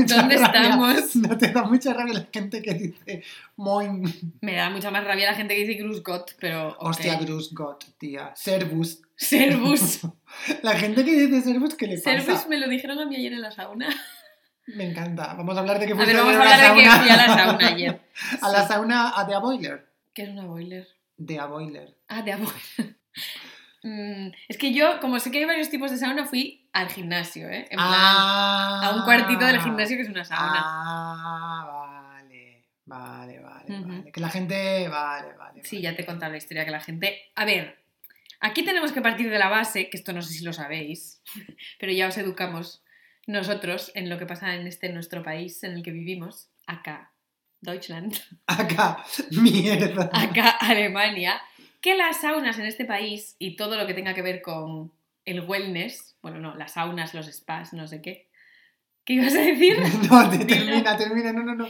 mucha 0.00 0.16
¿Dónde 0.16 0.36
rabia. 0.36 0.60
estamos? 0.62 1.16
No 1.28 1.36
te 1.38 1.48
da 1.48 1.62
mucha 1.64 1.92
rabia 1.94 2.14
la 2.14 2.26
gente 2.32 2.62
que 2.62 2.74
dice 2.74 3.22
moin. 3.56 4.02
Me 4.40 4.54
da 4.54 4.70
mucha 4.70 4.90
más 4.90 5.04
rabia 5.04 5.30
la 5.30 5.34
gente 5.36 5.54
que 5.54 5.64
dice 5.66 5.80
Grusgot, 5.82 6.36
pero. 6.40 6.68
ok. 6.70 6.76
Hostia, 6.80 7.18
Grusgot, 7.18 7.84
tía. 7.98 8.32
Servus. 8.34 9.02
Servus. 9.16 10.00
La 10.62 10.72
gente 10.76 11.04
que 11.04 11.26
dice 11.26 11.42
Servus, 11.42 11.74
¿qué 11.74 11.86
le 11.88 11.96
pasa? 11.98 12.10
Servus 12.22 12.46
me 12.48 12.58
lo 12.58 12.68
dijeron 12.68 12.98
a 13.00 13.06
mí 13.06 13.16
ayer 13.16 13.32
en 13.32 13.40
la 13.40 13.50
sauna. 13.50 13.88
Me 14.68 14.84
encanta. 14.90 15.34
Vamos 15.34 15.56
a 15.56 15.60
hablar 15.60 15.78
de 15.78 15.86
que 15.86 15.92
A 15.94 15.96
fuiste 15.96 16.12
ver, 16.14 16.22
vamos 16.22 16.36
a 16.36 16.44
la 16.44 16.54
hablar 16.54 16.74
de 16.76 16.82
que 16.82 16.88
sauna. 16.88 17.02
fui 17.02 17.10
a 17.10 17.16
la 17.16 17.26
sauna 17.36 17.66
ayer. 17.68 18.00
A 18.42 18.48
la 18.50 18.68
sauna, 18.68 19.12
a 19.18 19.24
de 19.24 19.34
a 19.34 19.38
boiler. 19.38 19.88
¿Qué 20.14 20.22
es 20.24 20.28
una 20.28 20.44
boiler? 20.44 20.86
De 21.16 21.38
a 21.38 21.46
boiler. 21.46 21.96
Ah, 22.08 22.22
de 22.22 22.32
amor. 22.32 22.52
Mm, 23.82 24.28
es 24.48 24.58
que 24.58 24.72
yo, 24.74 24.98
como 25.00 25.18
sé 25.20 25.30
que 25.30 25.38
hay 25.38 25.44
varios 25.44 25.70
tipos 25.70 25.90
de 25.90 25.96
sauna, 25.98 26.26
fui 26.26 26.57
al 26.72 26.88
gimnasio, 26.88 27.48
¿eh? 27.48 27.66
En 27.70 27.76
plan, 27.76 27.84
a 27.86 28.92
un 28.94 29.02
cuartito 29.02 29.44
del 29.44 29.60
gimnasio 29.60 29.96
que 29.96 30.02
es 30.02 30.08
una 30.08 30.24
sauna. 30.24 30.62
Ah, 30.64 31.66
vale. 31.66 32.64
Vale, 32.84 33.40
vale, 33.40 33.80
vale. 33.80 34.12
Que 34.12 34.20
la 34.20 34.28
gente. 34.30 34.88
Vale, 34.88 35.34
vale. 35.34 35.62
Sí, 35.64 35.76
vale. 35.76 35.82
ya 35.82 35.96
te 35.96 36.02
he 36.02 36.06
contado 36.06 36.32
la 36.32 36.38
historia 36.38 36.64
que 36.64 36.70
la 36.70 36.80
gente. 36.80 37.20
A 37.34 37.44
ver, 37.44 37.78
aquí 38.40 38.64
tenemos 38.64 38.92
que 38.92 39.00
partir 39.02 39.30
de 39.30 39.38
la 39.38 39.48
base, 39.48 39.90
que 39.90 39.96
esto 39.96 40.12
no 40.12 40.22
sé 40.22 40.32
si 40.32 40.44
lo 40.44 40.52
sabéis, 40.52 41.22
pero 41.78 41.92
ya 41.92 42.08
os 42.08 42.16
educamos 42.18 42.82
nosotros 43.26 43.92
en 43.94 44.08
lo 44.08 44.18
que 44.18 44.26
pasa 44.26 44.54
en 44.54 44.66
este 44.66 44.88
nuestro 44.88 45.22
país 45.22 45.62
en 45.64 45.72
el 45.72 45.82
que 45.82 45.90
vivimos, 45.90 46.48
acá, 46.66 47.12
Deutschland, 47.60 48.14
Acá, 48.46 49.04
mierda. 49.32 50.10
acá, 50.12 50.50
Alemania, 50.60 51.40
que 51.80 51.94
las 51.94 52.20
saunas 52.20 52.58
en 52.58 52.66
este 52.66 52.84
país 52.84 53.36
y 53.38 53.56
todo 53.56 53.76
lo 53.76 53.86
que 53.86 53.94
tenga 53.94 54.14
que 54.14 54.22
ver 54.22 54.40
con 54.40 54.92
el 55.30 55.40
wellness, 55.40 56.16
bueno, 56.22 56.38
no, 56.38 56.54
las 56.56 56.72
saunas, 56.72 57.14
los 57.14 57.26
spas, 57.26 57.72
no 57.72 57.86
sé 57.86 58.00
qué. 58.02 58.28
¿Qué 59.04 59.14
ibas 59.14 59.34
a 59.34 59.40
decir? 59.40 59.76
No, 60.10 60.28
te- 60.30 60.44
termina, 60.44 60.96
termina. 60.96 61.32
No, 61.32 61.42
no, 61.42 61.54
no. 61.54 61.68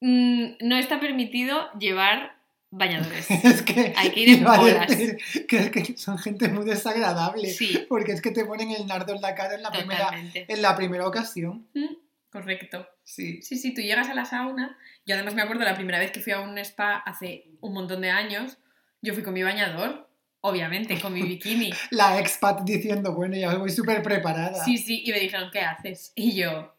Mm, 0.00 0.56
no 0.60 0.76
está 0.76 1.00
permitido 1.00 1.70
llevar 1.78 2.36
bañadores. 2.70 3.28
Es 3.44 3.62
que. 3.62 3.92
Hay 3.96 4.10
que 4.10 4.20
ir 4.20 4.28
en 4.38 4.44
bolas. 4.44 4.86
decir 4.88 5.18
que 5.48 5.56
es 5.58 5.70
que 5.70 5.96
son 5.96 6.18
gente 6.18 6.48
muy 6.48 6.64
desagradable. 6.64 7.48
Sí, 7.50 7.86
Porque 7.88 8.12
es 8.12 8.22
que 8.22 8.30
te 8.30 8.44
ponen 8.44 8.70
el 8.70 8.86
nardo 8.86 9.14
en 9.14 9.20
la 9.20 9.34
cara 9.34 9.54
en 9.56 9.62
la 9.62 9.70
primera, 9.72 10.10
en 10.34 10.62
la 10.62 10.76
primera 10.76 11.06
ocasión. 11.06 11.66
Mm, 11.74 11.94
Correcto. 12.30 12.86
Sí. 13.02 13.42
Sí, 13.42 13.56
sí, 13.56 13.74
tú 13.74 13.80
llegas 13.80 14.08
a 14.08 14.14
la 14.14 14.24
sauna. 14.24 14.78
Yo 15.04 15.16
además 15.16 15.34
me 15.34 15.42
acuerdo 15.42 15.64
la 15.64 15.74
primera 15.74 15.98
vez 15.98 16.12
que 16.12 16.20
fui 16.20 16.32
a 16.32 16.38
un 16.40 16.56
spa 16.58 16.94
hace 16.98 17.46
un 17.60 17.74
montón 17.74 18.00
de 18.02 18.10
años. 18.10 18.56
Yo 19.02 19.14
fui 19.14 19.24
con 19.24 19.34
mi 19.34 19.42
bañador, 19.42 20.08
obviamente, 20.42 21.00
con 21.00 21.12
mi 21.12 21.22
bikini. 21.22 21.70
La 21.90 22.18
expat 22.18 22.62
diciendo, 22.62 23.12
bueno, 23.14 23.36
ya 23.36 23.54
voy 23.56 23.70
súper 23.70 24.02
preparada. 24.02 24.64
Sí, 24.64 24.78
sí, 24.78 25.02
y 25.04 25.10
me 25.12 25.20
dijeron, 25.20 25.50
¿qué 25.52 25.60
haces? 25.60 26.12
Y 26.14 26.34
yo, 26.34 26.74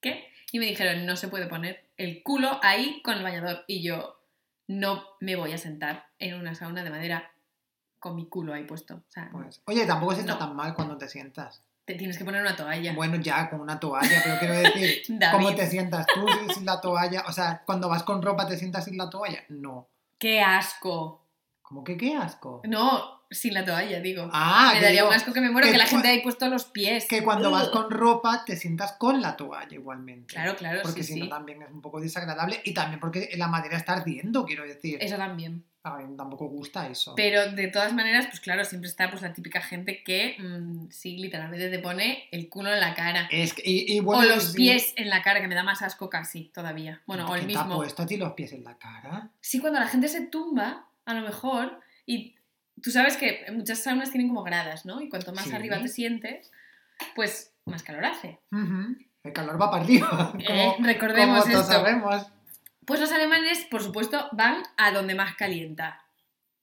¿qué? 0.00 0.28
Y 0.52 0.58
me 0.58 0.66
dijeron, 0.66 1.04
no 1.06 1.16
se 1.16 1.28
puede 1.28 1.46
poner 1.46 1.90
el 1.96 2.22
culo 2.22 2.58
ahí 2.62 3.00
con 3.02 3.16
el 3.18 3.22
bañador. 3.22 3.64
Y 3.66 3.82
yo, 3.82 4.20
no 4.66 5.04
me 5.20 5.36
voy 5.36 5.52
a 5.52 5.58
sentar 5.58 6.06
en 6.18 6.34
una 6.34 6.54
sauna 6.54 6.82
de 6.84 6.90
madera 6.90 7.30
con 7.98 8.14
mi 8.16 8.28
culo 8.28 8.54
ahí 8.54 8.64
puesto. 8.64 8.94
O 8.96 9.10
sea, 9.10 9.28
Pues, 9.32 9.60
oye, 9.66 9.84
tampoco 9.86 10.14
se 10.14 10.20
está 10.20 10.34
No. 10.34 10.38
tan 10.38 10.56
mal 10.56 10.74
cuando 10.74 10.96
te 10.96 11.08
sientas. 11.08 11.62
te 11.84 11.94
tienes 11.94 12.18
que 12.18 12.24
poner 12.26 12.42
una 12.42 12.54
toalla. 12.54 12.92
Bueno, 12.94 13.16
ya, 13.16 13.48
con 13.48 13.60
una 13.62 13.80
toalla, 13.80 14.20
pero 14.22 14.38
quiero 14.38 14.54
decir, 14.54 15.02
¿cómo 15.32 15.54
te 15.54 15.66
sientas 15.66 16.06
tú 16.06 16.26
sin 16.52 16.66
la 16.66 16.80
toalla? 16.82 17.24
O 17.26 17.32
sea, 17.32 17.62
cuando 17.64 17.88
vas 17.88 18.02
con 18.02 18.20
ropa, 18.20 18.46
¿te 18.46 18.58
sientas 18.58 18.84
sin 18.84 18.98
la 18.98 19.08
toalla? 19.08 19.42
No. 19.48 19.88
¡Qué 20.18 20.42
asco! 20.42 21.27
¿Cómo 21.68 21.84
que 21.84 21.98
qué 21.98 22.16
asco? 22.16 22.62
No, 22.64 23.20
sin 23.30 23.52
la 23.52 23.62
toalla, 23.62 24.00
digo. 24.00 24.30
Ah, 24.32 24.70
me 24.72 24.80
daría 24.80 25.02
digo 25.02 25.08
un 25.08 25.14
asco 25.14 25.34
que 25.34 25.42
me 25.42 25.50
muero 25.50 25.66
que 25.66 25.72
que, 25.72 25.78
la 25.78 25.84
gente 25.84 26.08
haya 26.08 26.22
puesto 26.22 26.48
los 26.48 26.64
pies. 26.64 27.04
que 27.06 27.22
cuando 27.22 27.50
vas 27.50 27.68
con 27.68 27.90
ropa, 27.90 28.42
te 28.46 28.56
sientas 28.56 28.92
con 28.92 29.20
la 29.20 29.36
toalla 29.36 29.74
igualmente. 29.74 30.32
Claro, 30.32 30.56
claro, 30.56 30.80
Porque 30.82 31.02
sí, 31.02 31.12
si 31.12 31.20
no 31.20 31.28
también 31.28 31.60
es 31.60 31.70
un 31.70 31.82
poco 31.82 32.00
desagradable 32.00 32.62
y 32.64 32.72
también 32.72 33.00
porque 33.00 33.28
la 33.36 33.48
madera 33.48 33.76
está 33.76 33.92
ardiendo, 33.92 34.46
quiero 34.46 34.64
decir. 34.64 34.96
Eso 35.02 35.18
también. 35.18 35.62
A 35.82 35.96
mí 35.98 36.16
tampoco 36.16 36.48
gusta 36.48 36.88
eso. 36.88 37.14
Pero 37.14 37.52
de 37.52 37.68
todas 37.68 37.92
maneras, 37.92 38.26
pues 38.26 38.40
claro, 38.40 38.64
siempre 38.64 38.88
está 38.90 39.10
pues 39.10 39.22
la 39.22 39.32
típica 39.32 39.60
gente 39.60 40.02
que 40.02 40.36
mm, 40.38 40.88
sí, 40.90 41.18
literalmente 41.18 41.68
te 41.68 41.78
pone 41.78 42.28
el 42.30 42.48
culo 42.48 42.72
en 42.72 42.80
la 42.80 42.94
cara. 42.94 43.28
Es 43.30 43.54
que, 43.54 43.62
y, 43.64 43.94
y 43.94 44.00
bueno, 44.00 44.22
o 44.22 44.36
los 44.36 44.52
sí. 44.52 44.56
pies 44.56 44.92
en 44.96 45.08
la 45.08 45.22
cara, 45.22 45.40
que 45.40 45.48
me 45.48 45.54
da 45.54 45.62
más 45.62 45.82
asco 45.82 46.10
casi 46.10 46.50
todavía. 46.52 47.02
Bueno, 47.06 47.26
o 47.26 47.34
el 47.34 47.42
¿Quién 47.42 47.52
te 47.52 47.58
ha 47.58 47.64
mismo. 47.64 47.76
puesto 47.76 48.02
a 48.02 48.06
ti 48.06 48.16
los 48.16 48.32
pies 48.32 48.52
en 48.52 48.64
la 48.64 48.76
cara? 48.76 49.30
Sí, 49.40 49.60
cuando 49.60 49.78
la 49.78 49.86
gente 49.86 50.08
se 50.08 50.26
tumba, 50.26 50.87
a 51.08 51.14
lo 51.14 51.22
mejor, 51.22 51.80
y 52.06 52.36
tú 52.82 52.90
sabes 52.90 53.16
que 53.16 53.46
muchas 53.52 53.82
saunas 53.82 54.10
tienen 54.10 54.28
como 54.28 54.42
gradas, 54.44 54.84
¿no? 54.86 55.00
Y 55.00 55.08
cuanto 55.08 55.32
más 55.32 55.44
Sí. 55.46 55.52
arriba 55.54 55.80
te 55.80 55.88
sientes, 55.88 56.50
pues 57.14 57.52
más 57.64 57.82
calor 57.82 58.04
hace. 58.04 58.38
El 59.24 59.32
calor 59.32 59.60
va 59.60 59.70
para 59.70 59.82
arriba. 59.82 60.32
Eh, 60.38 60.74
recordemos 60.80 61.42
como 61.44 61.58
esto. 61.58 61.72
sabemos. 61.72 62.26
Pues 62.84 63.00
los 63.00 63.12
alemanes, 63.12 63.64
por 63.70 63.82
supuesto, 63.82 64.28
van 64.32 64.62
a 64.76 64.90
donde 64.92 65.14
más 65.14 65.34
calienta. 65.34 66.02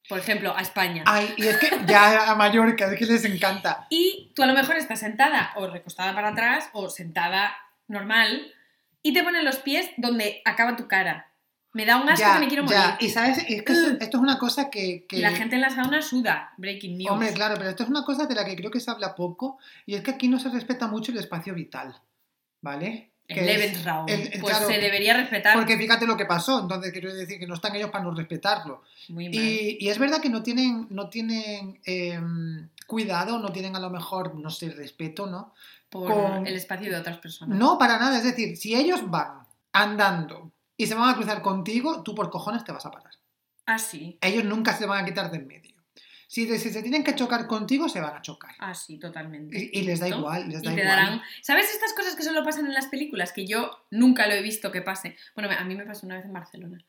Por 0.07 0.19
ejemplo, 0.19 0.55
a 0.55 0.61
España. 0.61 1.03
Ay, 1.07 1.33
y 1.37 1.47
es 1.47 1.57
que 1.57 1.69
ya 1.87 2.29
a 2.31 2.35
Mallorca, 2.35 2.85
es 2.91 2.97
que 2.99 3.05
les 3.07 3.25
encanta. 3.25 3.87
Y 3.89 4.31
tú 4.35 4.43
a 4.43 4.45
lo 4.47 4.53
mejor 4.53 4.75
estás 4.77 4.99
sentada 4.99 5.51
o 5.55 5.67
recostada 5.67 6.13
para 6.13 6.29
atrás 6.29 6.69
o 6.73 6.89
sentada 6.89 7.55
normal 7.87 8.53
y 9.01 9.13
te 9.13 9.23
ponen 9.23 9.43
los 9.45 9.57
pies 9.57 9.89
donde 9.97 10.41
acaba 10.45 10.75
tu 10.75 10.87
cara. 10.87 11.31
Me 11.75 11.85
da 11.85 11.97
un 11.97 12.09
asco 12.09 12.19
ya, 12.25 12.33
que 12.33 12.39
me 12.39 12.47
quiero 12.47 12.63
morir. 12.63 12.77
ya. 12.79 12.97
Y 12.99 13.09
sabes, 13.09 13.37
es 13.37 13.61
que 13.63 13.73
esto, 13.73 13.91
esto 13.99 14.17
es 14.17 14.23
una 14.23 14.39
cosa 14.39 14.69
que. 14.69 15.05
que- 15.07 15.17
Y 15.17 15.21
la 15.21 15.31
gente 15.31 15.55
en 15.55 15.61
la 15.61 15.69
sauna 15.69 16.01
suda. 16.01 16.53
Breaking 16.57 16.97
news. 16.97 17.11
Hombre, 17.11 17.33
claro, 17.33 17.55
pero 17.57 17.69
esto 17.69 17.83
es 17.83 17.89
una 17.89 18.03
cosa 18.03 18.25
de 18.25 18.33
la 18.33 18.43
que 18.45 18.55
creo 18.55 18.71
que 18.71 18.79
se 18.79 18.89
habla 18.89 19.13
poco 19.13 19.59
y 19.85 19.95
es 19.95 20.01
que 20.01 20.11
aquí 20.11 20.27
no 20.27 20.39
se 20.39 20.49
respeta 20.49 20.87
mucho 20.87 21.11
el 21.11 21.17
espacio 21.19 21.53
vital. 21.53 21.93
¿Vale? 22.61 23.11
El 23.27 23.49
es- 23.49 23.73
el- 23.73 23.87
el- 24.07 24.39
pues 24.39 24.55
claro, 24.55 24.67
se 24.67 24.79
debería 24.79 25.15
respetar. 25.17 25.55
Porque 25.55 25.77
fíjate 25.77 26.05
lo 26.05 26.15
que 26.15 26.25
pasó, 26.25 26.59
entonces 26.61 26.91
quiero 26.91 27.13
decir 27.13 27.39
que 27.39 27.47
no 27.47 27.55
están 27.55 27.75
ellos 27.75 27.89
para 27.89 28.03
no 28.03 28.11
respetarlo. 28.13 28.83
Muy 29.09 29.29
mal. 29.29 29.35
Y, 29.35 29.77
y 29.81 29.89
es 29.89 29.97
verdad 29.97 30.21
que 30.21 30.29
no 30.29 30.43
tienen, 30.43 30.87
no 30.91 31.09
tienen 31.09 31.79
em, 31.85 32.69
cuidado, 32.87 33.39
no 33.39 33.51
tienen 33.51 33.75
a 33.75 33.79
lo 33.79 33.89
mejor, 33.89 34.35
no 34.35 34.49
sé, 34.49 34.69
respeto, 34.69 35.25
¿no? 35.27 35.53
por 35.89 36.11
con- 36.11 36.45
el 36.47 36.55
espacio 36.55 36.89
de 36.91 36.97
otras 36.97 37.17
personas. 37.19 37.57
No, 37.57 37.77
para 37.77 37.97
nada. 37.97 38.17
Es 38.17 38.23
decir, 38.23 38.57
si 38.57 38.75
ellos 38.75 39.09
van 39.09 39.39
andando 39.71 40.51
y 40.77 40.87
se 40.87 40.95
van 40.95 41.09
a 41.09 41.15
cruzar 41.15 41.41
contigo, 41.41 42.03
tú 42.03 42.13
por 42.15 42.29
cojones 42.29 42.63
te 42.63 42.71
vas 42.71 42.85
a 42.85 42.91
parar. 42.91 43.13
Ah, 43.65 43.77
sí. 43.79 44.17
Ellos 44.21 44.43
nunca 44.43 44.73
se 44.73 44.85
van 44.85 45.03
a 45.03 45.05
quitar 45.05 45.31
del 45.31 45.45
medio. 45.45 45.73
Si, 46.27 46.47
si 46.57 46.69
se 46.71 46.81
tienen 46.81 47.03
que 47.03 47.15
chocar 47.15 47.47
contigo, 47.47 47.87
se 47.87 48.01
van 48.01 48.15
a 48.15 48.21
chocar. 48.21 48.55
Ah, 48.59 48.73
sí, 48.73 48.97
totalmente. 48.99 49.57
Y, 49.57 49.79
y 49.79 49.83
les 49.83 49.99
da 49.99 50.07
igual, 50.09 50.49
les 50.49 50.61
Y 50.63 50.65
da 50.65 50.73
te 50.75 50.81
igual. 50.81 50.87
darán. 50.87 51.21
¿Sabes 51.41 51.71
estas 51.71 51.93
cosas 51.93 52.15
que 52.15 52.23
solo 52.23 52.43
pasan 52.43 52.65
en 52.65 52.73
las 52.73 52.87
películas? 52.87 53.31
Que 53.31 53.45
yo 53.45 53.85
nunca 53.91 54.27
lo 54.27 54.33
he 54.33 54.41
visto 54.41 54.71
que 54.71 54.81
pase. 54.81 55.15
Bueno, 55.35 55.49
a 55.57 55.63
mí 55.63 55.75
me 55.75 55.85
pasó 55.85 56.05
una 56.05 56.15
vez 56.15 56.25
en 56.25 56.33
Barcelona. 56.33 56.83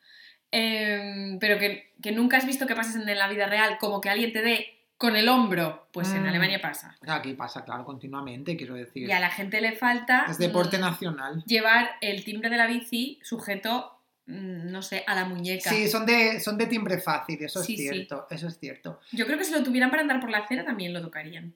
Em, 0.51 1.39
pero 1.39 1.59
que, 1.59 1.93
que 2.03 2.13
nunca 2.13 2.39
has 2.39 2.47
visto 2.47 2.67
que 2.67 2.75
pases 2.75 2.97
en 2.97 3.05
la 3.19 3.29
vida 3.29 3.47
real, 3.47 3.79
como 3.79 4.01
que 4.01 4.09
alguien 4.11 4.33
te 4.33 4.43
dé 4.43 4.76
con 4.99 5.17
el 5.17 5.29
hombro. 5.29 5.89
Pues 5.93 6.11
en 6.13 6.23
Mm. 6.25 6.27
Alemania 6.29 6.61
pasa. 6.61 6.97
Aquí 7.07 7.35
pasa, 7.35 7.65
claro, 7.65 7.85
continuamente, 7.85 8.57
quiero 8.57 8.75
decir. 8.75 9.09
Y 9.09 9.13
a 9.13 9.21
la 9.21 9.31
gente 9.31 9.61
le 9.61 9.73
falta 9.77 10.27
Es 10.29 10.39
deporte 10.39 10.79
mm, 10.79 10.81
nacional. 10.81 11.43
llevar 11.47 11.91
el 12.01 12.25
timbre 12.25 12.49
de 12.51 12.57
la 12.57 12.67
bici 12.67 13.19
sujeto, 13.23 14.01
mm, 14.27 14.71
no 14.71 14.83
sé, 14.83 15.05
a 15.07 15.15
la 15.15 15.25
muñeca. 15.25 15.71
Sí, 15.71 15.89
son 15.89 16.05
de, 16.07 16.41
son 16.41 16.57
de 16.59 16.67
timbre 16.67 16.99
fácil, 16.99 17.43
eso 17.43 17.63
Sí, 17.63 17.75
es 17.75 17.81
sí. 17.81 17.89
cierto, 17.89 18.27
eso 18.31 18.49
es 18.49 18.59
cierto. 18.59 19.01
Yo 19.13 19.27
creo 19.27 19.39
que 19.39 19.45
si 19.45 19.53
lo 19.53 19.63
tuvieran 19.63 19.91
para 19.91 20.03
andar 20.03 20.21
por 20.21 20.31
la 20.31 20.39
acera 20.39 20.65
también 20.65 20.93
lo 20.93 21.01
tocarían. 21.03 21.55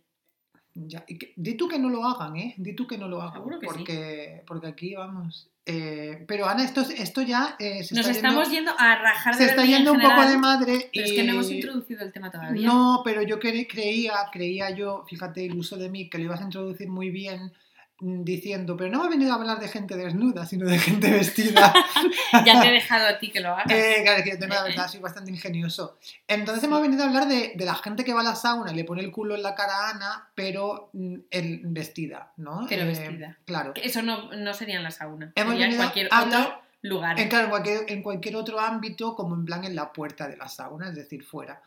Ya, 0.75 1.05
y 1.09 1.19
que- 1.19 1.33
di 1.37 1.55
tú 1.55 1.69
que 1.69 1.79
no 1.79 1.89
lo 1.91 2.05
hagan, 2.05 2.37
¿eh? 2.37 2.55
Di 2.57 2.75
tú 2.75 2.87
que 2.87 2.97
no 2.97 3.09
lo 3.09 3.21
hagan. 3.21 3.43
Sí. 3.43 3.67
porque, 3.67 4.43
porque 4.47 4.67
aquí 4.69 4.95
vamos. 4.95 5.49
eh, 5.67 6.25
pero 6.29 6.47
Ana, 6.49 6.65
esto, 6.65 6.81
esto 6.81 7.23
ya 7.23 7.57
eh, 7.59 7.83
se 7.85 7.95
Nos 7.95 8.07
está 8.07 8.13
estamos 8.13 8.49
yendo, 8.51 8.71
yendo 8.71 8.81
a 8.81 8.97
rajar 8.97 9.37
de 9.37 9.45
se 9.45 9.51
está 9.51 9.65
yendo 9.65 9.93
un 9.93 10.01
poco 10.01 10.25
de 10.29 10.37
madre. 10.39 10.91
Pero 10.93 11.07
y... 11.07 11.11
es 11.11 11.13
que 11.17 11.25
no 11.25 11.33
hemos 11.33 11.51
introducido 11.51 12.03
el 12.05 12.13
tema 12.13 12.31
todavía. 12.31 12.67
No, 12.67 13.03
pero 13.05 13.23
yo 13.23 13.39
cre- 13.41 13.67
creía, 13.71 14.15
creía 14.33 14.71
yo, 14.71 15.05
fíjate, 15.09 15.45
el 15.47 15.55
uso 15.57 15.77
de 15.77 15.89
mí, 15.91 16.09
que 16.09 16.19
lo 16.19 16.25
ibas 16.25 16.41
a 16.41 16.45
introducir 16.45 16.89
muy 16.89 17.11
bien 17.11 17.53
diciendo, 18.01 18.77
pero 18.77 18.91
no 18.91 19.01
me 19.01 19.07
ha 19.07 19.09
venido 19.11 19.33
a 19.33 19.37
hablar 19.37 19.61
de 19.61 19.69
gente 19.69 19.97
desnuda, 19.97 20.47
sino 20.47 20.67
de 20.67 20.79
gente 20.79 21.11
vestida. 21.11 21.73
Ya 22.47 22.61
te 22.63 22.69
he 22.69 22.73
dejado 22.73 23.07
a 23.09 23.19
ti 23.19 23.31
que 23.31 23.41
lo 23.41 23.51
hagas. 23.51 23.67
Eh, 23.71 24.01
claro, 24.03 24.19
es 24.19 24.25
que 24.25 24.31
yo 24.31 24.39
tengo 24.39 24.55
la 24.55 24.63
verdad, 24.63 24.89
soy 24.89 25.01
bastante 25.01 25.31
ingenioso. 25.31 25.99
Entonces 26.29 26.63
hemos 26.65 26.81
venido 26.81 27.03
a 27.03 27.07
hablar 27.09 27.27
de, 27.29 27.53
de 27.57 27.65
la 27.65 27.75
gente 27.75 28.05
que 28.05 28.13
va 28.15 28.21
a 28.21 28.25
la 28.25 28.35
sauna 28.37 28.73
y 28.73 28.77
le 28.77 28.85
pone 28.85 29.03
el 29.03 29.11
culo 29.13 29.35
en 29.35 29.43
la 29.43 29.55
cara 29.55 29.73
a 29.75 29.91
Ana, 29.91 30.29
pero 30.35 30.91
mm, 30.93 31.15
el- 31.31 31.61
vestida, 31.65 32.33
¿no? 32.37 32.67
Pero 32.69 32.83
Eh, 32.83 32.87
vestida. 32.87 33.37
Claro. 33.45 33.75
Que 33.75 33.85
Eso 33.87 34.01
no, 34.03 34.33
no 34.33 34.55
sería 34.55 34.77
en 34.77 34.83
la 34.85 34.91
sauna. 34.91 35.33
Hemos 35.35 35.53
sería 35.55 35.67
en 35.67 35.77
cualquier 35.77 36.09
a 36.11 36.23
otro 36.25 36.61
lugar. 36.83 37.21
En, 37.21 37.29
claro, 37.29 37.45
en 37.45 37.51
cualquier, 37.51 37.85
en 37.89 38.03
cualquier 38.03 38.37
otro 38.37 38.61
ámbito, 38.61 39.15
como 39.15 39.35
en 39.35 39.45
plan 39.45 39.65
en 39.65 39.75
la 39.75 39.93
puerta 39.93 40.27
de 40.29 40.37
la 40.37 40.49
sauna, 40.49 40.89
es 40.89 40.95
decir, 40.95 41.23
fuera. 41.25 41.61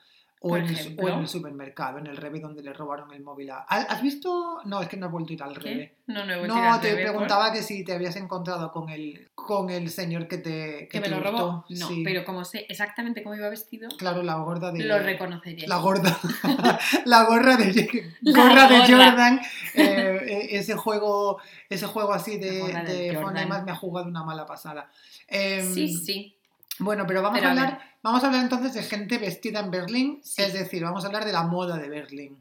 O 0.45 0.49
Por 0.49 0.59
en, 0.59 0.65
el, 0.75 0.97
o 0.99 1.07
en 1.07 1.19
el 1.21 1.27
supermercado, 1.29 1.99
en 1.99 2.07
el 2.07 2.17
Rebe 2.17 2.41
donde 2.41 2.61
le 2.61 2.73
robaron 2.73 3.13
el 3.13 3.23
móvil 3.23 3.49
a... 3.51 3.59
¿Has 3.59 3.89
has 3.89 4.01
visto? 4.01 4.59
No, 4.65 4.81
es 4.81 4.89
que 4.89 4.97
no 4.97 5.05
he 5.05 5.09
vuelto 5.09 5.31
a 5.31 5.33
ir 5.35 5.41
al 5.43 5.55
Rebe. 5.55 5.95
No, 6.07 6.25
no 6.25 6.33
he 6.33 6.37
vuelto 6.37 6.53
a 6.55 6.57
ir 6.57 6.63
No, 6.65 6.73
al 6.73 6.81
te 6.81 6.87
Rebe 6.89 7.01
por- 7.03 7.11
preguntaba 7.11 7.53
que 7.53 7.61
si 7.63 7.85
te 7.85 7.93
habías 7.93 8.17
encontrado 8.17 8.69
con 8.73 8.89
el, 8.89 9.29
con 9.35 9.69
el 9.69 9.89
señor 9.89 10.27
que 10.27 10.39
te 10.39 10.89
¿Que 10.91 10.99
me 10.99 11.05
te 11.07 11.11
lo 11.15 11.21
robó? 11.21 11.65
No, 11.69 11.87
Sí. 11.87 12.01
pero 12.03 12.25
como 12.25 12.43
sé 12.43 12.65
exactamente 12.67 13.23
cómo 13.23 13.35
iba 13.35 13.47
vestido, 13.47 13.87
Claro, 13.97 14.21
la 14.21 14.35
gorda 14.35 14.73
de... 14.73 14.83
lo 14.83 14.99
reconocería. 14.99 15.65
La 15.69 15.77
gorda. 15.77 16.19
la 17.05 17.23
gorra 17.23 17.55
de, 17.55 18.11
gorra 18.21 18.67
de. 18.67 18.79
Jordan. 18.79 19.39
eh, 19.75 20.19
eh, 20.27 20.47
ese 20.57 20.75
juego 20.75 21.39
ese 21.69 21.87
juego 21.87 22.11
así 22.11 22.37
de, 22.37 22.51
de 22.51 22.83
de 22.83 23.15
Jordan. 23.15 23.23
fonemas 23.23 23.63
me 23.63 23.71
ha 23.71 23.75
jugado 23.75 24.07
una 24.09 24.23
mala 24.23 24.45
pasada. 24.45 24.91
Em, 25.27 25.73
Sí, 25.73 25.87
sí. 25.87 26.37
Bueno, 26.79 27.05
pero 27.07 27.21
vamos 27.21 27.37
Pero 27.39 27.49
a 27.49 27.51
a 27.51 27.53
hablar, 27.55 27.79
vamos 28.01 28.23
a 28.23 28.27
hablar 28.27 28.43
entonces 28.43 28.73
de 28.73 28.81
gente 28.83 29.17
vestida 29.19 29.59
en 29.59 29.69
Berlín, 29.71 30.19
Sí. 30.23 30.41
es 30.41 30.53
decir, 30.53 30.83
vamos 30.83 31.03
a 31.03 31.07
hablar 31.07 31.23
de 31.25 31.31
la 31.31 31.43
moda 31.43 31.77
de 31.77 31.87
Berlín. 31.89 32.37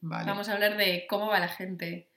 Vale. 0.00 0.26
Vamos 0.26 0.48
a 0.48 0.52
hablar 0.54 0.76
de 0.76 1.06
cómo 1.08 1.26
va 1.28 1.38
la 1.38 1.48
gente 1.48 2.08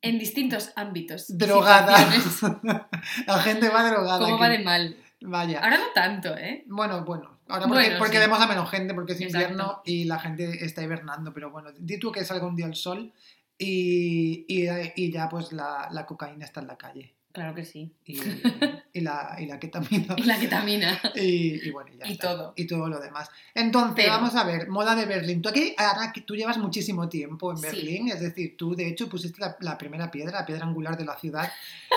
en 0.00 0.18
distintos 0.18 0.72
ámbitos. 0.74 1.26
Drogada. 1.38 1.96
la 3.26 3.38
gente 3.40 3.68
va 3.68 3.88
drogada. 3.88 4.18
¿Cómo 4.18 4.34
aquí. 4.34 4.42
va 4.42 4.48
de 4.48 4.58
mal? 4.58 4.96
Vaya. 5.20 5.60
Ahora 5.62 5.78
no 5.78 5.84
tanto, 5.94 6.36
¿eh? 6.36 6.64
Bueno, 6.66 7.04
bueno. 7.04 7.38
Ahora 7.48 7.66
porque, 7.68 7.84
Bueno, 7.84 7.98
porque 7.98 8.16
sí. 8.16 8.20
vemos 8.20 8.40
a 8.40 8.46
menos 8.48 8.68
gente, 8.70 8.94
porque 8.94 9.12
es 9.12 9.20
Exacto. 9.20 9.38
invierno 9.48 9.82
y 9.84 10.04
la 10.04 10.18
gente 10.18 10.64
está 10.64 10.82
hibernando. 10.82 11.32
Pero 11.32 11.50
bueno, 11.52 11.70
di 11.78 11.98
tú 11.98 12.10
que 12.10 12.24
salga 12.24 12.46
un 12.46 12.56
día 12.56 12.66
el 12.66 12.74
sol 12.74 13.12
y, 13.56 14.44
y, 14.48 14.68
y 14.96 15.12
ya 15.12 15.28
pues 15.28 15.52
la, 15.52 15.88
la 15.92 16.04
cocaína 16.06 16.44
está 16.44 16.60
en 16.60 16.66
la 16.66 16.76
calle. 16.76 17.14
Claro 17.32 17.54
que 17.54 17.64
sí. 17.64 17.90
Y, 18.04 18.20
y 18.92 19.00
la, 19.00 19.36
y 19.38 19.46
la 19.46 19.58
ketamina. 19.58 20.14
Y 20.18 20.22
la 20.24 20.38
ketamina. 20.38 21.00
Y, 21.14 21.66
y 21.66 21.70
bueno, 21.70 21.90
y 21.94 21.98
ya 21.98 22.06
Y 22.06 22.12
está. 22.12 22.28
todo. 22.30 22.52
Y 22.56 22.66
todo 22.66 22.88
lo 22.88 23.00
demás. 23.00 23.30
Entonces, 23.54 23.94
Pero- 23.96 24.12
vamos 24.12 24.34
a 24.36 24.44
ver, 24.44 24.68
moda 24.68 24.94
de 24.94 25.06
Berlín. 25.06 25.40
Tú 25.40 25.48
aquí, 25.48 25.74
ahora 25.78 26.12
que 26.12 26.20
tú 26.20 26.36
llevas 26.36 26.58
muchísimo 26.58 27.08
tiempo 27.08 27.50
en 27.52 27.58
Sí. 27.58 27.66
Berlín, 27.66 28.08
es 28.08 28.20
decir, 28.20 28.56
tú 28.56 28.74
de 28.76 28.88
hecho 28.88 29.08
pusiste 29.08 29.40
la, 29.40 29.56
la 29.60 29.78
primera 29.78 30.10
piedra, 30.10 30.40
la 30.40 30.46
piedra 30.46 30.64
angular 30.66 30.96
de 30.96 31.04
la 31.06 31.16
ciudad. 31.18 31.50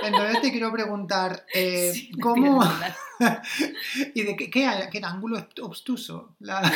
Entonces 0.04 0.42
te 0.42 0.52
quiero 0.52 0.72
preguntar, 0.72 1.46
eh, 1.54 1.92
Sí, 1.94 2.12
¿cómo 2.20 2.64
y 4.14 4.24
de 4.24 4.36
qué, 4.36 4.50
qué, 4.50 4.70
qué 4.92 4.98
era 4.98 5.10
ángulo 5.10 5.38
obstuso 5.62 6.36
La- 6.40 6.72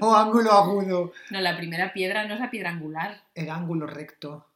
o 0.00 0.14
ángulo 0.14 0.52
agudo? 0.52 1.12
No, 1.30 1.40
la 1.40 1.56
primera 1.56 1.92
piedra 1.92 2.26
no 2.26 2.34
es 2.34 2.40
la 2.40 2.50
piedra 2.50 2.70
angular. 2.70 3.22
Era 3.34 3.54
ángulo 3.54 3.86
recto. 3.86 4.46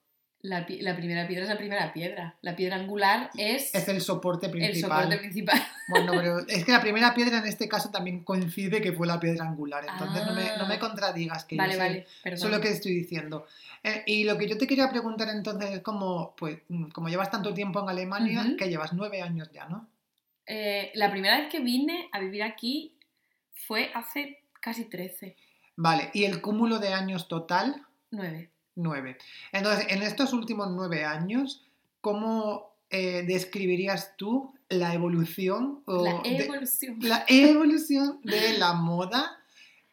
La, 0.48 0.64
la 0.80 0.94
primera 0.96 1.26
piedra 1.26 1.42
es 1.44 1.48
la 1.50 1.56
primera 1.58 1.92
piedra. 1.92 2.36
La 2.42 2.54
piedra 2.54 2.76
angular 2.76 3.30
es, 3.36 3.74
Es 3.74 3.88
el 3.88 4.00
soporte 4.00 4.46
el 4.46 4.52
principal. 4.52 4.90
soporte 5.02 5.18
principal. 5.18 5.60
Bueno, 5.88 6.12
pero 6.16 6.38
es 6.48 6.64
que 6.64 6.72
la 6.72 6.80
primera 6.80 7.14
piedra 7.14 7.38
en 7.38 7.46
este 7.46 7.68
caso 7.68 7.90
también 7.90 8.22
coincide 8.22 8.80
que 8.80 8.92
fue 8.92 9.06
la 9.06 9.18
piedra 9.18 9.44
angular. 9.44 9.84
Entonces 9.90 10.24
no, 10.24 10.34
me, 10.34 10.56
no 10.56 10.66
me 10.68 10.74
Ah. 10.74 10.78
contradigas 10.78 11.44
que 11.44 11.56
yo 11.56 11.62
vale, 11.62 11.72
sé- 11.72 11.78
vale, 11.78 12.06
perdón. 12.22 12.36
Eso 12.38 12.46
es 12.46 12.52
lo 12.54 12.60
que 12.60 12.68
estoy 12.68 12.92
diciendo. 12.92 13.46
Eh, 13.82 14.02
y 14.06 14.24
lo 14.24 14.38
que 14.38 14.48
yo 14.48 14.56
te 14.58 14.66
quería 14.66 14.88
preguntar 14.90 15.28
entonces 15.30 15.70
es 15.70 15.80
como, 15.80 16.34
pues, 16.36 16.58
mm, 16.68 16.90
como 16.90 17.08
llevas 17.08 17.30
tanto 17.30 17.52
tiempo 17.52 17.80
en 17.82 17.88
Alemania, 17.88 18.44
que 18.58 18.68
llevas 18.68 18.92
nueve 18.92 19.22
años 19.22 19.50
ya, 19.52 19.66
¿no? 19.66 19.88
Eh, 20.46 20.92
la 20.94 21.10
primera 21.10 21.38
vez 21.40 21.48
que 21.50 21.58
vine 21.60 22.08
a 22.12 22.20
vivir 22.20 22.42
aquí 22.44 22.94
fue 23.66 23.90
hace 23.94 24.42
casi 24.60 24.84
13, 24.84 25.34
Vale, 25.76 26.10
y 26.14 26.24
el 26.24 26.40
cúmulo 26.40 26.78
de 26.78 26.92
años 26.94 27.26
total, 27.28 27.82
9. 28.12 28.48
Nueve. 28.76 29.18
Entonces, 29.52 29.86
en 29.90 30.02
estos 30.02 30.32
últimos 30.32 30.70
nueve 30.70 31.04
años, 31.04 31.64
¿cómo 32.00 32.70
eh, 32.90 33.24
describirías 33.26 34.16
tú 34.16 34.54
la 34.68 34.94
evolución 34.94 35.80
o 35.86 36.04
La 36.04 36.20
de- 36.22 36.44
evolución. 36.44 36.96
la 37.00 37.24
evolución 37.28 38.20
de 38.22 38.56
la 38.58 38.72
moda 38.74 39.38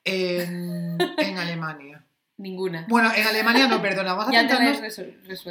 en, 0.04 0.98
en 1.18 1.38
Alemania? 1.38 2.04
Ninguna. 2.36 2.86
Bueno, 2.90 3.12
en 3.16 3.26
Alemania 3.28 3.68
no, 3.68 3.80
perdona, 3.82 4.14
vamos 4.16 4.28
a 4.30 4.32
ya 4.32 4.40
centrarnos. 4.42 5.00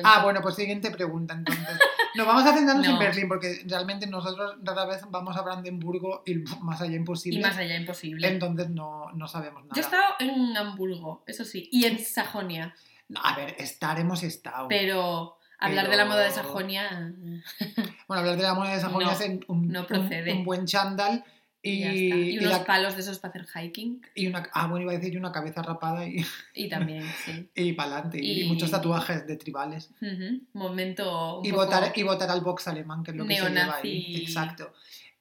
Ah, 0.02 0.23
bueno, 0.25 0.40
pues 0.43 0.56
siguiente 0.56 0.90
pregunta 0.90 1.32
entonces. 1.32 1.78
Nos 2.17 2.26
vamos 2.26 2.44
a 2.44 2.52
centrarnos 2.55 2.87
en. 2.87 2.99
Berlín 2.99 3.28
porque 3.28 3.62
realmente 3.67 4.06
nosotros 4.08 4.56
rara 4.64 4.85
vez 4.87 5.00
vamos 5.08 5.37
a 5.37 5.43
Brandenburgo 5.43 6.23
y 6.26 6.35
más 6.61 6.81
allá 6.82 6.96
imposible. 6.96 7.38
y 7.38 7.43
más 7.43 7.56
allá 7.56 7.76
imposible. 7.76 8.26
Entonces 8.26 8.69
no, 8.70 9.11
no 9.12 9.28
sabemos 9.28 9.62
nada. 9.62 9.75
Yo 9.76 9.81
he 9.81 9.85
estado 9.85 10.05
en 10.19 10.56
Hamburgo, 10.56 11.23
eso 11.26 11.44
sí, 11.44 11.69
y 11.70 11.85
en 11.85 12.00
Sajonia, 12.00 12.75
a 13.23 13.37
ver, 13.37 13.55
estar 13.59 13.99
hemos 13.99 14.23
estado. 14.23 14.69
pero 14.69 15.38
hablar 15.59 15.88
de 15.91 15.97
la 15.97 16.05
moda 16.05 16.23
de 16.25 16.31
Sajonia... 16.31 17.12
Bueno, 18.09 18.20
hablar 18.20 18.37
de 18.37 18.43
la 18.43 18.55
moneda 18.55 18.75
de 18.75 18.81
Sajonia 18.81 19.06
No, 19.06 19.12
es 19.12 19.20
en 19.23 19.44
un, 19.49 19.69
no 19.69 19.81
un- 19.81 19.87
procede. 19.87 20.32
un 20.35 20.44
buen 20.44 20.67
chándal 20.67 21.25
y, 21.62 21.85
Y, 21.85 22.32
y 22.35 22.38
unos 22.41 22.50
la- 22.59 22.64
palos 22.64 22.94
de 22.97 23.00
esos 23.03 23.19
para 23.20 23.32
hacer 23.43 23.47
hiking. 23.64 24.03
y 24.14 24.26
una... 24.26 24.49
Ah, 24.53 24.67
bueno, 24.67 24.82
iba 24.82 24.93
a 24.93 24.97
decir 24.97 25.14
y 25.14 25.17
una 25.17 25.31
cabeza 25.32 25.62
rapada 25.62 26.05
y, 26.06 26.25
Y 26.55 26.69
también, 26.69 27.05
sí. 27.25 27.49
y 27.55 27.73
para 27.73 27.93
adelante. 27.94 28.19
Y... 28.23 28.43
Y- 28.43 28.49
muchos 28.49 28.70
tatuajes 28.70 29.26
de 29.26 29.37
tribales. 29.37 29.91
Momento 30.53 31.38
un 31.38 31.47
Y 31.47 31.50
poco- 31.50 31.64
votar, 31.64 31.93
y 31.94 32.03
votar 32.03 32.31
al 32.31 32.41
box 32.41 32.69
alemán, 32.69 33.03
que 33.03 33.12
es 33.12 33.17
lo 33.17 33.26
que 33.26 33.37
se 33.37 33.49
lleva 33.50 33.76
ahí. 33.76 34.17
Exacto. 34.26 34.73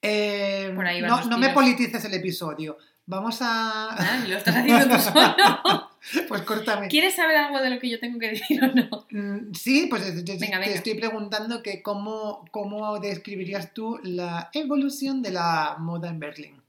Eh, 0.01 0.71
Por 0.75 0.85
ahí 0.87 1.01
no, 1.01 1.23
no 1.25 1.37
me 1.37 1.49
politices 1.49 2.03
el 2.05 2.13
episodio. 2.15 2.77
Vamos 3.05 3.39
a... 3.41 3.89
Ah, 3.91 4.23
lo 4.27 4.35
estás 4.37 4.55
haciendo 4.55 4.95
tú 4.95 5.01
solo. 5.01 5.90
Pues 6.27 6.41
córtame. 6.43 6.87
¿Quieres 6.87 7.15
saber 7.15 7.37
algo 7.37 7.59
de 7.61 7.69
lo 7.69 7.79
que 7.79 7.89
yo 7.89 7.99
tengo 7.99 8.17
que 8.19 8.29
decir 8.29 8.63
o 8.63 8.67
no? 8.67 9.05
Mm, 9.11 9.53
Sí, 9.53 9.87
pues 9.89 10.03
te, 10.03 10.23
te- 10.23 10.37
Venga, 10.37 10.57
te 10.57 10.65
venga. 10.65 10.73
estoy 10.75 10.95
preguntando 10.95 11.61
que 11.61 11.81
cómo, 11.83 12.45
cómo 12.51 12.99
describirías 12.99 13.73
tú 13.73 13.99
la 14.03 14.49
evolución 14.53 15.21
de 15.21 15.31
la 15.31 15.75
moda 15.79 16.09
en 16.09 16.19
Berlín. 16.19 16.61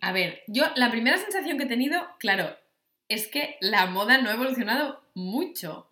A 0.00 0.12
ver, 0.12 0.42
yo 0.48 0.64
la 0.76 0.90
primera 0.90 1.16
sensación 1.16 1.56
que 1.58 1.64
he 1.64 1.68
tenido, 1.68 2.00
claro, 2.18 2.54
es 3.08 3.28
que 3.28 3.56
la 3.60 3.86
moda 3.86 4.18
no 4.18 4.30
ha 4.30 4.34
evolucionado 4.34 5.00
mucho, 5.14 5.86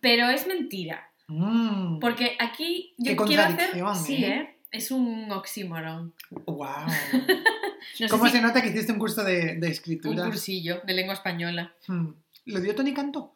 pero 0.00 0.28
es 0.30 0.46
mentira. 0.46 1.10
Mm. 1.28 1.98
Porque 1.98 2.36
aquí 2.38 2.94
yo 2.98 3.16
Qué 3.16 3.24
quiero 3.24 3.42
hacer... 3.42 3.70
Sí, 4.04 4.24
¿eh? 4.24 4.28
¿eh? 4.36 4.56
Es 4.70 4.90
un 4.90 5.30
oxímoron. 5.32 6.14
Wow. 6.46 6.66
No 8.00 8.08
¿Cómo 8.08 8.26
si- 8.26 8.32
se 8.32 8.40
nota 8.42 8.62
que 8.62 8.68
hiciste 8.68 8.92
un 8.92 8.98
curso 8.98 9.22
de, 9.24 9.54
de 9.56 9.66
Un 9.66 9.72
escritura? 9.72 10.24
cursillo 10.24 10.80
de 10.84 10.92
lengua 10.94 11.14
española. 11.14 11.74
Mm. 11.88 12.08
¿Lo 12.46 12.60
dio 12.60 12.74
Tony 12.74 12.94
Cantó? 12.94 13.34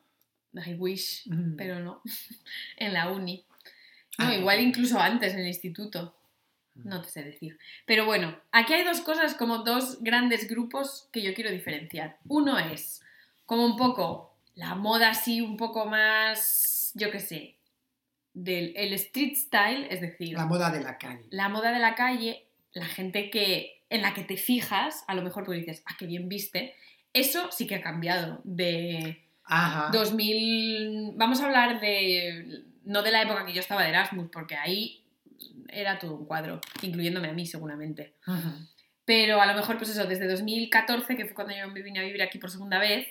I 0.54 0.74
wish, 0.74 1.24
Mm. 1.28 1.56
pero 1.56 1.80
no. 1.80 2.00
en 2.78 2.92
la 2.94 3.10
uni. 3.10 3.44
No, 4.18 4.28
Ah, 4.28 4.34
igual 4.34 4.60
incluso 4.60 4.98
antes 4.98 5.34
en 5.34 5.40
el 5.40 5.48
instituto. 5.48 6.14
No 6.74 7.00
te 7.02 7.08
sé 7.10 7.22
decir. 7.24 7.58
Pero 7.86 8.04
bueno, 8.06 8.38
aquí 8.52 8.72
hay 8.74 8.84
dos 8.84 9.00
cosas, 9.00 9.34
como 9.34 9.58
dos 9.58 10.02
grandes 10.02 10.46
grupos 10.48 11.08
que 11.12 11.22
yo 11.22 11.32
quiero 11.34 11.50
diferenciar. 11.50 12.18
Uno 12.28 12.58
es 12.58 13.00
como 13.46 13.64
un 13.64 13.76
poco 13.76 14.34
la 14.54 14.74
moda 14.74 15.10
así, 15.10 15.40
un 15.40 15.56
poco 15.56 15.86
más, 15.86 16.92
yo 16.94 17.10
qué 17.10 17.20
sé, 17.20 17.56
del 18.34 18.74
el 18.76 18.92
street 18.94 19.34
style, 19.36 19.86
es 19.90 20.00
decir, 20.02 20.34
La 20.34 20.44
moda 20.46 20.70
de 20.70 20.82
la 20.82 20.98
calle. 20.98 21.24
la 21.30 21.48
moda 21.48 21.72
de 21.72 21.78
la 21.78 21.94
calle, 21.94 22.46
la 22.72 22.84
gente 22.86 23.30
que 23.30 23.75
en 23.88 24.02
la 24.02 24.14
que 24.14 24.24
te 24.24 24.36
fijas, 24.36 25.04
a 25.06 25.14
lo 25.14 25.22
mejor 25.22 25.44
porque 25.44 25.60
dices, 25.60 25.82
ah, 25.86 25.94
qué 25.98 26.06
bien 26.06 26.28
viste, 26.28 26.74
eso 27.12 27.50
sí 27.50 27.66
que 27.66 27.76
ha 27.76 27.82
cambiado 27.82 28.40
de 28.44 29.24
Ajá. 29.44 29.90
2000, 29.92 31.12
vamos 31.16 31.40
a 31.40 31.46
hablar 31.46 31.80
de, 31.80 32.64
no 32.84 33.02
de 33.02 33.12
la 33.12 33.22
época 33.22 33.46
que 33.46 33.52
yo 33.52 33.60
estaba 33.60 33.82
de 33.82 33.90
Erasmus, 33.90 34.28
porque 34.30 34.56
ahí 34.56 35.04
era 35.68 35.98
todo 35.98 36.14
un 36.14 36.26
cuadro, 36.26 36.60
incluyéndome 36.82 37.28
a 37.28 37.32
mí 37.32 37.46
seguramente. 37.46 38.14
Pero 39.04 39.40
a 39.40 39.46
lo 39.46 39.54
mejor, 39.54 39.78
pues 39.78 39.90
eso, 39.90 40.04
desde 40.06 40.26
2014, 40.28 41.16
que 41.16 41.26
fue 41.26 41.34
cuando 41.34 41.54
yo 41.56 41.68
me 41.68 41.82
vine 41.82 42.00
a 42.00 42.02
vivir 42.02 42.22
aquí 42.22 42.38
por 42.38 42.50
segunda 42.50 42.78
vez, 42.78 43.06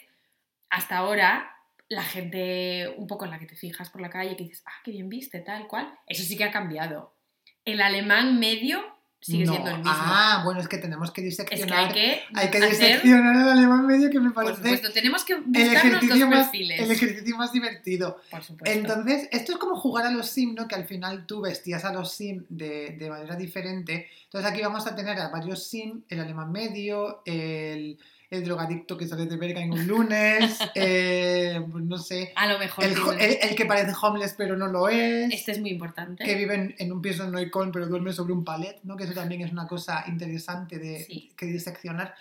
hasta 0.69 0.97
ahora, 0.97 1.55
la 1.87 2.03
gente 2.03 2.93
un 2.97 3.07
poco 3.07 3.25
en 3.25 3.31
la 3.31 3.39
que 3.39 3.45
te 3.45 3.55
fijas 3.55 3.89
por 3.89 4.01
la 4.01 4.09
calle, 4.09 4.35
que 4.35 4.43
dices, 4.43 4.63
ah, 4.65 4.81
qué 4.83 4.91
bien 4.91 5.07
viste, 5.07 5.39
tal 5.39 5.67
cual, 5.67 5.93
eso 6.07 6.23
sí 6.23 6.35
que 6.35 6.43
ha 6.43 6.51
cambiado. 6.51 7.15
El 7.63 7.81
alemán 7.81 8.39
medio 8.39 8.94
sigue 9.25 9.45
No. 9.45 9.53
siendo 9.53 9.69
el 9.71 9.77
mismo. 9.77 9.91
Ah, 9.95 10.41
bueno, 10.45 10.59
es 10.61 10.67
que 10.67 10.77
tenemos 10.77 11.09
que 11.11 11.27
es 11.27 11.35
que 11.37 11.43
diseccionar. 11.43 11.87
hay 11.87 11.93
que, 11.93 12.21
hay 12.33 12.49
que 12.51 12.57
hacer, 12.59 12.71
diseccionar 12.71 13.35
el 13.35 13.49
alemán 13.49 13.87
medio 13.87 14.09
que 14.11 14.19
me 14.19 14.29
por 14.31 14.43
parece 14.43 14.57
supuesto, 14.61 14.91
tenemos 14.91 15.23
que 15.23 15.33
el 15.33 15.41
buscarnos 15.43 15.73
dos 15.73 15.93
ejercicio, 15.93 16.27
más, 16.27 16.43
perfiles. 16.49 16.79
el 16.79 16.91
ejercicio 16.91 17.37
más 17.37 17.51
divertido. 17.51 18.21
Por 18.29 18.43
supuesto. 18.43 18.77
Entonces, 18.79 19.27
esto 19.31 19.53
es 19.53 19.57
como 19.57 19.75
jugar 19.79 20.05
a 20.05 20.11
los 20.11 20.27
sim, 20.29 20.53
¿no? 20.53 20.67
Que 20.67 20.75
al 20.75 20.85
final 20.85 21.25
tú 21.25 21.41
vestías 21.41 21.83
a 21.85 21.91
los 21.91 22.11
sim 22.11 22.43
de, 22.49 22.91
de 22.99 23.09
manera 23.09 23.35
diferente. 23.35 24.07
Entonces 24.25 24.51
aquí 24.51 24.61
vamos 24.61 24.85
a 24.85 24.95
tener 24.95 25.19
a 25.19 25.29
varios 25.29 25.63
sim, 25.63 26.01
el 26.09 26.19
alemán 26.19 26.51
medio, 26.51 27.21
el, 27.25 27.97
el 28.29 28.43
drogadicto 28.43 28.97
que 28.97 29.07
sale 29.07 29.25
de 29.25 29.37
verga 29.37 29.61
en 29.61 29.71
un 29.71 29.85
lunes, 29.87 30.57
eh, 30.75 31.61
pues 31.71 31.83
no 31.83 31.97
sé, 31.97 32.31
a 32.35 32.51
lo 32.51 32.57
mejor 32.59 32.83
el, 32.85 32.93
el- 33.19 33.37
el 33.49 33.55
que 33.55 33.65
parece 33.65 33.93
homeless 34.01 34.35
pero 34.37 34.55
no 34.57 34.67
lo 34.67 34.89
es, 34.89 35.31
este 35.33 35.51
es 35.53 35.59
muy 35.59 35.69
importante. 35.71 36.23
que 36.23 36.35
vive 36.35 36.55
en, 36.55 36.75
en 36.77 36.91
un 36.91 37.01
piso 37.01 37.23
en 37.23 37.31
Neukölln 37.31 37.71
pero 37.71 37.87
duerme 37.87 38.13
sobre 38.13 38.33
un 38.33 38.43
palet, 38.43 38.79
¿no? 38.83 38.95
Que 38.97 39.03
eso 39.05 39.13
también 39.13 39.41
es 39.41 39.51
una 39.51 39.67
cosa 39.67 40.03
interesante 40.07 40.79
de 40.79 41.03
Sí. 41.05 41.31
que 41.37 41.45
diseccionar. 41.45 42.15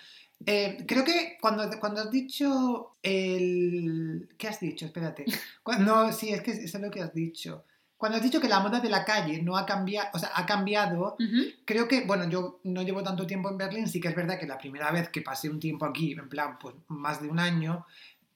Eh, 0.45 0.83
creo 0.85 1.03
que 1.05 1.37
cuando, 1.39 1.69
cuando 1.79 2.01
has 2.01 2.11
dicho 2.11 2.97
el... 3.01 4.27
¿Qué 4.37 4.47
has 4.47 4.59
dicho? 4.59 4.85
Espérate. 4.85 5.25
Cuando, 5.63 6.11
sí, 6.11 6.29
es 6.29 6.41
que 6.41 6.67
sé 6.67 6.77
lo 6.79 6.91
que 6.91 7.01
has 7.01 7.13
dicho. 7.13 7.63
Cuando 7.97 8.17
has 8.17 8.23
dicho 8.23 8.41
que 8.41 8.49
la 8.49 8.59
moda 8.59 8.79
de 8.79 8.89
la 8.89 9.05
calle 9.05 9.41
no 9.41 9.55
ha 9.57 9.65
cambiado, 9.65 10.09
o 10.13 10.19
sea, 10.19 10.31
ha 10.35 10.45
cambiado, 10.45 11.15
Ujú. 11.17 11.43
creo 11.63 11.87
que, 11.87 12.05
bueno, 12.05 12.29
yo 12.29 12.59
no 12.63 12.81
llevo 12.81 13.01
tanto 13.01 13.25
tiempo 13.25 13.49
en 13.49 13.57
Berlín, 13.57 13.87
sí 13.87 14.01
que 14.01 14.09
es 14.09 14.15
verdad 14.15 14.37
que 14.37 14.45
la 14.45 14.57
primera 14.57 14.91
vez 14.91 15.09
que 15.09 15.21
pasé 15.21 15.49
un 15.49 15.59
tiempo 15.59 15.85
aquí, 15.85 16.11
en 16.11 16.27
plan, 16.27 16.59
pues 16.59 16.75
más 16.89 17.21
de 17.21 17.29
un 17.29 17.39
año, 17.39 17.85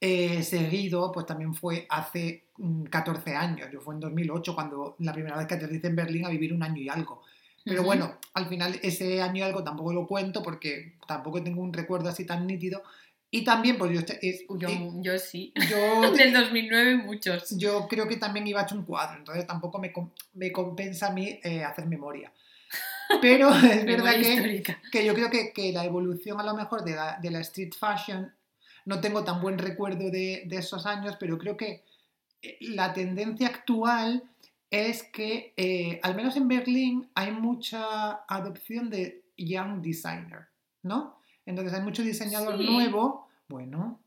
eh, 0.00 0.42
seguido, 0.42 1.12
pues 1.12 1.26
también 1.26 1.54
fue 1.54 1.86
hace 1.90 2.46
mm, 2.56 2.84
14 2.84 3.36
años. 3.36 3.68
Yo 3.70 3.80
fue 3.82 3.94
en 3.94 4.00
2008 4.00 4.54
cuando 4.54 4.96
la 5.00 5.12
primera 5.12 5.36
vez 5.36 5.46
que 5.46 5.54
aterricé 5.54 5.88
en 5.88 5.96
Berlín 5.96 6.24
a 6.24 6.30
vivir 6.30 6.54
un 6.54 6.62
año 6.62 6.80
y 6.80 6.88
algo. 6.88 7.22
Pero 7.62 7.82
Ujú. 7.82 7.86
bueno, 7.88 8.18
al 8.32 8.46
final 8.46 8.80
ese 8.82 9.20
año 9.20 9.40
y 9.40 9.42
algo 9.42 9.62
tampoco 9.62 9.92
lo 9.92 10.06
cuento 10.06 10.42
porque 10.42 10.94
tampoco 11.06 11.42
tengo 11.42 11.60
un 11.60 11.74
recuerdo 11.74 12.08
así 12.08 12.24
tan 12.24 12.46
nítido. 12.46 12.82
Y 13.30 13.44
también, 13.44 13.78
pues 13.78 13.92
yo, 13.92 14.00
es- 14.20 14.44
Yo, 14.58 14.68
eh, 14.68 14.90
yo 14.96 15.18
sí. 15.18 15.52
yo, 15.70 16.12
Del 16.16 16.32
2009 16.32 16.96
muchos. 16.96 17.56
yo 17.56 17.86
creo 17.88 18.08
que 18.08 18.16
también 18.16 18.46
iba 18.46 18.62
hecho 18.62 18.74
un 18.74 18.84
cuadro, 18.84 19.18
entonces 19.18 19.46
tampoco 19.46 19.78
me, 19.78 19.92
me 20.34 20.50
compensa 20.50 21.08
a 21.08 21.12
mí 21.12 21.38
eh, 21.42 21.62
hacer 21.62 21.86
memoria. 21.86 22.32
Pero 23.20 23.50
es 23.50 23.84
verdad 23.84 24.14
que, 24.14 24.62
que 24.92 25.04
yo 25.04 25.14
creo 25.14 25.30
que, 25.30 25.52
que 25.52 25.72
la 25.72 25.84
evolución 25.84 26.40
a 26.40 26.44
lo 26.44 26.54
mejor 26.54 26.84
de 26.84 26.92
la, 26.94 27.18
de 27.20 27.30
la 27.30 27.40
street 27.40 27.72
fashion, 27.78 28.32
no 28.86 29.00
tengo 29.00 29.22
tan 29.24 29.40
buen 29.40 29.58
recuerdo 29.58 30.10
de, 30.10 30.44
de 30.46 30.56
esos 30.56 30.86
años, 30.86 31.16
pero 31.20 31.36
creo 31.38 31.56
que 31.56 31.84
eh, 32.42 32.56
la 32.60 32.92
tendencia 32.92 33.48
actual 33.48 34.24
es 34.70 35.02
que, 35.02 35.52
eh, 35.56 36.00
al 36.02 36.14
menos 36.14 36.36
en 36.36 36.46
Berlín, 36.48 37.10
hay 37.14 37.32
mucha 37.32 38.22
adopción 38.28 38.88
de 38.90 39.22
young 39.36 39.82
designer, 39.82 40.46
¿no? 40.82 41.19
Entonces 41.46 41.72
hay 41.74 41.80
mucho 41.82 42.02
diseñador 42.02 42.58
Sí. 42.58 42.66
nuevo. 42.66 43.28
Bueno, 43.48 43.98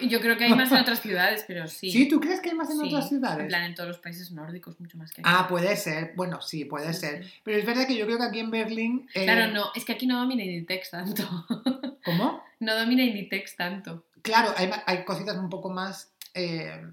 Yo 0.00 0.20
creo 0.20 0.38
que 0.38 0.44
hay 0.44 0.54
más 0.54 0.70
en 0.70 0.78
otras 0.78 1.00
ciudades, 1.02 1.44
pero 1.46 1.66
sí. 1.66 1.90
¿sí? 1.90 2.08
¿Tú 2.08 2.20
crees 2.20 2.40
que 2.40 2.50
hay 2.50 2.54
más 2.54 2.70
en 2.70 2.78
Sí, 2.78 2.86
otras 2.86 3.08
ciudades? 3.08 3.40
En 3.40 3.48
plan, 3.48 3.64
en 3.64 3.74
todos 3.74 3.88
los 3.88 3.98
países 3.98 4.30
nórdicos, 4.30 4.78
mucho 4.80 4.96
más 4.96 5.10
que 5.12 5.20
aquí. 5.20 5.30
Ah, 5.32 5.46
puede 5.48 5.76
ser. 5.76 6.12
Bueno, 6.16 6.40
sí, 6.40 6.64
puede 6.64 6.94
Sí, 6.94 7.00
ser. 7.00 7.26
Pero 7.42 7.58
es 7.58 7.66
verdad 7.66 7.86
que 7.86 7.96
yo 7.96 8.06
creo 8.06 8.16
que 8.16 8.24
aquí 8.24 8.38
en 8.38 8.50
Berlín... 8.50 9.08
eh, 9.14 9.24
Claro, 9.24 9.52
no, 9.52 9.66
es 9.74 9.84
que 9.84 9.92
aquí 9.92 10.06
no 10.06 10.18
domina 10.20 10.44
Inditex 10.44 10.90
tanto. 10.90 11.24
¿Cómo? 12.04 12.42
No 12.60 12.74
domina 12.78 13.02
Inditex 13.02 13.56
tanto. 13.56 14.04
Claro, 14.22 14.54
hay, 14.56 14.70
hay 14.86 15.04
cositas 15.04 15.36
un 15.36 15.50
poco 15.50 15.68
más... 15.70 16.12
eh, 16.34 16.86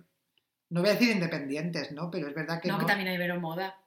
no 0.69 0.81
voy 0.81 0.89
a 0.89 0.93
decir 0.93 1.11
independientes, 1.11 1.91
¿no? 1.91 2.09
Pero 2.09 2.27
es 2.27 2.33
verdad 2.33 2.59
que 2.59 2.67
No, 2.67 2.73
no. 2.75 2.79
que 2.79 2.85
también 2.87 3.07
hay 3.09 3.17
Vero 3.19 3.39
Moda. 3.39 3.77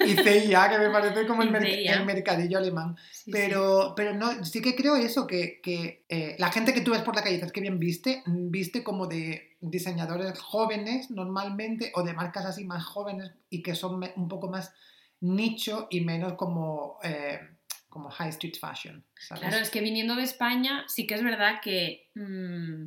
Y 0.00 0.14
CIA, 0.16 0.68
que 0.70 0.78
me 0.78 0.90
parece 0.90 1.26
como 1.26 1.42
el, 1.42 1.50
merc- 1.50 2.04
mercadillo 2.04 2.58
alemán. 2.58 2.96
Sí, 3.10 3.24
sí. 3.24 3.30
Pero, 3.32 3.94
pero 3.96 4.14
no, 4.14 4.44
sí 4.44 4.60
que 4.60 4.74
creo 4.76 4.96
eso, 4.96 5.26
que, 5.26 5.60
que, 5.62 6.04
eh, 6.08 6.36
la 6.38 6.50
gente 6.52 6.74
que 6.74 6.82
tú 6.82 6.90
ves 6.92 7.02
por 7.02 7.16
la 7.16 7.22
calle, 7.22 7.36
dices 7.36 7.52
que 7.52 7.60
bien 7.60 7.78
viste, 7.78 8.22
viste 8.26 8.82
como 8.84 9.06
de 9.06 9.56
diseñadores 9.60 10.38
jóvenes 10.38 11.10
normalmente, 11.10 11.92
o 11.94 12.02
de 12.02 12.12
marcas 12.12 12.44
así 12.44 12.64
más 12.64 12.84
jóvenes 12.84 13.30
y 13.48 13.62
que 13.62 13.74
son 13.74 14.00
un 14.16 14.28
poco 14.28 14.48
más 14.48 14.72
nicho 15.20 15.86
y 15.90 16.02
menos 16.02 16.34
como, 16.34 16.98
eh, 17.02 17.40
como 17.88 18.10
high 18.10 18.28
street 18.30 18.56
fashion. 18.60 19.02
¿sabes? 19.18 19.40
Claro, 19.42 19.56
es 19.56 19.70
que 19.70 19.80
viniendo 19.80 20.14
de 20.14 20.22
España, 20.24 20.84
sí 20.88 21.06
que 21.06 21.14
es 21.14 21.22
verdad 21.22 21.60
que 21.62 22.10
mm, 22.14 22.84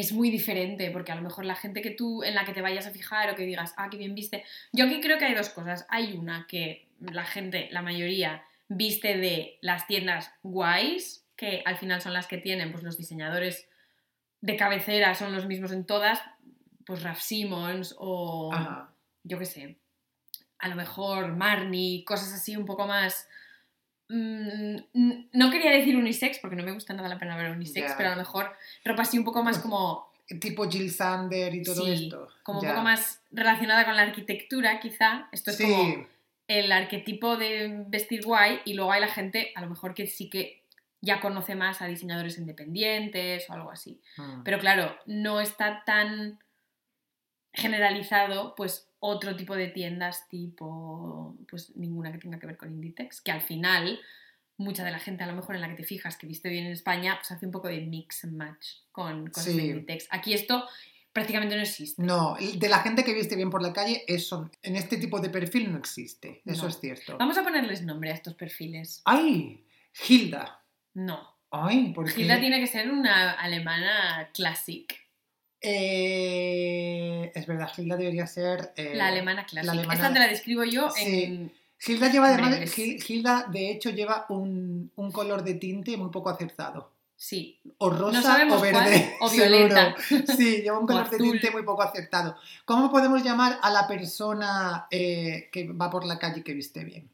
es 0.00 0.12
muy 0.12 0.30
diferente, 0.30 0.90
porque 0.90 1.12
a 1.12 1.14
lo 1.14 1.22
mejor 1.22 1.44
la 1.44 1.54
gente 1.54 1.82
que 1.82 1.90
tú, 1.90 2.22
en 2.22 2.34
la 2.34 2.44
que 2.44 2.52
te 2.52 2.62
vayas 2.62 2.86
a 2.86 2.90
fijar 2.90 3.30
o 3.30 3.34
que 3.34 3.44
digas, 3.44 3.74
ah, 3.76 3.88
qué 3.90 3.96
bien 3.96 4.14
viste. 4.14 4.44
Yo 4.72 4.86
aquí 4.86 5.00
creo 5.00 5.18
que 5.18 5.26
hay 5.26 5.34
dos 5.34 5.50
cosas. 5.50 5.86
Hay 5.88 6.14
una 6.14 6.46
que 6.48 6.88
la 7.00 7.24
gente, 7.24 7.68
la 7.70 7.82
mayoría, 7.82 8.44
viste 8.68 9.16
de 9.16 9.58
las 9.60 9.86
tiendas 9.86 10.32
guays, 10.42 11.26
que 11.36 11.62
al 11.64 11.76
final 11.76 12.00
son 12.00 12.12
las 12.12 12.26
que 12.26 12.38
tienen, 12.38 12.72
pues 12.72 12.84
los 12.84 12.98
diseñadores 12.98 13.68
de 14.40 14.56
cabecera 14.56 15.14
son 15.14 15.32
los 15.32 15.46
mismos 15.46 15.72
en 15.72 15.84
todas, 15.84 16.20
pues 16.86 17.02
Raf 17.02 17.20
Simons 17.20 17.94
o 17.98 18.52
Ajá. 18.52 18.92
yo 19.22 19.38
qué 19.38 19.44
sé, 19.44 19.78
a 20.58 20.68
lo 20.68 20.76
mejor 20.76 21.36
Marni, 21.36 22.04
cosas 22.04 22.32
así 22.32 22.56
un 22.56 22.66
poco 22.66 22.86
más... 22.86 23.28
mm, 24.12 24.76
no 25.32 25.50
quería 25.50 25.70
decir 25.70 25.96
unisex 25.96 26.38
porque 26.40 26.56
no 26.56 26.62
me 26.64 26.72
gusta 26.72 26.92
nada 26.94 27.08
la 27.08 27.18
palabra 27.18 27.52
unisex, 27.52 27.92
pero 27.96 28.08
a 28.08 28.12
lo 28.12 28.18
mejor 28.18 28.52
ropa 28.84 29.02
así 29.02 29.18
un 29.18 29.24
poco 29.24 29.42
más 29.42 29.58
como, 29.58 30.10
Tipo 30.40 30.68
Jill 30.70 30.90
Sander 30.92 31.52
y 31.54 31.62
todo 31.64 31.84
Sí, 31.84 32.04
esto. 32.04 32.28
como 32.44 32.60
un 32.60 32.68
poco 32.68 32.82
más 32.82 33.20
relacionada 33.32 33.84
con 33.84 33.96
la 33.96 34.02
arquitectura 34.02 34.78
quizá. 34.78 35.28
Esto 35.32 35.50
es 35.50 35.56
Sí, 35.56 35.64
como 35.64 36.06
el 36.46 36.70
arquetipo 36.72 37.36
de 37.36 37.84
vestir 37.88 38.22
guay 38.24 38.60
y 38.64 38.74
luego 38.74 38.92
hay 38.92 39.00
la 39.00 39.08
gente 39.08 39.52
a 39.56 39.60
lo 39.60 39.68
mejor 39.68 39.92
que 39.94 40.06
sí 40.06 40.28
que 40.30 40.62
ya 41.00 41.20
conoce 41.20 41.54
más 41.54 41.80
a 41.82 41.86
diseñadores 41.86 42.38
independientes 42.38 43.48
o 43.48 43.54
algo 43.54 43.70
así. 43.72 44.00
mm, 44.18 44.42
Pero 44.44 44.58
claro, 44.60 44.96
no 45.06 45.40
está 45.40 45.82
tan 45.84 46.38
generalizado, 47.52 48.54
pues 48.54 48.88
otro 49.00 49.34
tipo 49.34 49.56
de 49.56 49.68
tiendas 49.68 50.28
tipo, 50.28 51.36
pues 51.48 51.74
ninguna 51.76 52.12
que 52.12 52.18
tenga 52.18 52.38
que 52.38 52.46
ver 52.46 52.56
con 52.56 52.70
Inditex, 52.72 53.20
que 53.20 53.32
al 53.32 53.40
final 53.40 53.98
mucha 54.58 54.84
de 54.84 54.90
la 54.90 54.98
gente 54.98 55.24
a 55.24 55.26
lo 55.26 55.34
mejor 55.34 55.54
en 55.54 55.62
la 55.62 55.68
que 55.68 55.74
te 55.76 55.84
fijas 55.84 56.16
que 56.18 56.26
viste 56.26 56.50
bien 56.50 56.66
en 56.66 56.72
España, 56.72 57.16
pues 57.18 57.30
hace 57.32 57.46
un 57.46 57.52
poco 57.52 57.68
de 57.68 57.80
mix 57.80 58.24
and 58.24 58.34
match 58.36 58.66
con 58.92 59.28
cosas 59.30 59.56
de. 59.56 59.64
Inditex. 59.64 60.06
Aquí 60.10 60.34
esto 60.34 60.66
prácticamente 61.14 61.56
no 61.56 61.62
existe. 61.62 62.02
No, 62.02 62.36
de 62.38 62.68
la 62.68 62.80
gente 62.80 63.02
que 63.02 63.14
viste 63.14 63.36
bien 63.36 63.48
por 63.50 63.62
la 63.62 63.72
calle, 63.72 64.04
eso 64.06 64.50
en 64.62 64.76
este 64.76 64.98
tipo 64.98 65.18
de 65.18 65.30
perfil 65.30 65.72
no 65.72 65.78
existe. 65.78 66.42
Eso 66.44 66.64
No. 66.64 66.68
es 66.68 66.78
cierto. 66.78 67.16
Vamos 67.18 67.38
a 67.38 67.42
ponerles 67.42 67.82
nombre 67.82 68.10
a 68.10 68.14
estos 68.14 68.34
perfiles. 68.34 69.00
¡Ay! 69.06 69.64
Hilda. 70.08 70.62
No. 70.94 71.36
¡Ay! 71.50 71.92
¿por 71.94 72.12
qué? 72.12 72.20
Hilda 72.20 72.38
tiene 72.38 72.60
que 72.60 72.66
ser 72.66 72.90
una 72.90 73.32
alemana 73.32 74.28
classic. 74.34 74.94
Eh, 75.62 77.32
es 77.34 77.46
verdad, 77.46 77.70
Hilda 77.76 77.96
debería 77.96 78.26
ser. 78.26 78.72
eh, 78.76 78.92
La 78.94 79.08
alemana 79.08 79.44
classic. 79.46 79.70
alemana- 79.70 79.94
Esta 79.94 80.12
te 80.12 80.18
la 80.18 80.28
describo 80.28 80.64
yo 80.64 80.90
Sí. 80.90 81.24
en... 81.24 81.52
Hilda 81.86 82.10
lleva 82.10 82.28
además. 82.28 82.58
de 83.52 83.70
hecho, 83.70 83.88
lleva 83.90 84.26
un, 84.28 84.92
un 84.96 85.12
color 85.12 85.42
de 85.42 85.54
tinte 85.54 85.96
muy 85.96 86.10
poco 86.10 86.28
acertado. 86.28 86.92
Sí, 87.16 87.58
O 87.78 87.90
rosa 87.90 88.44
o 88.50 88.58
cuál, 88.58 88.60
verde. 88.72 89.14
o 89.20 89.28
seguro. 89.28 89.48
violeta. 89.58 89.94
Sí, 90.36 90.62
lleva 90.62 90.78
un 90.78 90.86
color 90.86 91.08
de 91.10 91.18
tinte 91.18 91.50
muy 91.50 91.62
poco 91.62 91.82
acertado. 91.82 92.36
¿Cómo 92.64 92.90
podemos 92.90 93.22
llamar 93.22 93.58
a 93.62 93.70
la 93.70 93.86
persona 93.86 94.86
eh, 94.90 95.48
que 95.52 95.68
va 95.72 95.90
por 95.90 96.04
la 96.06 96.18
calle 96.18 96.40
y 96.40 96.42
que 96.42 96.54
viste 96.54 96.84
bien? 96.84 97.10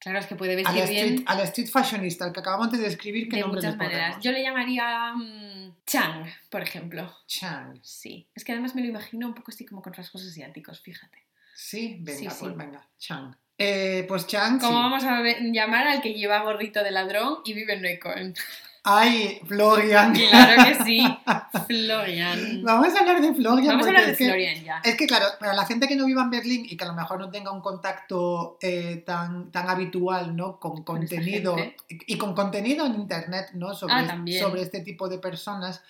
Claro, 0.00 0.18
es 0.18 0.26
que 0.26 0.34
puede 0.34 0.52
A 0.52 0.72
vestir 0.72 0.88
bien 0.88 1.06
street, 1.06 1.24
a 1.26 1.34
la 1.36 1.44
street 1.44 1.68
fashionista, 1.68 2.24
al 2.24 2.32
que 2.32 2.40
acabamos 2.40 2.72
de 2.72 2.78
describir, 2.78 3.28
¿qué 3.28 3.36
de 3.36 3.42
nombre 3.42 3.58
muchas 3.60 3.72
le 3.74 3.78
maneras. 3.78 4.16
Yo 4.20 4.32
le 4.32 4.42
llamaría 4.42 5.12
mm, 5.14 5.76
Chang, 5.86 6.26
por 6.50 6.62
ejemplo. 6.62 7.16
Chang. 7.28 7.78
Sí, 7.82 8.28
es 8.34 8.42
que 8.44 8.50
además 8.52 8.74
me 8.74 8.82
lo 8.82 8.88
imagino 8.88 9.28
un 9.28 9.34
poco 9.34 9.52
así 9.52 9.64
como 9.64 9.80
con 9.82 9.92
rasgos 9.92 10.26
asiáticos, 10.26 10.80
fíjate. 10.80 11.18
Sí, 11.54 11.98
venga, 12.00 12.18
Sí, 12.18 12.24
pues 12.26 12.52
sí. 12.52 12.56
venga. 12.56 12.88
Chang. 12.98 13.36
Eh, 13.58 14.06
pues 14.08 14.26
Chang, 14.26 14.58
¿Cómo 14.58 14.78
sí. 14.78 14.82
vamos 14.82 15.04
a 15.04 15.22
llamar 15.52 15.86
al 15.86 16.00
que 16.00 16.14
lleva 16.14 16.42
gorrito 16.42 16.82
de 16.82 16.90
ladrón 16.90 17.40
y 17.44 17.52
vive 17.52 17.74
en 17.74 17.82
Neukölln? 17.82 18.34
¡Ay, 18.82 19.40
Florian! 19.46 20.14
Claro 20.14 20.64
que 20.64 20.84
sí, 20.84 21.02
Florian. 21.66 22.62
Vamos 22.62 22.94
a 22.94 23.00
hablar 23.00 23.20
de 23.20 23.34
Florian. 23.34 23.66
Vamos 23.66 23.84
a 23.86 23.88
hablar 23.88 24.06
de 24.06 24.12
es 24.12 24.18
que- 24.18 24.24
Florian 24.24 24.64
ya. 24.64 24.80
Es 24.82 24.96
que, 24.96 25.06
claro, 25.06 25.26
para 25.38 25.52
la 25.52 25.66
gente 25.66 25.86
que 25.86 25.96
no 25.96 26.06
viva 26.06 26.22
en 26.22 26.30
Berlín 26.30 26.66
y 26.68 26.76
que 26.76 26.84
a 26.84 26.88
lo 26.88 26.94
mejor 26.94 27.20
no 27.20 27.30
tenga 27.30 27.50
un 27.52 27.60
contacto 27.60 28.56
eh, 28.62 29.02
tan, 29.04 29.50
tan 29.50 29.68
habitual 29.68 30.34
¿no? 30.34 30.58
con 30.58 30.82
contenido 30.82 31.56
y 31.88 32.16
con 32.16 32.34
contenido 32.34 32.86
en 32.86 32.94
internet 32.94 33.48
¿no? 33.54 33.74
sobre, 33.74 33.94
Ah, 33.94 34.24
sobre 34.38 34.62
este 34.62 34.80
tipo 34.80 35.08
de 35.08 35.18
personas, 35.18 35.82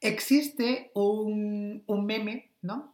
existe 0.00 0.90
un, 0.94 1.82
un 1.86 2.06
meme, 2.06 2.50
¿no? 2.62 2.92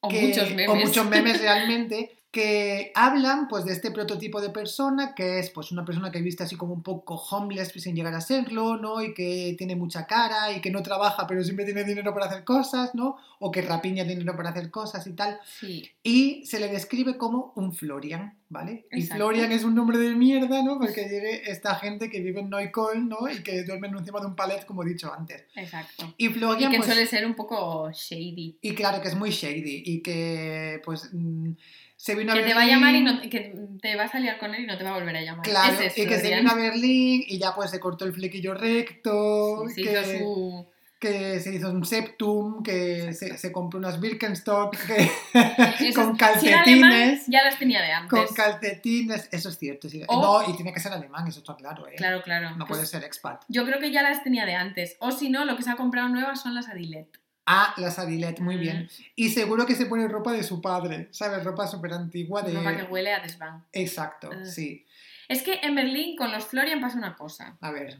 O 0.00 0.08
que- 0.08 0.22
muchos 0.28 0.48
memes. 0.50 0.68
O 0.68 0.74
muchos 0.76 1.06
memes 1.06 1.40
realmente 1.42 2.16
que 2.30 2.92
hablan 2.94 3.48
pues 3.48 3.64
de 3.64 3.72
este 3.72 3.90
prototipo 3.90 4.40
de 4.40 4.50
persona 4.50 5.14
que 5.16 5.40
es 5.40 5.50
pues 5.50 5.72
una 5.72 5.84
persona 5.84 6.12
que 6.12 6.22
viste 6.22 6.44
así 6.44 6.54
como 6.56 6.74
un 6.74 6.82
poco 6.82 7.14
homeless 7.16 7.72
sin 7.76 7.96
llegar 7.96 8.14
a 8.14 8.20
serlo, 8.20 8.76
¿no? 8.76 9.02
Y 9.02 9.14
que 9.14 9.54
tiene 9.58 9.74
mucha 9.74 10.06
cara 10.06 10.52
y 10.52 10.60
que 10.60 10.70
no 10.70 10.82
trabaja 10.82 11.26
pero 11.26 11.42
siempre 11.42 11.64
tiene 11.64 11.82
dinero 11.84 12.14
para 12.14 12.26
hacer 12.26 12.44
cosas, 12.44 12.94
¿no? 12.94 13.16
O 13.40 13.50
que 13.50 13.62
rapiña 13.62 14.04
dinero 14.04 14.36
para 14.36 14.50
hacer 14.50 14.70
cosas 14.70 15.06
y 15.06 15.12
tal. 15.14 15.40
Sí, 15.44 15.90
Y 16.04 16.44
se 16.46 16.60
le 16.60 16.68
describe 16.68 17.16
como 17.16 17.52
un 17.56 17.72
Florian, 17.72 18.38
¿vale? 18.48 18.86
Y. 18.92 19.02
Florian 19.02 19.50
es 19.50 19.64
un 19.64 19.74
nombre 19.74 19.98
de 19.98 20.14
mierda, 20.14 20.62
¿no? 20.62 20.78
Porque 20.78 21.04
tiene 21.06 21.42
esta 21.46 21.74
gente 21.76 22.10
que 22.10 22.20
vive 22.20 22.40
en 22.40 22.50
Neukölln, 22.50 23.08
¿no? 23.08 23.28
Y 23.28 23.42
que 23.42 23.64
duermen 23.64 23.96
encima 23.96 24.20
de 24.20 24.26
un 24.26 24.36
palet, 24.36 24.64
como 24.66 24.82
he 24.84 24.86
dicho 24.88 25.12
antes. 25.12 25.44
exacto. 25.56 26.14
Y 26.16 26.26
Y 26.26 26.28
Florian, 26.28 26.70
que 26.70 26.76
pues, 26.78 26.86
suele 26.88 27.06
ser 27.06 27.26
un 27.26 27.34
poco 27.34 27.90
shady. 27.90 28.58
y 28.60 28.74
claro 28.74 29.00
que 29.02 29.08
es 29.08 29.16
muy 29.16 29.30
shady 29.30 29.82
y 29.84 30.00
que, 30.02 30.80
pues, 30.84 31.08
mm, 31.12 31.52
se 32.02 32.14
vino 32.14 32.32
a 32.32 32.34
Que 32.34 32.42
te 32.44 32.54
va 32.54 32.62
a 32.62 32.66
llamar 32.66 32.94
y 32.94 33.02
no, 33.02 33.20
que 33.20 33.54
te 33.82 33.94
vas 33.94 34.14
a 34.14 34.20
liar 34.20 34.38
con 34.38 34.54
él 34.54 34.62
y 34.64 34.66
no 34.66 34.78
te 34.78 34.84
va 34.84 34.90
a 34.90 34.94
volver 34.98 35.14
a 35.16 35.20
llamar. 35.20 35.44
Claro, 35.44 35.76
y 35.94 36.06
que 36.06 36.18
se 36.18 36.34
vino 36.34 36.50
a 36.50 36.54
Berlín 36.54 37.22
y 37.26 37.38
ya 37.38 37.54
pues 37.54 37.70
se 37.70 37.78
cortó 37.78 38.06
el 38.06 38.14
flequillo 38.14 38.54
recto, 38.54 39.64
Sí, 39.68 39.74
se 39.74 39.82
que, 39.82 39.92
hizo 39.92 40.04
su... 40.18 40.66
que 40.98 41.40
se 41.40 41.54
hizo 41.54 41.70
un 41.70 41.84
septum, 41.84 42.62
que 42.62 43.12
se, 43.12 43.36
se 43.36 43.52
compró 43.52 43.78
unas 43.78 44.00
Birkenstock, 44.00 44.74
que, 44.78 45.10
con 45.94 46.16
si 46.40 46.48
era 46.48 46.62
alemán, 46.62 46.90
calcetines. 46.90 47.24
ya 47.26 47.42
las 47.44 47.58
tenía 47.58 47.82
de 47.82 47.92
antes. 47.92 48.08
Con 48.26 48.34
calcetines, 48.34 49.28
eso 49.30 49.50
es 49.50 49.58
cierto. 49.58 49.90
sí. 49.90 50.02
O- 50.08 50.22
No, 50.22 50.50
y 50.50 50.56
tiene 50.56 50.72
que 50.72 50.80
ser 50.80 50.92
alemán, 50.92 51.28
eso 51.28 51.40
está 51.40 51.54
claro, 51.54 51.86
¿eh? 51.86 51.96
Claro, 51.98 52.22
claro. 52.22 52.50
No 52.52 52.64
Pues 52.66 52.78
puede 52.78 52.86
ser 52.86 53.04
expat. 53.04 53.42
Yo 53.48 53.66
creo 53.66 53.78
que 53.78 53.92
ya 53.92 54.02
las 54.02 54.24
tenía 54.24 54.46
de 54.46 54.54
antes. 54.54 54.96
O 55.00 55.10
si 55.10 55.28
no, 55.28 55.44
lo 55.44 55.54
que 55.54 55.62
se 55.64 55.70
ha 55.70 55.76
comprado 55.76 56.08
nuevas 56.08 56.40
son 56.40 56.54
las 56.54 56.68
Adilet. 56.68 57.08
Ah, 57.52 57.74
la 57.78 57.90
Sarilet, 57.90 58.38
muy 58.38 58.56
Mm. 58.56 58.60
bien. 58.60 58.88
Y 59.16 59.30
seguro 59.30 59.66
que 59.66 59.74
se 59.74 59.86
pone 59.86 60.06
ropa 60.06 60.32
de 60.32 60.44
su 60.44 60.60
padre, 60.60 61.08
¿sabes? 61.10 61.42
Ropa 61.42 61.66
súper 61.66 61.92
antigua 61.94 62.42
de... 62.42 62.52
Ropa 62.52 62.76
que 62.76 62.82
huele 62.84 63.12
a 63.12 63.18
desván. 63.20 63.64
Exacto, 63.72 64.30
Ah. 64.32 64.44
sí. 64.44 64.86
Es 65.28 65.42
que 65.42 65.54
en 65.62 65.74
Berlín 65.74 66.16
con 66.16 66.30
los 66.30 66.44
Florian 66.44 66.80
pasa 66.80 66.96
una 66.98 67.16
cosa. 67.16 67.56
A 67.60 67.70
ver. 67.72 67.98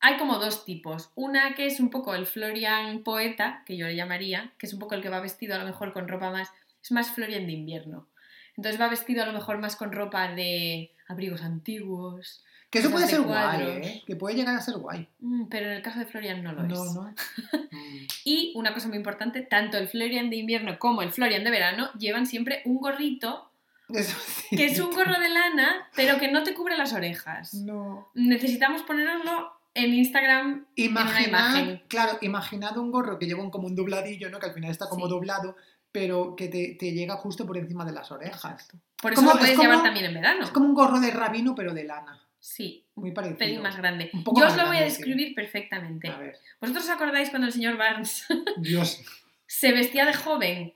Hay 0.00 0.16
como 0.16 0.38
dos 0.38 0.64
tipos. 0.64 1.10
Una 1.14 1.54
que 1.54 1.66
es 1.66 1.78
un 1.78 1.90
poco 1.90 2.12
el 2.16 2.26
Florian 2.26 3.04
poeta, 3.04 3.62
que 3.66 3.76
yo 3.76 3.86
le 3.86 3.94
llamaría, 3.94 4.52
que 4.58 4.66
es 4.66 4.72
un 4.72 4.80
poco 4.80 4.96
el 4.96 5.02
que 5.02 5.08
va 5.08 5.20
vestido 5.20 5.54
a 5.54 5.58
lo 5.58 5.64
mejor 5.64 5.92
con 5.92 6.08
ropa 6.08 6.30
más... 6.30 6.48
Es 6.82 6.90
más 6.90 7.12
Florian 7.12 7.46
de 7.46 7.52
invierno. 7.52 8.08
Entonces 8.56 8.80
va 8.80 8.88
vestido 8.88 9.22
a 9.22 9.26
lo 9.26 9.32
mejor 9.32 9.58
más 9.58 9.76
con 9.76 9.92
ropa 9.92 10.26
de 10.32 10.90
abrigos 11.12 11.42
antiguos. 11.42 12.44
Que 12.70 12.78
eso 12.78 12.90
puede 12.90 13.06
ser 13.06 13.20
guay. 13.20 13.60
¿eh? 13.62 14.02
Que 14.06 14.16
puede 14.16 14.34
llegar 14.34 14.56
a 14.56 14.60
ser 14.62 14.76
guay. 14.78 15.06
Mm, 15.20 15.44
pero 15.48 15.66
en 15.66 15.72
el 15.72 15.82
caso 15.82 15.98
de 15.98 16.06
Florian 16.06 16.42
no 16.42 16.52
lo 16.52 16.62
No, 16.62 16.84
es. 16.84 16.94
no. 16.94 17.14
Mm. 17.72 18.06
Y 18.24 18.52
una 18.54 18.74
cosa 18.74 18.88
muy 18.88 18.96
importante, 18.98 19.40
tanto 19.42 19.78
el 19.78 19.88
Florian 19.88 20.28
de 20.30 20.36
invierno 20.36 20.78
como 20.78 21.00
el 21.02 21.10
Florian 21.12 21.42
de 21.44 21.50
verano 21.50 21.90
llevan 21.98 22.26
siempre 22.26 22.60
un 22.66 22.76
gorrito, 22.78 23.50
Eso 23.88 24.16
sí. 24.26 24.56
que 24.56 24.66
es 24.66 24.78
un 24.78 24.90
gorro 24.94 25.18
de 25.20 25.28
lana, 25.30 25.88
pero 25.96 26.18
que 26.18 26.30
no 26.30 26.42
te 26.42 26.52
cubre 26.54 26.76
las 26.76 26.92
orejas. 26.92 27.54
No. 27.54 28.08
Necesitamos 28.14 28.82
poneroslo 28.82 29.52
en 29.74 29.94
Instagram 29.94 30.66
Imaginad, 30.76 31.28
imagen. 31.56 31.82
claro, 31.88 32.18
imaginad 32.20 32.76
un 32.76 32.90
gorro 32.90 33.18
que 33.18 33.24
lleva 33.26 33.42
un, 33.42 33.50
como 33.50 33.66
un 33.68 33.74
dobladillo, 33.74 34.28
¿no? 34.30 34.38
Que 34.38 34.46
al 34.46 34.52
final 34.54 34.70
está 34.70 34.88
como 34.88 35.06
Sí. 35.06 35.10
doblado, 35.12 35.56
pero 35.92 36.34
que 36.36 36.48
te, 36.48 36.74
te 36.78 36.92
llega 36.92 37.16
justo 37.16 37.46
por 37.46 37.56
encima 37.58 37.84
de 37.84 37.92
las 37.92 38.10
orejas. 38.10 38.68
Por 39.00 39.12
eso 39.12 39.20
Como- 39.20 39.32
lo 39.34 39.38
puedes 39.38 39.52
es 39.52 39.56
como- 39.58 39.68
llevar 39.70 39.84
también 39.84 40.06
en 40.06 40.14
verano. 40.14 40.44
Es 40.44 40.50
como 40.50 40.66
un 40.66 40.74
gorro 40.74 40.98
de 41.00 41.10
rabino, 41.10 41.54
pero 41.54 41.72
de 41.74 41.84
lana. 41.84 42.18
Sí, 42.40 42.84
Muy 42.96 43.10
un 43.10 43.14
parecido. 43.14 43.38
pelín 43.38 43.62
más 43.62 43.76
grande. 43.76 44.10
Un 44.12 44.24
poco 44.24 44.40
Yo 44.40 44.46
más 44.46 44.54
os 44.54 44.60
lo 44.62 44.66
voy 44.66 44.76
a 44.78 44.80
sí. 44.80 44.84
describir 44.86 45.34
perfectamente. 45.34 46.08
A 46.08 46.16
ver. 46.16 46.36
¿Vosotros 46.60 46.84
os 46.84 46.90
acordáis 46.90 47.30
cuando 47.30 47.46
el 47.46 47.52
señor 47.52 47.76
Barnes 47.76 48.26
Dios. 48.56 49.00
se 49.46 49.70
vestía 49.72 50.04
de 50.06 50.14
joven 50.14 50.74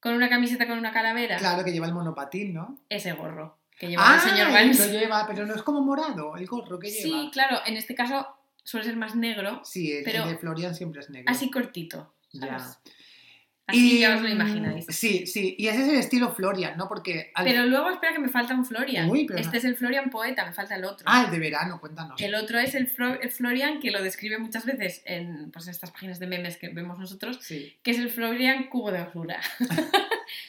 con 0.00 0.14
una 0.14 0.30
camiseta 0.30 0.66
con 0.66 0.78
una 0.78 0.92
calavera? 0.92 1.36
Claro 1.36 1.64
que 1.64 1.72
lleva 1.72 1.86
el 1.86 1.92
monopatín, 1.92 2.54
¿no? 2.54 2.78
Ese 2.88 3.12
gorro 3.12 3.58
que 3.78 3.88
llevaba 3.88 4.14
el 4.14 4.20
señor 4.20 4.46
Ah, 4.48 4.52
Barnes. 4.52 4.78
lo 4.78 4.86
lleva, 4.92 5.26
pero 5.26 5.44
no 5.46 5.54
es 5.54 5.62
como 5.62 5.80
morado 5.82 6.36
el 6.36 6.46
gorro 6.46 6.78
que 6.78 6.88
Sí, 6.88 7.08
lleva. 7.10 7.30
claro, 7.30 7.58
en 7.66 7.76
este 7.76 7.94
caso 7.94 8.26
suele 8.62 8.86
ser 8.86 8.96
más 8.96 9.14
negro, 9.16 9.60
Sí, 9.64 9.90
el, 9.92 10.04
pero 10.04 10.26
de 10.26 10.38
Florian 10.38 10.74
siempre 10.74 11.00
es 11.00 11.10
negro. 11.10 11.30
así 11.32 11.50
cortito. 11.50 12.14
Ya. 12.32 12.58
Así 13.70 13.96
Y, 13.96 14.00
ya 14.00 14.14
os 14.16 14.22
lo 14.22 14.28
imagináis. 14.28 14.86
Sí, 14.88 15.26
sí. 15.26 15.54
Y 15.58 15.66
ese 15.68 15.82
es 15.82 15.88
el 15.88 15.96
estilo 15.96 16.32
Florian, 16.34 16.76
¿no? 16.76 16.86
Porque. 16.88 17.30
al- 17.34 17.44
Pero 17.44 17.64
luego 17.66 17.90
espera 17.90 18.12
que 18.12 18.18
me 18.18 18.28
falta 18.28 18.54
un 18.54 18.64
Florian. 18.64 19.08
Uy, 19.08 19.24
pero 19.26 19.38
este 19.40 19.52
no. 19.52 19.58
es 19.58 19.64
el 19.64 19.76
Florian 19.76 20.10
poeta, 20.10 20.44
me 20.46 20.52
falta 20.52 20.76
el 20.76 20.84
otro. 20.84 21.04
Ah, 21.08 21.24
el 21.26 21.30
de 21.30 21.38
verano, 21.38 21.80
cuéntanos. 21.80 22.20
El 22.20 22.34
otro 22.34 22.58
es 22.58 22.74
el 22.74 22.86
Florian 22.86 23.80
que 23.80 23.90
lo 23.90 24.02
describe 24.02 24.38
muchas 24.38 24.64
veces 24.66 25.02
en 25.06 25.50
pues, 25.50 25.66
estas 25.68 25.90
páginas 25.90 26.18
de 26.18 26.26
memes 26.26 26.56
que 26.56 26.68
vemos 26.68 26.98
nosotros, 26.98 27.38
Sí. 27.40 27.74
que 27.82 27.90
es 27.92 27.98
el 27.98 28.10
Florian 28.10 28.68
cubo 28.68 28.92
de 28.92 29.00
basura. 29.00 29.40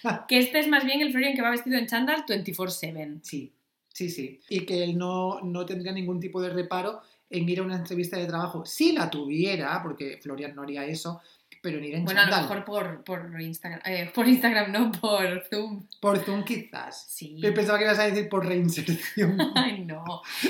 que 0.27 0.37
este 0.39 0.59
es 0.59 0.67
más 0.67 0.85
bien 0.85 1.01
el 1.01 1.11
Florian 1.11 1.35
que 1.35 1.41
va 1.41 1.49
vestido 1.49 1.77
en 1.77 1.87
chándal 1.87 2.25
24/7. 2.25 3.19
Sí, 3.23 3.53
sí, 3.89 4.09
sí. 4.09 4.39
Y 4.49 4.61
que 4.65 4.83
él 4.83 4.97
no, 4.97 5.41
no 5.41 5.65
tendría 5.65 5.91
ningún 5.91 6.19
tipo 6.19 6.41
de 6.41 6.49
reparo 6.49 7.01
en 7.29 7.47
ir 7.47 7.59
a 7.59 7.63
una 7.63 7.75
entrevista 7.77 8.17
de 8.17 8.25
trabajo. 8.25 8.65
Si 8.65 8.91
la 8.91 9.09
tuviera, 9.09 9.81
porque 9.81 10.19
Florian 10.21 10.53
no 10.55 10.63
haría 10.63 10.85
eso, 10.85 11.21
pero 11.61 11.77
en 11.77 11.85
ir 11.85 11.95
en 11.95 12.05
Bueno, 12.05 12.21
a 12.21 12.25
lo 12.25 12.37
mejor 12.37 12.65
por, 12.65 13.03
por 13.03 13.39
Instagram. 13.39 13.81
eh, 13.85 14.11
por 14.13 14.27
Instagram, 14.27 14.71
no 14.71 14.91
por 14.91 15.43
Zoom. 15.49 15.85
Por 15.99 16.17
Zoom 16.19 16.43
quizás. 16.43 17.05
Sí. 17.07 17.37
Yo 17.39 17.53
pensaba 17.53 17.77
que 17.77 17.85
ibas 17.85 17.99
a 17.99 18.07
decir 18.07 18.27
por 18.29 18.45
reinserción. 18.45 19.37
Ay, 19.55 19.85
no. 19.85 20.03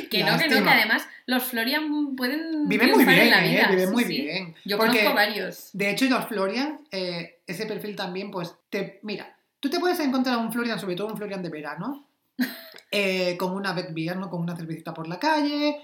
Que 0.10 0.24
no, 0.24 0.38
que 0.38 0.48
no, 0.48 0.64
que 0.64 0.70
además 0.70 1.08
los 1.26 1.44
Florian 1.44 2.16
pueden 2.16 2.68
Viven 2.68 2.92
muy 2.92 3.06
bien, 3.06 3.20
en 3.20 3.30
la 3.30 3.46
¿eh? 3.46 3.68
Viven 3.70 3.92
muy 3.92 4.06
sí. 4.06 4.22
bien. 4.22 4.56
Yo 4.64 4.78
Porque, 4.78 5.00
conozco 5.00 5.16
varios. 5.16 5.70
De 5.74 5.90
hecho, 5.92 6.06
los 6.06 6.26
Florian, 6.28 6.80
eh, 6.92 7.42
ese 7.46 7.66
perfil 7.66 7.96
también, 7.96 8.32
pues, 8.32 8.56
te, 8.70 9.00
mira, 9.04 9.36
tú 9.60 9.70
te 9.70 9.80
puedes 9.80 10.00
encontrar 10.00 10.38
un 10.38 10.52
Florian, 10.52 10.80
sobre 10.80 10.96
todo 10.96 11.08
un 11.08 11.18
Florian 11.18 11.44
de 11.44 11.50
verano, 11.50 12.08
con 13.38 13.52
una 13.54 13.74
beer, 13.74 14.18
¿no? 14.18 14.30
Con 14.30 14.42
una 14.42 14.56
cervecita 14.56 14.94
por 14.94 15.08
la 15.08 15.20
calle, 15.20 15.78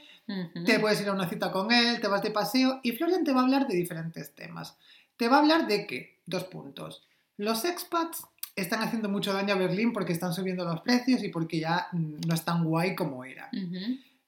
te 0.65 0.79
puedes 0.79 1.00
ir 1.01 1.07
a 1.07 1.13
una 1.13 1.29
cita 1.29 1.51
con 1.51 1.72
él, 1.72 2.01
te 2.01 2.07
vas 2.07 2.22
de 2.22 2.31
paseo 2.31 2.81
y 2.83 2.92
Florian 2.92 3.24
te 3.24 3.31
va 3.31 3.42
a 3.42 3.44
hablar 3.44 3.68
de 3.68 3.75
diferentes 3.75 4.33
temas. 4.35 4.77
Te 5.18 5.27
va 5.27 5.38
a 5.38 5.40
hablar 5.40 5.68
de 5.68 5.86
qué? 5.88 6.20
Dos 6.25 6.46
puntos. 6.46 7.03
Los 7.38 7.66
expats 7.66 8.24
están 8.56 8.82
haciendo 8.82 9.10
mucho 9.10 9.34
daño 9.34 9.53
a 9.53 9.58
Berlín 9.58 9.94
porque 9.94 10.14
están 10.14 10.34
subiendo 10.34 10.66
los 10.66 10.82
precios 10.82 11.24
y 11.24 11.30
porque 11.30 11.60
ya 11.60 11.88
mm, 11.92 12.16
no 12.27 12.34
es 12.34 12.44
tan 12.44 12.64
guay 12.64 12.96
como 12.96 13.24
era. 13.24 13.50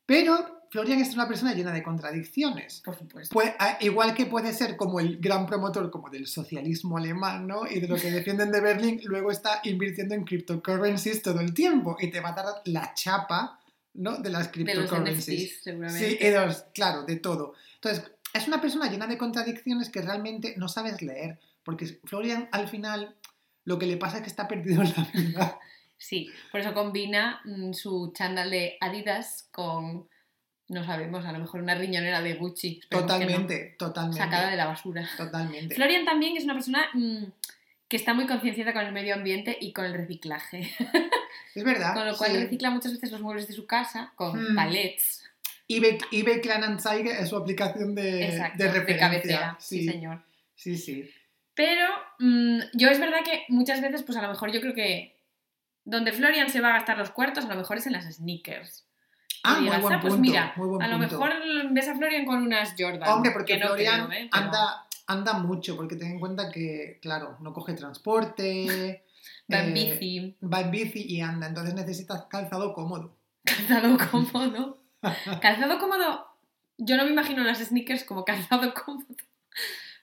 Pero 0.06 0.64
Florian 0.72 1.00
es 1.00 1.14
una 1.14 1.28
persona 1.28 1.54
llena 1.54 1.72
de 1.72 1.82
contradicciones. 1.84 2.82
Por 2.86 2.98
supuesto. 2.98 3.34
Pues, 3.34 3.54
igual 3.82 4.14
que 4.14 4.26
puede 4.26 4.54
ser 4.54 4.76
como 4.78 5.00
el 5.00 5.18
gran 5.20 5.46
promotor 5.46 5.90
como 5.92 6.10
del 6.10 6.28
socialismo 6.28 6.98
alemán, 6.98 7.48
¿no? 7.48 7.68
Y 7.70 7.80
de 7.80 7.88
lo 7.88 7.96
que 7.96 8.12
defienden 8.12 8.52
de 8.52 8.62
Berlín, 8.62 9.02
luego 9.06 9.32
está 9.32 9.62
invirtiendo 9.64 10.16
en 10.16 10.24
cryptocurrencies 10.26 11.22
todo 11.22 11.40
el 11.40 11.54
tiempo 11.54 11.98
y 12.00 12.10
te 12.10 12.20
va 12.22 12.30
a 12.30 12.34
dar 12.34 12.46
la 12.66 12.94
chapa, 12.94 13.60
¿no? 13.96 14.18
De 14.18 14.30
las 14.30 14.52
de 14.52 14.64
los 14.64 14.72
cryptocurrencies. 14.74 15.42
NFTs, 15.54 15.64
seguramente. 15.64 16.08
Sí, 16.10 16.18
y 16.20 16.28
de 16.28 16.46
los- 16.46 16.62
claro, 16.74 17.04
de 17.04 17.16
todo. 17.18 17.54
Entonces, 17.76 18.12
es 18.34 18.48
una 18.48 18.62
persona 18.62 18.90
llena 18.90 19.08
de 19.08 19.18
contradicciones 19.18 19.90
que 19.90 20.02
realmente 20.02 20.54
no 20.58 20.68
sabes 20.68 21.02
leer, 21.02 21.40
porque 21.64 21.86
Florian 22.06 22.48
al 22.52 22.68
final 22.68 23.16
lo 23.66 23.78
que 23.80 23.86
le 23.86 23.98
pasa 23.98 24.18
es 24.18 24.24
que 24.24 24.30
está 24.30 24.48
perdido 24.48 24.82
en 24.84 24.94
la 24.96 25.08
vida. 25.14 25.60
Sí, 25.98 26.30
por 26.52 26.62
eso 26.62 26.74
combina 26.74 27.42
mm, 27.44 27.74
su 27.74 28.14
chándal 28.16 28.50
de 28.52 28.78
Adidas 28.80 29.50
con, 29.52 30.08
no 30.70 30.84
sabemos, 30.86 31.26
a 31.26 31.32
lo 31.34 31.40
mejor 31.40 31.62
una 31.62 31.76
riñonera 31.76 32.22
de 32.22 32.36
Gucci. 32.36 32.80
no, 32.90 33.00
Totalmente, 33.02 33.76
totalmente. 33.78 34.18
Sacada 34.24 34.50
de 34.50 34.56
la 34.58 34.66
basura. 34.68 35.08
Totalmente. 35.18 35.76
Florian 35.76 36.06
también 36.06 36.38
es 36.38 36.46
una 36.46 36.54
persona 36.54 36.88
mm, 36.94 37.26
que 37.90 37.98
está 37.98 38.14
muy 38.14 38.28
concienciada 38.28 38.72
con 38.72 38.86
el 38.86 38.94
medio 38.94 39.14
ambiente 39.16 39.58
y 39.60 39.74
con 39.74 39.84
el 39.86 39.94
reciclaje. 39.94 40.72
Es 41.56 41.64
verdad. 41.64 41.94
Con 41.96 42.06
lo 42.08 42.16
cual 42.16 42.32
sí. 42.32 42.38
recicla 42.38 42.70
muchas 42.70 42.94
veces 42.94 43.12
los 43.12 43.20
muebles 43.22 43.48
de 43.48 43.54
su 43.54 43.66
casa 43.66 44.14
con 44.16 44.54
Mm. 44.54 44.56
palets. 44.56 45.24
eBay, 45.70 45.98
eBay 46.12 46.42
Kleinanzeigen 46.42 47.16
es 47.16 47.30
su 47.30 47.38
aplicación 47.38 47.94
de, 47.96 48.26
Exacto, 48.26 48.58
de 48.58 48.64
de, 48.66 48.72
referencia. 48.80 49.08
cabecera. 49.08 49.58
Sí, 49.60 49.80
sí, 49.82 49.88
señor. 49.88 50.24
sí, 50.56 50.78
sí. 50.78 51.10
Pero 51.54 51.86
mm, 52.20 52.60
yo 52.74 52.90
es 52.90 53.00
verdad 53.00 53.20
que 53.24 53.44
muchas 53.50 53.80
veces, 53.82 54.02
pues 54.04 54.18
a 54.18 54.22
lo 54.24 54.30
mejor 54.30 54.52
yo 54.52 54.62
creo 54.62 54.74
que 54.74 55.16
donde 55.86 56.12
Florian 56.12 56.50
se 56.50 56.60
va 56.62 56.70
a 56.70 56.74
gastar 56.74 56.98
los 56.98 57.12
cuartos, 57.12 57.46
a 57.46 57.50
lo 57.50 57.56
mejor 57.56 57.78
es 57.78 57.86
en 57.88 57.94
las 57.94 58.06
sneakers. 58.16 58.86
Ah, 59.44 59.60
muy 59.60 59.70
buen 59.70 59.94
"Ah, 59.94 60.00
pues 60.02 60.14
punto. 60.16 60.18
mira, 60.30 60.54
muy 60.58 60.68
buen 60.68 60.82
a 60.82 60.88
lo 60.88 60.98
mejor 60.98 61.32
ves 61.72 61.88
a 61.88 61.96
Florian 61.96 62.26
con 62.26 62.42
unas 62.42 62.74
Jordan. 62.78 63.08
Hombre, 63.10 63.32
porque 63.32 63.54
que 63.54 63.60
no 63.60 63.68
Florian 63.68 64.08
creo, 64.08 64.20
¿eh? 64.24 64.30
Pero 64.32 64.44
anda, 64.46 64.88
anda 65.08 65.34
mucho, 65.34 65.76
porque 65.76 65.96
ten 65.96 66.12
en 66.14 66.20
cuenta 66.20 66.52
que, 66.52 66.98
claro, 67.02 67.38
no 67.42 67.54
coge 67.54 67.74
transporte. 67.74 69.04
Va 69.54 69.64
en 69.64 69.70
eh, 69.70 69.74
bici, 69.74 70.38
Va 70.42 70.62
en 70.62 70.72
bici 70.72 71.06
y 71.08 71.22
anda, 71.22 71.48
entonces 71.48 71.74
necesitas 71.74 72.26
calzado 72.30 72.74
cómodo. 72.74 73.16
calzado 73.44 73.98
cómodo. 74.12 74.79
calzado 75.42 75.80
cómodo, 75.80 76.28
yo 76.78 76.98
no 76.98 77.06
me 77.06 77.12
imagino 77.12 77.44
las 77.44 77.60
sneakers 77.60 78.04
como 78.04 78.26
calzado 78.26 78.74
cómodo. 78.86 79.06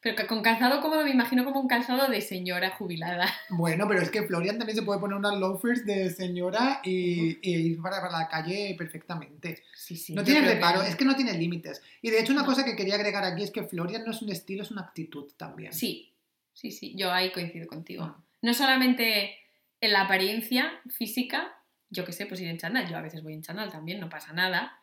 Pero 0.03 0.27
con 0.29 0.41
calzado 0.43 0.81
cómodo 0.83 1.03
me 1.03 1.11
imagino 1.11 1.45
como 1.45 1.61
un 1.61 1.67
calzado 1.67 2.07
de 2.09 2.21
señora 2.21 2.71
jubilada. 2.71 3.27
Bueno, 3.49 3.89
pero 3.89 4.03
es 4.03 4.11
que 4.11 4.23
Florian 4.23 4.57
también 4.59 4.77
se 4.77 4.85
puede 4.85 5.01
poner 5.01 5.17
unas 5.17 5.35
loafers 5.37 5.85
de 5.85 6.11
señora 6.11 6.81
y, 6.85 7.39
y 7.43 7.57
ir 7.73 7.83
para, 7.83 8.01
para 8.01 8.17
la 8.21 8.29
calle 8.29 8.75
perfectamente. 8.79 9.65
Sí, 9.75 9.97
sí. 9.97 10.15
no 10.15 10.23
tiene 10.23 10.43
reparo, 10.47 10.83
que- 10.83 10.89
es 10.91 10.97
que 10.97 11.05
no 11.05 11.17
tiene 11.17 11.33
límites. 11.33 11.83
Y 12.03 12.11
de 12.11 12.21
hecho 12.21 12.33
una 12.33 12.43
No. 12.43 12.47
cosa 12.47 12.65
que 12.65 12.77
quería 12.77 12.95
agregar 12.95 13.25
aquí 13.25 13.43
es 13.43 13.51
que 13.51 13.65
Florian 13.65 14.05
no 14.05 14.13
es 14.13 14.23
un 14.23 14.31
estilo, 14.31 14.63
es 14.63 14.71
una 14.71 14.83
actitud 14.83 15.33
también. 15.37 15.73
Sí, 15.73 16.13
sí, 16.53 16.71
sí, 16.71 16.95
yo 16.97 17.13
ahí 17.13 17.33
coincido 17.33 17.67
contigo. 17.67 18.05
Ah. 18.05 18.23
No 18.43 18.55
solamente 18.55 19.35
en 19.81 19.93
la 19.93 20.03
apariencia 20.03 20.71
física, 20.89 21.53
yo 21.91 22.05
que 22.05 22.13
sé, 22.13 22.27
pues 22.27 22.41
ir 22.41 22.49
en 22.49 22.59
chándal, 22.59 22.89
yo 22.89 22.97
a 22.97 23.03
veces 23.03 23.25
voy 23.25 23.33
en 23.35 23.43
chándal 23.43 23.73
también, 23.73 23.99
no 23.99 24.09
pasa 24.09 24.33
nada. 24.33 24.79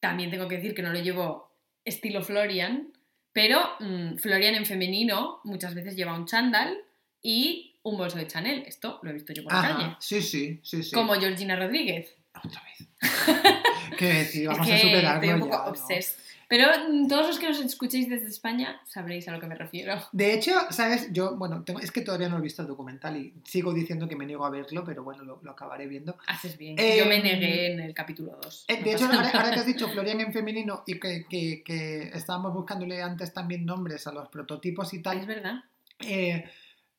También 0.00 0.30
tengo 0.30 0.48
que 0.48 0.56
decir 0.56 0.74
que 0.74 0.82
no 0.82 0.92
lo 0.92 1.00
llevo 1.00 1.52
estilo 1.84 2.22
Florian, 2.22 2.92
pero 3.32 3.60
mm, 3.80 4.16
Florian 4.18 4.54
en 4.54 4.66
femenino 4.66 5.40
muchas 5.44 5.74
veces 5.74 5.96
lleva 5.96 6.14
un 6.14 6.26
chándal 6.26 6.76
y 7.22 7.78
un 7.82 7.96
bolso 7.96 8.18
de 8.18 8.26
Chanel. 8.26 8.64
Esto 8.66 9.00
lo 9.02 9.10
he 9.10 9.14
visto 9.14 9.32
yo 9.32 9.42
por 9.44 9.52
la 9.52 9.60
Ajá, 9.60 9.76
calle. 9.76 9.96
sí, 10.00 10.20
sí, 10.22 10.60
sí, 10.62 10.82
sí. 10.82 10.92
Como 10.94 11.14
Georgina 11.14 11.56
Rodríguez. 11.56 12.14
Otra 12.44 12.62
vez. 12.62 12.88
¿Qué 13.98 14.06
decir? 14.06 14.48
Vamos 14.48 14.68
es 14.68 14.74
que 14.74 14.74
a 14.74 14.80
superarlo 14.80 15.22
estoy 15.22 15.30
un 15.30 15.40
poco 15.40 15.52
ya, 15.52 15.64
¿no? 15.64 15.70
obsessed. 15.70 16.27
Pero 16.48 16.66
mm, 16.88 17.08
todos 17.08 17.26
los 17.28 17.38
que 17.38 17.46
nos 17.48 17.60
escuchéis 17.60 18.08
desde 18.08 18.26
España 18.28 18.80
sabréis 18.86 19.28
a 19.28 19.32
lo 19.32 19.40
que 19.40 19.46
me 19.46 19.54
refiero. 19.54 19.94
De 20.12 20.32
hecho, 20.32 20.52
¿sabes? 20.70 21.12
Yo, 21.12 21.36
bueno, 21.36 21.62
tengo- 21.62 21.80
es 21.80 21.92
que 21.92 22.00
todavía 22.00 22.28
no 22.30 22.38
he 22.38 22.40
visto 22.40 22.62
el 22.62 22.68
documental 22.68 23.16
y 23.18 23.34
sigo 23.44 23.74
diciendo 23.74 24.08
que 24.08 24.16
me 24.16 24.24
niego 24.24 24.46
a 24.46 24.50
verlo, 24.50 24.82
pero 24.84 25.04
bueno, 25.04 25.24
lo, 25.24 25.40
lo 25.42 25.50
acabaré 25.50 25.86
viendo. 25.86 26.16
Haces 26.26 26.56
bien. 26.56 26.76
Eh, 26.78 26.96
Yo 26.98 27.06
me 27.06 27.22
negué 27.22 27.72
en 27.74 27.80
el 27.80 27.92
capítulo 27.92 28.38
2. 28.42 28.64
Eh, 28.68 28.82
de 28.82 28.92
hecho, 28.92 29.04
ahora, 29.04 29.30
ahora 29.30 29.50
que 29.50 29.60
has 29.60 29.66
dicho 29.66 29.88
Florian 29.92 30.20
en 30.20 30.32
femenino 30.32 30.84
y 30.86 30.98
que, 30.98 31.26
que- 31.28 31.62
que 31.62 32.02
estábamos 32.14 32.54
buscándole 32.54 33.02
antes 33.02 33.32
también 33.34 33.66
nombres 33.66 34.06
a 34.06 34.12
los 34.12 34.28
prototipos 34.30 34.92
y 34.94 34.96
es 34.96 35.02
tal, 35.02 35.26
verdad. 35.26 35.56
eh, 36.00 36.44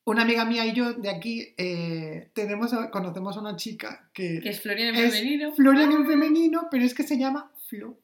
una 0.06 0.22
amiga 0.24 0.46
mía 0.46 0.66
y 0.66 0.74
yo 0.74 0.94
de 0.94 1.10
aquí 1.10 1.54
eh, 1.58 2.30
tenemos, 2.34 2.72
conocemos 2.92 3.36
a 3.38 3.40
una 3.42 3.56
chica 3.56 4.10
que 4.14 4.40
Que 4.42 4.50
es 4.50 4.62
Florian 4.62 4.96
en 4.96 5.06
es 5.06 5.14
femenino. 5.16 5.54
Florian 5.54 5.92
en 5.92 6.06
femenino, 6.08 6.68
pero 6.70 6.84
es 6.86 6.94
que 6.94 7.04
se 7.04 7.18
llama 7.18 7.52
Flo. 7.68 7.98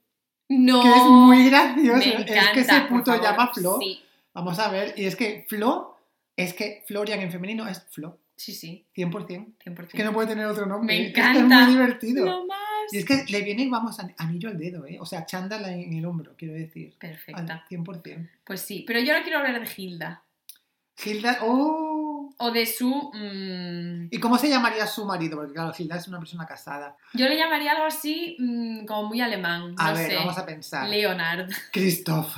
No. 0.50 0.82
Que 0.84 0.90
es 0.90 1.04
muy 1.06 1.50
gracioso. 1.50 1.98
Me 1.98 2.22
es 2.22 2.50
que 2.54 2.60
ese 2.62 2.82
puto 2.82 3.22
llama 3.22 3.52
Flo. 3.54 3.78
Sí. 3.80 4.02
Vamos 4.34 4.60
a 4.60 4.70
ver. 4.70 4.94
Y 4.98 5.06
es 5.06 5.16
que 5.16 5.46
Flo, 5.50 5.98
es 6.36 6.54
que 6.54 6.84
Florian 6.88 7.20
en 7.22 7.32
femenino 7.32 7.68
es 7.68 7.84
Flo. 7.90 8.18
Sí, 8.36 8.54
sí, 8.54 8.86
100%. 8.96 9.56
100%. 9.64 9.84
Es 9.86 9.90
que 9.94 10.04
no 10.04 10.12
puede 10.14 10.28
tener 10.28 10.46
otro 10.46 10.66
nombre. 10.66 10.94
Me 10.96 11.08
Es 11.08 11.14
que 11.14 11.20
encanta. 11.22 11.62
Es 11.62 11.66
muy 11.68 11.74
divertido. 11.74 12.26
Lo 12.26 12.46
más. 12.46 12.58
Y 12.92 12.98
es 12.98 13.06
que 13.06 13.24
le 13.30 13.42
viene, 13.42 13.68
vamos, 13.70 13.98
an- 14.00 14.14
anillo 14.18 14.50
al 14.50 14.58
dedo, 14.60 14.86
¿eh? 14.86 14.98
O 15.00 15.06
sea, 15.06 15.26
chándala 15.26 15.72
en 15.72 15.94
el 15.94 16.06
hombro, 16.06 16.34
quiero 16.38 16.54
decir. 16.54 16.92
Al 17.02 17.10
Perfecta. 17.10 17.66
100%. 17.70 18.30
Pues 18.44 18.62
sí, 18.62 18.84
pero 18.86 19.00
yo 19.00 19.14
ahora 19.14 19.24
quiero 19.24 19.40
hablar 19.40 19.60
de 19.60 19.68
Hilda. 19.82 20.22
Hilda, 21.04 21.40
¡oh! 21.42 21.85
O 22.38 22.52
de 22.52 22.66
su... 22.66 23.12
mm, 23.14 24.08
¿Y 24.12 24.20
cómo 24.20 24.38
se 24.38 24.50
llamaría 24.50 24.86
su 24.88 25.06
marido? 25.06 25.38
Porque 25.38 25.54
claro, 25.54 25.74
Hilda 25.78 25.96
es 25.96 26.08
una 26.08 26.20
persona 26.20 26.46
casada. 26.46 26.96
yo 27.14 27.28
le 27.30 27.38
llamaría 27.38 27.72
algo 27.72 27.86
así 27.86 28.36
mm, 28.40 28.86
como 28.86 29.10
muy 29.10 29.22
alemán. 29.22 29.74
A 29.78 29.92
no 29.92 29.98
ver, 29.98 30.10
sé. 30.10 30.16
vamos 30.16 30.38
a 30.38 30.46
pensar. 30.46 30.90
Leonard. 30.90 31.50
Christoph. 31.72 32.36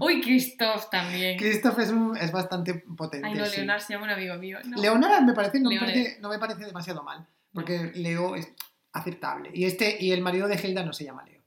Uy, 0.00 0.20
Christoph 0.22 0.88
también. 0.90 1.38
Christoph 1.38 1.78
es, 1.78 1.90
un- 1.90 2.16
es 2.16 2.32
bastante 2.32 2.74
potente. 2.96 3.26
Ay, 3.28 3.34
no, 3.34 3.44
sí. 3.46 3.56
Leonard 3.58 3.80
se 3.80 3.92
llama 3.92 4.06
un 4.06 4.10
amigo 4.12 4.34
mío. 4.36 4.58
No. 4.64 4.80
Leonard 4.80 5.22
me 5.22 5.32
parece, 5.34 5.60
no, 5.60 5.70
me 5.70 5.78
parece, 5.78 6.18
no 6.20 6.28
me 6.30 6.38
parece 6.38 6.64
demasiado 6.64 7.02
mal. 7.02 7.26
Porque 7.52 7.92
Leo 7.94 8.34
es 8.36 8.48
aceptable. 8.92 9.50
Y 9.52 9.64
este 9.64 9.96
y 10.02 10.12
el 10.12 10.22
marido 10.22 10.48
de 10.48 10.56
Hilda 10.62 10.82
no 10.84 10.92
se 10.92 11.04
llama 11.04 11.24
Leo. 11.24 11.38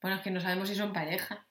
Bueno, 0.00 0.16
es 0.16 0.22
que 0.22 0.32
no 0.32 0.40
sabemos 0.40 0.68
si 0.68 0.74
son 0.74 0.92
pareja. 0.92 1.46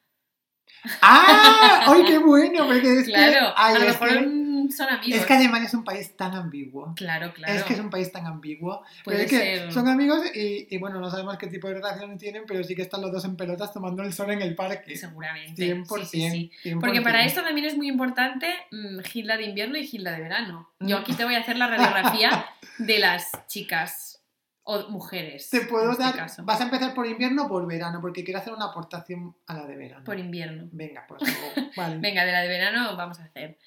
¡Ah! 1.01 1.85
¡Ay, 1.87 2.03
qué 2.05 2.17
bueno! 2.17 2.65
Porque 2.67 2.99
es 2.99 3.05
claro, 3.05 3.31
que, 3.31 3.53
ay, 3.55 3.75
a 3.75 3.79
lo 3.79 3.85
mejor 3.85 4.27
mm, 4.27 4.50
son 4.71 4.89
amigos. 4.89 5.19
es 5.19 5.25
que 5.25 5.33
Alemania 5.33 5.67
es 5.67 5.73
un 5.73 5.83
país 5.83 6.15
tan 6.15 6.33
ambiguo. 6.35 6.93
Claro, 6.95 7.33
claro. 7.33 7.53
Es 7.53 7.63
que 7.63 7.73
es 7.73 7.79
un 7.79 7.89
país 7.89 8.11
tan 8.11 8.25
ambiguo. 8.25 8.83
Pero 9.03 9.03
Puede 9.03 9.23
es 9.23 9.29
que 9.29 9.37
ser. 9.37 9.71
son 9.73 9.87
amigos 9.87 10.21
y, 10.35 10.67
y, 10.73 10.77
bueno, 10.77 10.99
no 10.99 11.09
sabemos 11.09 11.37
qué 11.37 11.47
tipo 11.47 11.67
de 11.67 11.75
relación 11.75 12.17
tienen, 12.17 12.43
pero 12.47 12.63
sí 12.63 12.75
que 12.75 12.81
están 12.83 13.01
los 13.01 13.11
dos 13.11 13.25
en 13.25 13.35
pelotas 13.37 13.73
tomando 13.73 14.03
el 14.03 14.13
sol 14.13 14.31
en 14.31 14.41
el 14.41 14.55
parque. 14.55 14.95
Seguramente. 14.97 15.75
100%. 15.75 16.05
Sí, 16.05 16.21
sí, 16.29 16.51
sí. 16.63 16.69
100%. 16.71 16.79
Porque 16.79 17.01
para 17.01 17.23
esto 17.25 17.43
también 17.43 17.67
es 17.67 17.75
muy 17.77 17.87
importante 17.87 18.47
mm, 18.71 18.99
Gilda 19.01 19.37
de 19.37 19.43
invierno 19.43 19.77
y 19.77 19.85
Gilda 19.85 20.11
de 20.11 20.21
verano. 20.21 20.69
Yo 20.79 20.97
Mm. 20.97 21.01
aquí 21.01 21.13
te 21.13 21.23
voy 21.25 21.35
a 21.35 21.39
hacer 21.39 21.57
la 21.57 21.67
radiografía 21.67 22.45
de 22.79 22.99
las 22.99 23.29
chicas 23.47 24.19
o 24.63 24.89
mujeres. 24.89 25.49
Te 25.49 25.61
puedo 25.61 25.91
este 25.91 26.03
dar. 26.03 26.15
caso. 26.15 26.43
¿Vas 26.45 26.61
a 26.61 26.65
empezar 26.65 26.93
por 26.93 27.07
invierno 27.07 27.45
o 27.45 27.47
por 27.49 27.65
verano? 27.67 27.99
Porque 27.99 28.23
quiero 28.23 28.39
hacer 28.39 28.53
una 28.53 28.65
aportación 28.65 29.35
a 29.47 29.55
la 29.55 29.65
de 29.65 29.75
verano. 29.75 30.03
Por 30.03 30.19
invierno. 30.19 30.69
Venga, 30.71 31.05
luego. 31.09 31.25
Vale. 31.75 31.97
Venga, 31.97 32.23
de 32.25 32.31
la 32.31 32.41
de 32.41 32.47
verano 32.47 32.95
vamos 32.95 33.19
a 33.19 33.23
hacer. 33.23 33.57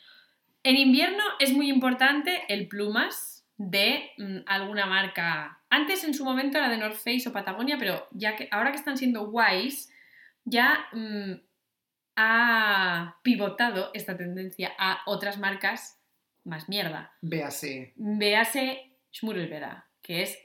En 0.64 0.76
invierno 0.78 1.22
es 1.40 1.52
muy 1.52 1.68
importante 1.68 2.42
el 2.48 2.68
plumas 2.68 3.46
de 3.58 4.10
mm, 4.16 4.38
alguna 4.46 4.86
marca. 4.86 5.60
Antes 5.68 6.04
en 6.04 6.14
su 6.14 6.24
momento 6.24 6.56
era 6.56 6.70
de 6.70 6.78
North 6.78 6.96
Face 6.96 7.28
o 7.28 7.32
Patagonia, 7.32 7.76
pero 7.78 8.08
ya 8.12 8.34
que 8.34 8.48
ahora 8.50 8.70
que 8.70 8.78
están 8.78 8.96
siendo 8.96 9.26
guays, 9.26 9.92
ya 10.46 10.86
mm, 10.92 11.32
ha 12.16 13.18
pivotado 13.22 13.90
esta 13.92 14.16
tendencia 14.16 14.72
a 14.78 15.02
otras 15.04 15.38
marcas 15.38 16.00
más 16.44 16.66
mierda. 16.70 17.12
Véase. 17.20 17.92
Véase 17.96 18.90
Schmurelbera, 19.12 19.86
que 20.00 20.22
es 20.22 20.38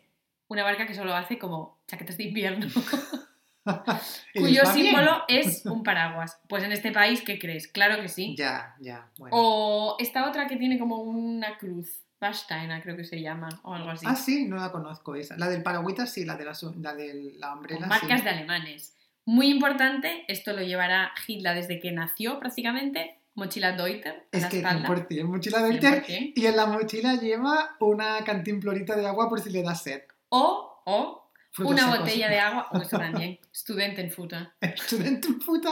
una 0.50 0.64
marca 0.64 0.86
que 0.86 0.96
solo 0.96 1.16
hace 1.16 1.40
como 1.40 1.80
chaquetas 1.88 2.18
de 2.18 2.26
invierno, 2.26 2.66
¿Y 2.66 2.70
cuyo 4.34 4.62
bien? 4.62 4.74
símbolo 4.74 5.24
es 5.28 5.66
un 5.66 5.84
paraguas. 5.84 6.40
Pues 6.48 6.64
en 6.64 6.72
este 6.72 6.92
país, 6.92 7.22
¿qué 7.22 7.40
crees? 7.40 7.68
Claro 7.68 8.02
que 8.02 8.08
sí. 8.08 8.36
Ya, 8.38 8.76
ya. 8.80 9.10
Bueno. 9.18 9.36
O 9.38 9.96
esta 10.00 10.28
otra 10.28 10.48
que 10.48 10.58
tiene 10.58 10.80
como 10.80 10.98
una 10.98 11.58
cruz. 11.58 12.04
Basteina 12.22 12.82
creo 12.82 12.98
que 12.98 13.06
se 13.06 13.22
llama, 13.22 13.48
o 13.64 13.74
algo 13.74 13.92
así. 13.92 14.06
Ah, 14.06 14.16
sí, 14.16 14.46
no 14.46 14.58
la 14.58 14.74
conozco 14.74 15.16
esa. 15.16 15.38
La 15.38 15.48
del 15.48 15.64
paragüita 15.64 16.06
sí, 16.06 16.26
la 16.26 16.36
de 16.36 16.44
la, 16.44 16.52
la, 16.82 16.94
de 16.94 17.34
la 17.38 17.54
umbrella 17.54 17.88
marcas 17.88 18.20
sí. 18.20 18.26
de 18.26 18.30
alemanes. 18.30 18.94
Muy 19.26 19.48
importante, 19.50 20.26
esto 20.28 20.54
lo 20.54 20.62
llevará 20.62 21.12
Hitler 21.28 21.56
desde 21.56 21.80
que 21.80 21.92
nació 21.92 22.40
prácticamente, 22.40 23.20
mochila 23.36 23.74
Deuter 23.74 24.28
Es 24.32 24.46
que 24.48 24.58
espalda. 24.58 24.88
100%, 24.88 25.24
mochila 25.24 25.62
Deuter 25.62 26.04
100%. 26.04 26.34
y 26.36 26.46
en 26.46 26.56
la 26.56 26.66
mochila 26.66 27.16
lleva 27.16 27.76
una 27.80 28.24
cantimplorita 28.24 28.96
de 28.96 29.08
agua 29.08 29.30
por 29.30 29.40
si 29.40 29.50
le 29.52 29.64
da 29.64 29.76
sed. 29.76 30.02
O, 30.30 30.82
o 30.86 31.29
una 31.67 31.98
botella 31.98 32.30
de 32.30 32.39
agua, 32.39 32.67
o 32.72 32.78
eso 32.82 32.98
también, 32.98 33.39
Studentenfutter. 33.56 34.50
Studentenfutter, 34.78 35.72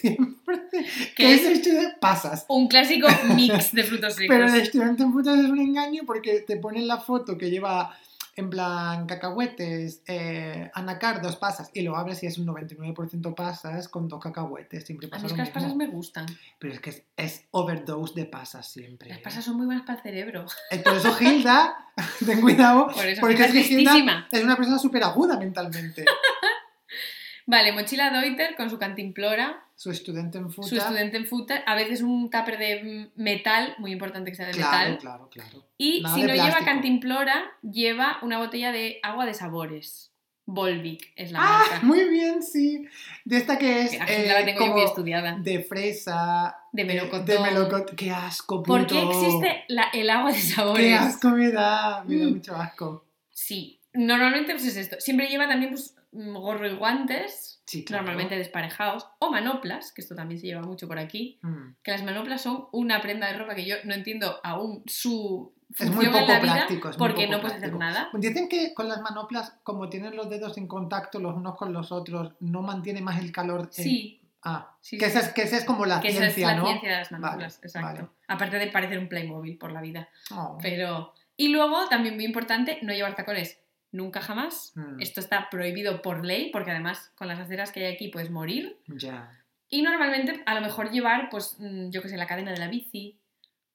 siempre. 0.00 0.60
Que 0.70 1.14
¿Qué 1.14 1.34
es 1.34 1.42
es 1.42 1.58
Student- 1.66 1.98
Pasas. 2.00 2.44
un 2.48 2.68
clásico 2.68 3.08
mix 3.34 3.72
de 3.72 3.84
frutos 3.84 4.14
secos. 4.16 4.28
Pero 4.28 4.46
el 4.52 4.66
Studentenfutter 4.66 5.38
es 5.38 5.44
un 5.50 5.58
engaño 5.60 6.02
porque 6.06 6.40
te 6.40 6.56
ponen 6.56 6.86
la 6.86 6.98
foto 6.98 7.36
que 7.38 7.50
lleva 7.50 7.96
en 8.36 8.50
plan 8.50 9.06
cacahuetes, 9.06 10.02
eh, 10.06 10.70
anacardos, 10.74 11.36
pasas, 11.36 11.70
y 11.72 11.80
lo 11.80 11.96
abres 11.96 12.22
y 12.22 12.26
es 12.26 12.36
un 12.36 12.46
99% 12.46 13.34
pasas 13.34 13.88
con 13.88 14.08
dos 14.08 14.22
cacahuetes. 14.22 14.84
Siempre 14.84 15.08
A 15.08 15.10
pasa 15.10 15.22
mí 15.22 15.26
es 15.26 15.32
lo 15.32 15.36
que 15.36 15.42
las 15.42 15.48
mismo. 15.48 15.62
pasas 15.62 15.76
me 15.76 15.86
gustan. 15.86 16.26
Pero 16.58 16.74
es 16.74 16.80
que 16.80 16.90
es, 16.90 17.02
es 17.16 17.44
overdose 17.50 18.12
de 18.14 18.26
pasas 18.26 18.70
siempre. 18.70 19.08
Las 19.08 19.18
¿eh? 19.18 19.22
pasas 19.24 19.44
son 19.44 19.56
muy 19.56 19.64
buenas 19.66 19.84
para 19.86 19.98
el 19.98 20.02
cerebro. 20.02 20.44
Eh, 20.70 20.78
Por 20.78 20.96
eso 20.96 21.16
Hilda, 21.18 21.76
ten 22.26 22.40
cuidado, 22.42 22.88
Por 22.88 23.06
eso 23.06 23.20
porque 23.20 23.46
Hilda 23.46 23.96
es 23.96 24.24
que 24.30 24.36
es 24.38 24.44
una 24.44 24.56
persona 24.56 24.78
súper 24.78 25.02
aguda 25.02 25.38
mentalmente. 25.38 26.04
Vale, 27.46 27.72
mochila 27.72 28.10
Deuter 28.10 28.56
con 28.56 28.70
su 28.70 28.78
cantimplora, 28.78 29.65
Su 29.78 29.90
estudiante 29.90 30.38
en 30.38 30.44
su 30.50 30.62
futa. 30.62 30.86
Studentenfutter, 30.86 31.62
a 31.66 31.74
veces 31.74 32.00
un 32.00 32.30
tupper 32.30 32.56
de 32.58 33.10
metal, 33.14 33.74
muy 33.78 33.92
importante 33.92 34.30
que 34.30 34.36
sea 34.36 34.46
de 34.46 34.52
Claro, 34.52 34.72
metal. 34.92 34.98
claro, 34.98 35.28
claro. 35.30 35.64
Y 35.76 36.00
Nada 36.00 36.14
si 36.14 36.22
no 36.22 36.32
lleva 36.34 36.60
cantimplora, 36.64 37.44
lleva 37.62 38.18
una 38.22 38.38
botella 38.38 38.72
de 38.72 38.98
agua 39.02 39.26
de 39.26 39.34
sabores. 39.34 40.12
Volvic 40.48 41.12
es 41.16 41.32
la 41.32 41.40
Ah, 41.42 41.58
marca. 41.70 41.80
muy 41.86 42.08
bien, 42.08 42.40
sí. 42.42 42.86
De 43.24 43.36
esta 43.36 43.58
que 43.58 43.82
es 43.82 43.90
Que 43.90 43.98
la 43.98 44.04
eh, 44.06 44.26
la 44.28 44.44
tengo 44.44 44.60
yo 44.60 44.66
como 44.66 44.72
muy 44.76 44.84
estudiada. 44.84 45.36
de 45.40 45.62
fresa, 45.62 46.56
De 46.72 46.84
melocotón. 46.84 47.26
de 47.26 47.38
melocotón. 47.40 47.96
¡Qué 47.96 48.10
asco, 48.12 48.62
puto! 48.62 48.78
¿Por 48.78 48.86
qué 48.86 49.02
existe 49.02 49.64
la- 49.68 49.90
el 49.92 50.08
agua 50.08 50.30
de 50.32 50.38
sabores? 50.38 50.86
¡Qué 50.86 50.94
asco 50.94 51.30
me 51.30 51.50
da! 51.50 52.04
Me 52.06 52.16
da 52.18 52.26
Mm. 52.26 52.30
mucho 52.34 52.54
asco. 52.56 53.04
Sí, 53.30 53.80
normalmente 53.92 54.52
pues 54.52 54.66
es 54.66 54.76
esto. 54.76 54.96
Siempre 55.00 55.26
lleva 55.26 55.48
también 55.48 55.72
pues, 55.72 55.94
mm, 56.12 56.34
gorro 56.36 56.66
y 56.68 56.76
guantes, 56.76 57.55
Sí, 57.66 57.84
claro. 57.84 58.02
normalmente 58.04 58.36
desparejados, 58.38 59.08
o 59.18 59.30
manoplas, 59.30 59.90
que 59.92 60.00
esto 60.00 60.14
también 60.14 60.40
se 60.40 60.46
lleva 60.46 60.62
mucho 60.62 60.86
por 60.86 60.98
aquí. 61.00 61.38
Mm. 61.42 61.72
Que 61.82 61.90
las 61.90 62.04
manoplas 62.04 62.40
son 62.42 62.66
una 62.72 63.00
prenda 63.02 63.26
de 63.26 63.36
ropa 63.38 63.54
que 63.56 63.64
yo 63.66 63.74
no 63.84 63.92
entiendo 63.92 64.38
aún 64.44 64.82
su 64.86 65.52
Es 65.78 65.90
muy 65.90 66.06
poco 66.06 66.18
en 66.20 66.28
la 66.28 66.38
vida 66.40 66.52
práctico. 66.54 66.88
es 66.90 66.96
muy 66.98 67.08
porque 67.08 67.24
poco 67.26 67.32
no 67.36 67.40
puedes 67.42 67.56
hacer 67.56 67.70
práctico. 67.76 67.98
nada. 68.00 68.10
Dicen 68.14 68.48
que 68.48 68.72
con 68.72 68.88
las 68.88 69.00
manoplas, 69.00 69.58
como 69.64 69.88
tienen 69.88 70.14
los 70.14 70.30
dedos 70.30 70.56
en 70.58 70.68
contacto 70.68 71.18
los 71.18 71.34
unos 71.34 71.56
con 71.56 71.72
los 71.72 71.90
otros, 71.90 72.34
no 72.40 72.62
mantiene 72.62 73.00
más 73.00 73.18
el 73.18 73.32
calor. 73.32 73.62
en- 73.76 73.84
Sí, 73.84 74.20
Ah, 74.48 74.76
sí, 74.80 74.96
que, 74.96 75.06
sí. 75.06 75.10
esa 75.10 75.26
es, 75.26 75.32
que 75.34 75.42
esa 75.42 75.56
es 75.56 75.64
como 75.64 75.86
la 75.86 75.98
que 76.00 76.06
esa 76.08 76.20
ciencia, 76.20 76.50
es 76.50 76.54
la 76.54 76.60
¿no? 76.60 76.66
ciencia 76.66 76.88
de 76.90 76.96
las 76.98 77.10
manoplas, 77.10 77.56
Vale, 77.56 77.66
exacto. 77.66 77.96
vale. 78.02 78.08
Aparte 78.28 78.58
de 78.60 78.66
parecer 78.68 78.98
un 79.00 79.08
Playmobil 79.08 79.58
por 79.58 79.72
la 79.72 79.80
vida. 79.80 80.08
Oh. 80.30 80.56
Pero. 80.62 81.14
Y 81.36 81.48
luego, 81.48 81.88
también 81.88 82.14
muy 82.14 82.24
importante, 82.26 82.78
no 82.82 82.92
llevar 82.92 83.16
tacones 83.16 83.58
nunca 83.96 84.20
jamás. 84.20 84.72
Mm, 84.76 85.00
Esto 85.00 85.20
está 85.20 85.48
prohibido 85.50 86.02
por 86.02 86.24
ley, 86.24 86.50
porque 86.52 86.70
además 86.70 87.10
con 87.16 87.28
las 87.28 87.38
aceras 87.40 87.72
que 87.72 87.84
hay 87.86 87.94
aquí 87.94 88.08
puedes 88.08 88.30
morir. 88.30 88.78
Ya. 88.86 89.30
Y 89.68 89.82
normalmente, 89.82 90.42
a 90.46 90.54
lo 90.54 90.60
mejor 90.60 90.90
llevar, 90.90 91.28
pues, 91.30 91.56
mm, 91.58 91.90
yo 91.90 92.00
que 92.02 92.08
sé, 92.08 92.16
la 92.16 92.26
cadena 92.26 92.52
de 92.52 92.58
la 92.58 92.68
bici 92.68 93.18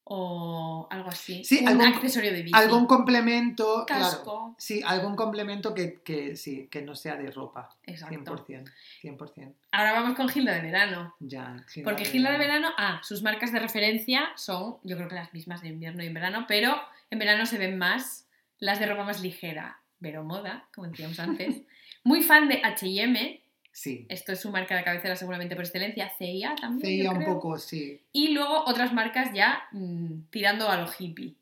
o 0.03 0.87
algo 0.89 1.09
así. 1.09 1.43
Sí, 1.43 1.59
un 1.61 1.67
algún- 1.69 1.87
accesorio 1.87 2.33
de 2.33 2.41
bici. 2.43 2.57
Algún 2.57 2.85
complemento, 2.85 3.85
claro. 3.85 4.03
casco. 4.03 4.55
Sí, 4.57 4.81
algún 4.85 5.15
complemento 5.15 5.73
que, 5.73 6.01
que 6.01 6.35
sí, 6.35 6.67
que 6.69 6.81
no 6.81 6.95
sea 6.95 7.15
de 7.15 7.31
ropa. 7.31 7.69
Exacto. 7.83 8.15
100%. 8.15 8.71
100%. 9.01 9.53
Ahora 9.71 9.93
vamos 9.93 10.15
con 10.15 10.27
Gilda 10.27 10.53
de 10.53 10.61
verano. 10.61 11.15
Ya. 11.19 11.63
Gilda 11.69 11.89
Porque 11.89 12.03
de 12.03 12.09
Gilda 12.09 12.31
de 12.31 12.37
verano, 12.39 12.69
ah, 12.77 12.99
sus 13.03 13.21
marcas 13.21 13.51
de 13.53 13.59
referencia 13.59 14.29
son, 14.35 14.77
yo 14.83 14.97
creo 14.97 15.07
que 15.07 15.15
las 15.15 15.33
mismas 15.33 15.61
de 15.61 15.69
invierno 15.69 16.03
y 16.03 16.07
en 16.07 16.13
verano, 16.13 16.45
pero 16.47 16.75
en 17.09 17.19
verano 17.19 17.45
se 17.45 17.57
ven 17.57 17.77
más 17.77 18.27
las 18.59 18.79
de 18.79 18.87
ropa 18.87 19.03
más 19.03 19.21
ligera. 19.21 19.80
Vero 20.01 20.23
Moda, 20.25 20.67
como 20.75 20.87
decíamos 20.87 21.17
antes. 21.19 21.61
Muy 22.03 22.21
fan 22.23 22.49
de 22.49 22.61
HM, 22.61 23.39
Sí. 23.73 24.05
esto 24.09 24.33
es 24.33 24.41
su 24.41 24.51
marca 24.51 24.75
de 24.75 24.83
cabecera 24.83 25.15
seguramente 25.15 25.55
por 25.55 25.63
excelencia, 25.63 26.11
CIA 26.17 26.55
también. 26.55 27.03
Yo 27.05 27.11
un 27.13 27.23
poco, 27.23 27.57
sí. 27.57 28.01
Y 28.11 28.33
luego 28.33 28.65
otras 28.65 28.91
marcas 28.93 29.31
ya 29.33 29.61
mm, 29.71 30.23
tirando 30.29 30.67
a 30.67 30.75
lo 30.77 30.87
hippie, 30.99 31.35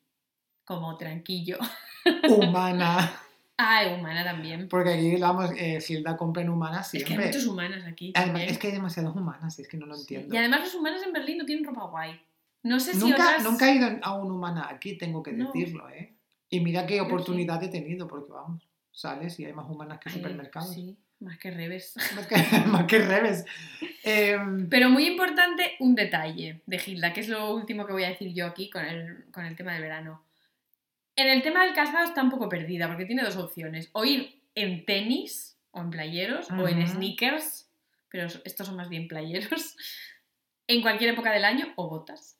como 0.64 0.96
Tranquillo. 0.98 1.58
Humana. 2.30 3.12
Ah, 3.58 3.84
Humana 3.98 4.24
también. 4.24 4.70
Porque 4.70 4.94
aquí, 4.94 5.16
vamos, 5.18 5.52
eh, 5.58 5.80
Gilda 5.82 6.16
compra 6.16 6.44
en 6.44 6.50
Humana 6.50 6.82
Es 6.82 6.92
que 6.92 6.98
hay 7.00 7.04
siempre. 7.06 7.26
muchos 7.28 7.46
humanas 7.48 7.84
aquí. 7.88 8.14
Además, 8.16 8.44
es 8.48 8.58
que 8.58 8.68
hay 8.68 8.74
demasiadas 8.74 9.16
humanas, 9.16 9.58
es 9.60 9.68
que 9.68 9.78
no 9.78 9.86
lo 9.86 9.96
Sí. 9.96 10.02
entiendo. 10.16 10.34
Y 10.34 10.38
además 10.38 10.62
los 10.62 10.76
humanos 10.76 11.02
en 11.06 11.12
Berlín 11.14 11.38
no 11.40 11.46
tienen 11.46 11.66
ropa 11.66 11.86
guay. 11.88 12.20
No 12.64 12.80
sé 12.80 12.94
si 12.94 13.00
Nunca, 13.00 13.16
otras... 13.24 13.44
nunca 13.44 13.70
he 13.72 13.76
ido 13.76 13.90
a 14.02 14.14
un 14.14 14.32
humana 14.32 14.68
aquí, 14.70 14.98
tengo 14.98 15.24
que 15.24 15.32
No. 15.34 15.46
decirlo, 15.48 15.90
¿eh? 15.90 16.14
Y 16.50 16.60
mira 16.62 16.86
qué 16.86 16.96
sí. 16.96 17.00
oportunidad 17.00 17.64
he 17.64 17.70
tenido, 17.70 18.08
porque 18.08 18.32
vamos, 18.32 18.68
sales 18.92 19.40
y 19.40 19.46
hay 19.46 19.54
más 19.54 19.70
humanas 19.70 20.00
que 20.00 20.10
Ay, 20.10 20.16
supermercados. 20.16 20.74
Sí, 20.74 20.98
más 21.20 21.38
que 21.38 21.52
revés. 21.52 21.94
Más 22.16 22.28
que, 22.28 22.36
más 22.68 22.86
que 22.86 23.00
revés. 23.00 23.46
Em, 24.04 24.70
Pero 24.70 24.90
muy 24.90 25.06
importante 25.06 25.76
un 25.80 25.96
detalle 25.96 26.62
de 26.66 26.80
Gilda, 26.80 27.14
que 27.14 27.22
es 27.22 27.30
lo 27.30 27.54
último 27.54 27.86
que 27.86 27.94
voy 27.94 28.04
a 28.04 28.10
decir 28.10 28.34
yo 28.34 28.48
aquí 28.48 28.70
con 28.70 28.86
el, 28.86 29.26
con 29.32 29.46
el 29.46 29.56
tema 29.56 29.74
del 29.74 29.82
verano. 29.82 30.24
En 31.16 31.28
el 31.28 31.42
tema 31.42 31.66
del 31.66 31.74
calzado 31.74 32.06
está 32.06 32.24
un 32.24 32.30
poco 32.30 32.48
perdida, 32.48 32.88
porque 32.88 33.06
tiene 33.06 33.24
dos 33.24 33.36
opciones. 33.36 33.90
O 33.92 34.06
ir 34.06 34.42
en 34.56 34.86
tenis, 34.86 35.58
o 35.72 35.82
en 35.82 35.90
playeros, 35.90 36.50
o 36.52 36.68
en 36.68 36.88
sneakers, 36.88 37.70
pero 38.10 38.28
estos 38.46 38.68
son 38.68 38.78
más 38.78 38.90
bien 38.90 39.08
playeros. 39.08 39.76
en 40.70 40.82
cualquier 40.84 41.14
época 41.14 41.32
del 41.32 41.44
año 41.46 41.74
o 41.76 41.90
botas. 41.90 42.38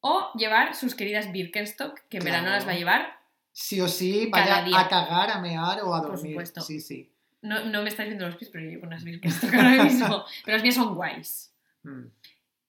O 0.00 0.32
llevar 0.34 0.74
sus 0.74 0.94
queridas 0.94 1.32
Birkenstock, 1.32 2.00
que 2.08 2.18
en 2.18 2.24
verano 2.24 2.50
las 2.50 2.66
va 2.66 2.72
a 2.72 2.76
llevar. 2.76 3.21
Sí 3.52 3.80
o 3.80 3.88
sí, 3.88 4.28
vaya 4.30 4.64
a 4.78 4.88
cagar, 4.88 5.30
a 5.30 5.38
mear 5.40 5.82
o 5.82 5.94
a 5.94 6.00
Por 6.02 6.12
dormir. 6.12 6.32
supuesto. 6.32 6.60
Sí, 6.62 6.80
sí. 6.80 7.12
No, 7.42 7.64
no 7.64 7.82
me 7.82 7.88
estáis 7.88 8.08
viendo 8.08 8.26
los 8.26 8.36
pies, 8.36 8.50
pero 8.50 8.64
yo 8.64 8.70
llevo 8.70 8.86
unas 8.86 9.04
Birkenstock 9.04 9.52
ahora 9.54 9.84
mismo. 9.84 10.24
Pero 10.44 10.56
las 10.56 10.62
mías 10.62 10.74
son 10.74 10.94
guays. 10.94 11.52
Mm. 11.82 12.04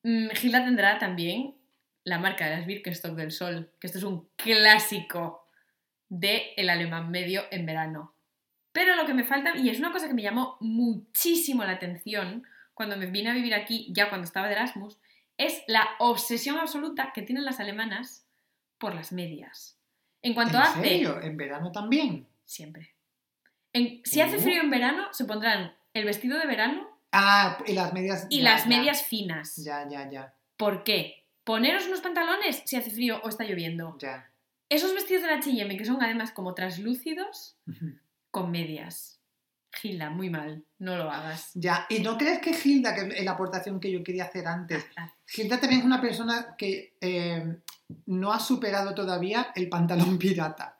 Mm, 0.03 0.29
Gilda 0.31 0.65
tendrá 0.65 0.99
también 0.99 1.55
la 2.03 2.19
marca 2.19 2.45
de 2.45 2.57
las 2.57 2.65
Birkenstock 2.65 3.15
del 3.15 3.31
Sol, 3.31 3.71
que 3.79 3.87
esto 3.87 3.99
es 3.99 4.03
un 4.03 4.27
clásico 4.35 5.47
de 6.09 6.53
el 6.57 6.69
alemán 6.69 7.09
medio 7.11 7.43
en 7.51 7.65
verano. 7.65 8.13
Pero 8.73 8.95
lo 8.95 9.05
que 9.05 9.13
me 9.13 9.23
falta, 9.23 9.55
y 9.55 9.69
es 9.69 9.79
una 9.79 9.91
cosa 9.91 10.07
que 10.07 10.13
me 10.13 10.23
llamó 10.23 10.57
muchísimo 10.59 11.63
la 11.63 11.73
atención 11.73 12.43
cuando 12.73 12.97
me 12.97 13.05
vine 13.05 13.29
a 13.29 13.33
vivir 13.33 13.53
aquí, 13.53 13.87
ya 13.91 14.09
cuando 14.09 14.25
estaba 14.25 14.47
de 14.47 14.53
Erasmus, 14.53 14.97
es 15.37 15.63
la 15.67 15.87
obsesión 15.99 16.57
absoluta 16.57 17.11
que 17.13 17.21
tienen 17.21 17.45
las 17.45 17.59
alemanas 17.59 18.25
por 18.79 18.95
las 18.95 19.11
medias. 19.11 19.77
En 20.23 20.33
cuanto 20.33 20.57
¿En 20.57 20.63
hace... 20.63 20.81
serio? 20.81 21.21
¿En 21.21 21.37
verano 21.37 21.71
también? 21.71 22.27
Siempre. 22.45 22.95
En- 23.73 24.01
si 24.03 24.21
hace 24.21 24.37
Oh. 24.37 24.39
frío 24.41 24.61
en 24.61 24.69
verano, 24.71 25.07
se 25.11 25.25
pondrán 25.25 25.73
el 25.93 26.05
vestido 26.05 26.39
de 26.39 26.47
verano 26.47 26.87
Ah, 27.11 27.57
y 27.67 27.73
las 27.73 27.93
medias. 27.93 28.25
y 28.29 28.37
ya, 28.41 28.43
las 28.51 28.63
ya. 28.63 28.69
medias 28.69 29.03
finas. 29.03 29.55
Ya, 29.57 29.87
ya, 29.87 30.09
ya. 30.09 30.33
¿Por 30.57 30.83
qué? 30.83 31.25
Poneros 31.43 31.85
unos 31.87 32.01
pantalones 32.01 32.63
si 32.65 32.75
hace 32.77 32.89
frío 32.89 33.19
o 33.23 33.29
está 33.29 33.43
lloviendo. 33.43 33.97
Ya. 33.99 34.31
Esos 34.69 34.93
vestidos 34.95 35.21
de 35.23 35.27
la 35.29 35.35
H&M 35.37 35.77
que 35.77 35.85
son 35.85 36.01
además 36.01 36.31
como 36.31 36.53
translúcidos 36.55 37.57
con 38.31 38.49
medias. 38.49 39.19
Gilda, 39.75 40.09
muy 40.11 40.29
mal. 40.29 40.63
No 40.79 40.95
lo 40.95 41.09
hagas. 41.11 41.51
Ya, 41.55 41.85
¿y 41.89 41.99
no 41.99 42.17
crees 42.17 42.39
que 42.39 42.53
Gilda, 42.53 42.93
que 42.95 43.17
es 43.17 43.25
la 43.25 43.31
aportación 43.31 43.79
que 43.79 43.91
yo 43.91 44.03
quería 44.03 44.25
hacer 44.25 44.47
antes, 44.47 44.85
Gilda 45.27 45.59
también 45.59 45.81
es 45.81 45.85
una 45.85 45.99
persona 45.99 46.55
que 46.57 46.95
eh, 47.01 47.57
no 48.05 48.33
ha 48.33 48.39
superado 48.39 48.93
todavía 48.93 49.51
el 49.55 49.69
pantalón 49.69 50.17
pirata? 50.19 50.79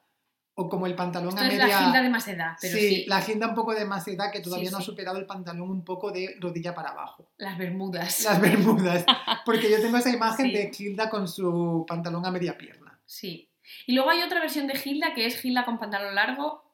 O 0.55 0.69
como 0.69 0.85
el 0.85 0.93
pantalón 0.93 1.29
Esto 1.29 1.41
a 1.41 1.47
es 1.47 1.53
media... 1.53 1.67
la 1.67 1.83
Gilda 1.83 2.01
de 2.03 2.09
más 2.09 2.27
edad, 2.27 2.55
pero 2.61 2.77
sí, 2.77 2.89
sí, 2.89 3.05
la 3.07 3.21
Gilda 3.21 3.47
un 3.47 3.55
poco 3.55 3.73
de 3.73 3.85
más 3.85 4.07
edad 4.07 4.31
que 4.31 4.39
todavía 4.39 4.67
Sí, 4.67 4.71
no 4.71 4.77
ha 4.77 4.83
superado 4.83 5.17
el 5.17 5.25
pantalón 5.25 5.71
un 5.71 5.83
poco 5.83 6.11
de 6.11 6.35
rodilla 6.39 6.75
para 6.75 6.89
abajo. 6.89 7.31
las 7.37 7.57
bermudas. 7.57 8.23
Las 8.23 8.39
bermudas. 8.39 9.03
Porque 9.45 9.71
yo 9.71 9.81
tengo 9.81 9.97
esa 9.97 10.11
imagen 10.11 10.53
de 10.53 10.71
Gilda 10.71 11.09
con 11.09 11.27
su 11.27 11.85
pantalón 11.87 12.23
a 12.27 12.29
media 12.29 12.55
pierna. 12.55 12.99
Sí. 13.05 13.49
Y 13.87 13.93
luego 13.93 14.11
hay 14.11 14.21
otra 14.21 14.39
versión 14.41 14.67
de 14.67 14.75
Gilda 14.75 15.15
que 15.15 15.25
es 15.25 15.41
Gilda 15.41 15.65
con 15.65 15.79
pantalón 15.79 16.13
largo, 16.13 16.71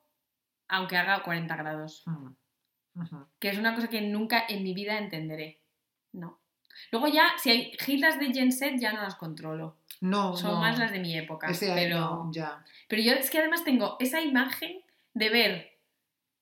aunque 0.68 0.98
haga 0.98 1.24
40 1.24 1.56
grados. 1.56 2.04
Mm. 2.06 2.28
Que 3.40 3.48
es 3.48 3.58
una 3.58 3.76
cosa 3.76 3.88
que 3.88 4.02
nunca 4.02 4.44
en 4.50 4.62
mi 4.64 4.74
vida 4.74 4.98
entenderé. 4.98 5.62
No. 6.12 6.42
Luego 6.92 7.08
ya, 7.08 7.30
si 7.38 7.50
hay 7.50 7.72
Gildas 7.80 8.20
de 8.20 8.34
Gen 8.34 8.52
Z, 8.52 8.76
ya 8.78 8.92
no 8.92 9.02
las 9.02 9.16
controlo. 9.16 9.78
No, 10.02 10.36
Son 10.38 10.52
no. 10.54 10.60
más 10.62 10.80
las 10.80 10.92
de 10.92 11.00
mi 11.00 11.18
época. 11.18 11.50
Ese 11.50 11.72
pero... 11.74 12.00
no, 12.00 12.32
ya. 12.32 12.64
Pero 12.88 13.02
yo 13.02 13.12
es 13.14 13.30
que 13.30 13.40
además 13.40 13.64
tengo 13.64 13.98
esa 14.00 14.22
imagen 14.22 14.82
de 15.14 15.30
ver 15.30 15.78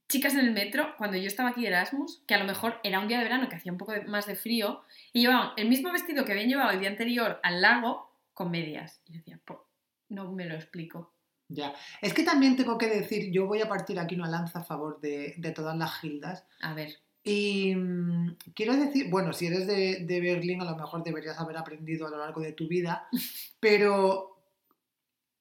chicas 0.09 0.33
en 0.33 0.39
el 0.39 0.51
metro 0.51 0.95
cuando 0.97 1.17
yo 1.17 1.27
estaba 1.27 1.49
aquí 1.49 1.61
de 1.61 1.67
Erasmus, 1.67 2.21
que 2.27 2.33
a 2.35 2.37
lo 2.37 2.45
mejor 2.45 2.79
era 2.83 2.99
un 2.99 3.07
día 3.07 3.17
de 3.17 3.23
verano 3.25 3.49
que 3.49 3.55
hacía 3.57 3.71
un 3.71 3.77
poco 3.77 3.91
de- 3.93 4.03
más 4.05 4.25
de 4.25 4.35
frío, 4.35 4.83
y 5.11 5.21
llevaban 5.21 5.51
el 5.57 5.67
mismo 5.67 5.91
vestido 5.91 6.23
que 6.23 6.31
habían 6.31 6.47
llevado 6.47 6.69
el 6.71 6.79
día 6.79 6.89
anterior 6.89 7.39
al 7.43 7.61
lago 7.61 8.09
con 8.33 8.49
medias. 8.51 9.01
Y 9.07 9.13
yo 9.13 9.17
decía, 9.17 9.39
"Po- 9.43 9.67
no 10.09 10.31
me 10.31 10.45
lo 10.45 10.55
explico. 10.55 11.13
Ya. 11.49 11.73
Es 12.01 12.13
que 12.13 12.23
también 12.23 12.55
tengo 12.55 12.77
que 12.77 12.87
decir, 12.87 13.31
yo 13.33 13.47
voy 13.47 13.61
a 13.61 13.67
partir 13.67 13.99
aquí 13.99 14.15
una 14.15 14.29
lanza 14.29 14.59
a 14.59 14.63
favor 14.63 14.99
de, 15.01 15.33
de 15.37 15.51
todas 15.51 15.75
las 15.75 15.99
gildas. 15.99 16.45
A 16.61 16.73
ver, 16.73 16.99
Y 17.23 17.75
mm, 17.75 18.37
quiero 18.55 18.75
decir, 18.75 19.09
bueno, 19.09 19.33
si 19.33 19.47
eres 19.47 19.67
de, 19.67 20.05
de 20.05 20.21
Berlín, 20.21 20.61
a 20.61 20.71
lo 20.71 20.77
mejor 20.77 21.03
deberías 21.03 21.39
haber 21.39 21.57
aprendido 21.57 22.07
a 22.07 22.09
lo 22.09 22.17
largo 22.17 22.41
de 22.41 22.53
tu 22.53 22.67
vida, 22.67 23.07
pero 23.59 24.37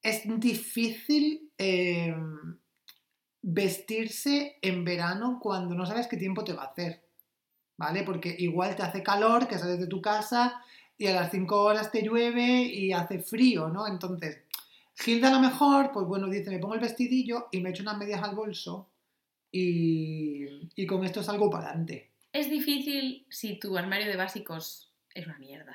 es 0.03 0.23
difícil 0.39 1.51
eh, 1.59 2.15
vestirse 3.43 4.57
en 4.63 4.85
verano 4.85 5.39
cuando 5.41 5.75
no 5.75 5.87
sabes 5.87 6.07
qué 6.07 6.17
tiempo 6.17 6.45
te 6.45 6.53
va 6.53 6.65
a 6.65 6.67
hacer, 6.67 7.03
¿vale? 7.77 8.03
Porque 8.05 8.35
igual 8.39 8.77
te 8.77 8.83
hace 8.83 9.03
calor, 9.03 9.49
que 9.49 9.59
sales 9.59 9.81
de 9.81 9.87
tu 9.87 10.01
casa 10.01 10.61
y 10.99 11.07
a 11.07 11.15
las 11.15 11.31
5 11.31 11.61
horas 11.61 11.91
te 11.91 12.03
llueve 12.03 12.63
y 12.63 12.93
hace 12.93 13.21
frío, 13.21 13.69
¿no? 13.69 13.87
Entonces, 13.87 14.43
Gilda 14.95 15.29
a 15.29 15.33
lo 15.33 15.41
mejor, 15.41 15.91
pues 15.93 16.07
bueno, 16.07 16.29
dice, 16.29 16.51
me 16.51 16.59
pongo 16.59 16.75
el 16.75 16.81
vestidillo 16.81 17.49
y 17.51 17.61
me 17.61 17.71
echo 17.71 17.83
unas 17.83 17.99
medias 17.99 18.23
al 18.23 18.35
bolso 18.35 18.89
y, 19.59 20.69
y 20.75 20.87
con 20.87 21.05
esto 21.05 21.23
salgo 21.23 21.51
para 21.51 21.67
adelante. 21.69 22.13
es 22.33 22.51
difícil 22.51 23.27
si 23.31 23.59
tu 23.59 23.77
armario 23.79 24.07
de 24.07 24.17
básicos 24.17 24.93
es 25.15 25.27
una 25.27 25.39
mierda. 25.39 25.75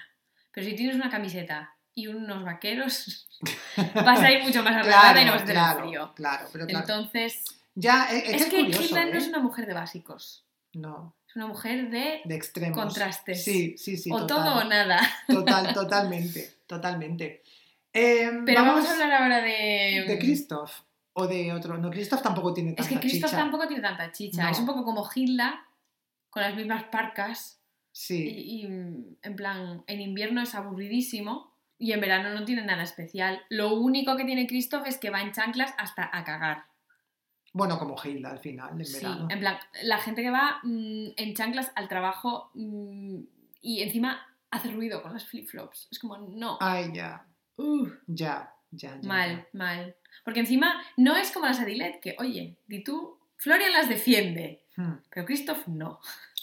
Pero 0.53 0.67
si 0.67 0.75
tienes 0.75 0.95
una 0.95 1.09
camiseta 1.09 1.75
y 1.95 2.07
unos 2.07 2.43
vaqueros, 2.43 3.27
vas 3.95 4.19
a 4.21 4.31
ir 4.31 4.43
mucho 4.43 4.61
más 4.63 4.73
arreglada 4.75 5.21
y 5.21 5.25
no 5.25 5.31
vas 5.31 5.41
a 5.43 5.45
tener 5.45 5.61
claro, 5.61 5.79
frío. 5.81 6.13
claro, 6.15 6.47
pero 6.51 6.67
claro. 6.67 6.85
Entonces, 6.87 7.43
ya, 7.75 8.05
es, 8.11 8.29
es 8.35 8.41
es, 8.43 8.45
que 8.49 8.57
curioso, 8.65 8.95
no 8.95 9.01
¿eh? 9.01 9.17
es 9.17 9.27
una 9.27 9.39
mujer 9.39 9.65
de 9.65 9.73
básicos. 9.73 10.45
No, 10.73 11.15
Es 11.27 11.35
una 11.35 11.47
mujer 11.47 11.89
de 11.89 12.21
de 12.23 12.35
extremos. 12.35 12.77
contrastes. 12.77 13.43
Sí, 13.43 13.75
sí, 13.77 13.97
sí. 13.97 14.09
o 14.11 14.19
total, 14.19 14.27
todo 14.37 14.55
o 14.59 14.63
nada. 14.65 14.99
Total, 15.27 15.73
totalmente, 15.81 16.59
totalmente. 16.67 17.41
Eh, 17.93 18.29
Pero 18.45 18.61
vamos, 18.63 18.85
a 18.85 18.93
hablar 18.93 19.11
ahora 19.23 19.41
de. 19.41 20.05
de 20.07 20.19
Christoph 20.19 20.71
o 21.13 21.28
de 21.28 21.52
otro. 21.54 21.78
No, 21.78 21.89
Christoph 21.89 22.21
tampoco 22.21 22.54
tiene 22.54 22.71
Es 22.71 22.76
tanta 22.78 22.89
que 22.93 23.00
Christoph 23.00 23.30
chicha. 23.32 23.41
tampoco 23.41 23.67
tiene 23.67 23.82
tanta 23.84 24.12
chicha. 24.12 24.43
No. 24.43 24.50
Es 24.50 24.60
un 24.60 24.65
poco 24.65 24.84
como 24.86 25.08
Hilda, 25.13 25.65
con 26.30 26.41
las 26.43 26.56
mismas 26.56 26.84
parcas. 26.86 27.62
Sí, 27.91 28.24
Y, 28.24 28.62
y, 28.62 28.65
en 28.65 29.36
plan, 29.36 29.84
en 29.88 30.00
invierno 30.02 30.41
es 30.41 30.56
aburridísimo 30.56 31.58
y 31.78 31.91
en 31.91 32.00
verano 32.00 32.30
no 32.34 32.45
tiene 32.45 32.63
nada 32.63 32.84
especial. 32.84 33.41
Lo 33.50 33.74
único 33.76 34.15
que 34.15 34.24
tiene 34.24 34.47
Christoph 34.47 34.88
es 34.88 34.97
que 34.97 35.10
va 35.10 35.21
en 35.21 35.34
chanclas 35.34 35.74
hasta 35.78 36.10
a 36.13 36.24
cagar. 36.24 36.65
bueno, 37.54 37.78
como 37.78 37.95
Hilda 38.02 38.30
al 38.32 38.39
final, 38.39 38.80
en 38.80 38.86
Sí, 38.86 38.93
verano. 39.04 39.28
en 39.30 39.39
plan, 39.39 39.58
la 39.84 39.97
gente 39.97 40.21
que 40.21 40.30
va 40.32 40.60
mm, 40.63 41.08
en 41.17 41.34
chanclas 41.36 41.71
al 41.76 41.89
trabajo 41.89 42.52
mm, 42.54 43.19
y 43.62 43.82
encima 43.82 44.21
hace 44.52 44.71
ruido 44.71 45.02
con 45.02 45.12
las 45.13 45.26
flip-flops. 45.26 45.89
Es 45.91 46.00
como, 46.00 46.17
no. 46.17 46.58
Ay, 46.62 46.91
ya, 46.93 47.26
Uh, 47.58 47.88
ya, 48.08 48.54
ya, 48.71 48.97
ya. 49.02 49.08
mal, 49.08 49.47
mal. 49.52 49.95
Porque 50.24 50.39
encima 50.41 50.82
no 50.97 51.15
es 51.15 51.32
como 51.32 51.45
las 51.45 51.60
Adilet, 51.60 52.00
que, 52.00 52.15
oye, 52.19 52.58
di 52.67 52.84
tú, 52.84 53.17
Florian 53.38 53.71
las 53.71 53.89
defiende. 53.89 54.60
Hmm. 54.78 54.93
pero 55.13 55.26
Christoph 55.26 55.67
no. 55.67 56.00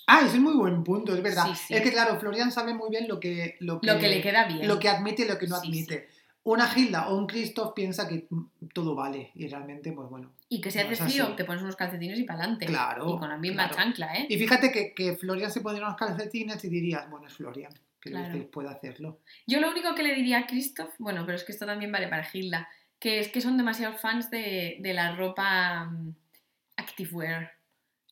Ah, 0.07 0.21
ese 0.25 0.37
es 0.37 0.43
muy 0.43 0.55
buen 0.55 0.85
punto, 0.85 1.15
es 1.15 1.23
verdad. 1.23 1.47
Sí, 1.47 1.55
sí. 1.69 1.75
Es 1.75 1.81
que 1.83 1.91
claro, 1.93 2.19
Florian 2.21 2.53
sabe 2.53 2.75
muy 2.75 2.91
bien 2.91 3.09
lo 3.09 3.19
que, 3.19 3.57
lo 3.61 3.81
que, 3.81 3.87
Lo 3.87 3.99
que 3.99 4.09
le 4.09 4.21
queda 4.21 4.45
bien. 4.45 4.69
lo 4.69 4.79
que 4.79 4.89
admite 4.89 5.23
y 5.23 5.29
lo 5.29 5.39
que 5.39 5.47
no 5.47 5.57
Sí, 5.61 5.69
admite. 5.69 6.09
Una 6.45 6.71
Hilda 6.75 7.09
o 7.11 7.17
un 7.17 7.27
Christoph 7.27 7.75
piensa 7.75 8.07
que 8.09 8.27
todo 8.73 8.95
vale 8.95 9.33
y 9.35 9.49
realmente, 9.49 9.93
pues 9.93 10.09
bueno. 10.09 10.33
Y 10.49 10.61
que 10.61 10.71
si 10.71 10.79
hace 10.79 10.95
así. 10.95 11.03
frío, 11.05 11.35
te 11.37 11.45
pones 11.45 11.63
unos 11.63 11.77
calcetines 11.77 12.19
y 12.19 12.25
para 12.25 12.41
adelante. 12.41 12.67
Claro, 12.67 13.15
Y 13.15 13.19
con 13.19 13.29
la 13.29 13.37
misma 13.39 13.69
claro. 13.69 13.77
chancla, 13.83 14.15
¿eh? 14.15 14.27
Y 14.31 14.39
fíjate 14.39 14.71
que, 14.73 14.95
que 14.95 15.15
Florian 15.17 15.51
se 15.51 15.61
pondría 15.61 15.87
unos 15.87 15.99
calcetines 15.99 16.63
y 16.65 16.69
dirías, 16.69 17.09
bueno, 17.11 17.27
es 17.27 17.35
Florian, 17.35 17.73
que 18.01 18.11
Claro. 18.11 18.51
puede 18.51 18.69
hacerlo. 18.71 19.21
Yo 19.47 19.61
lo 19.61 19.71
único 19.71 19.95
que 19.95 20.03
le 20.03 20.15
diría 20.15 20.39
a 20.41 20.47
Christoph, 20.47 20.95
bueno, 20.99 21.25
pero 21.27 21.37
es 21.37 21.45
que 21.45 21.53
esto 21.53 21.67
también 21.67 21.93
vale 21.93 22.09
para 22.09 22.27
Hilda, 22.33 22.67
que 22.99 23.21
es 23.21 23.29
que 23.29 23.41
son 23.41 23.57
demasiados 23.57 24.01
fans 24.01 24.31
de, 24.31 24.77
de 24.81 24.95
la 24.95 25.15
ropa 25.15 25.85
mm, 25.85 26.15
activewear. 26.77 27.53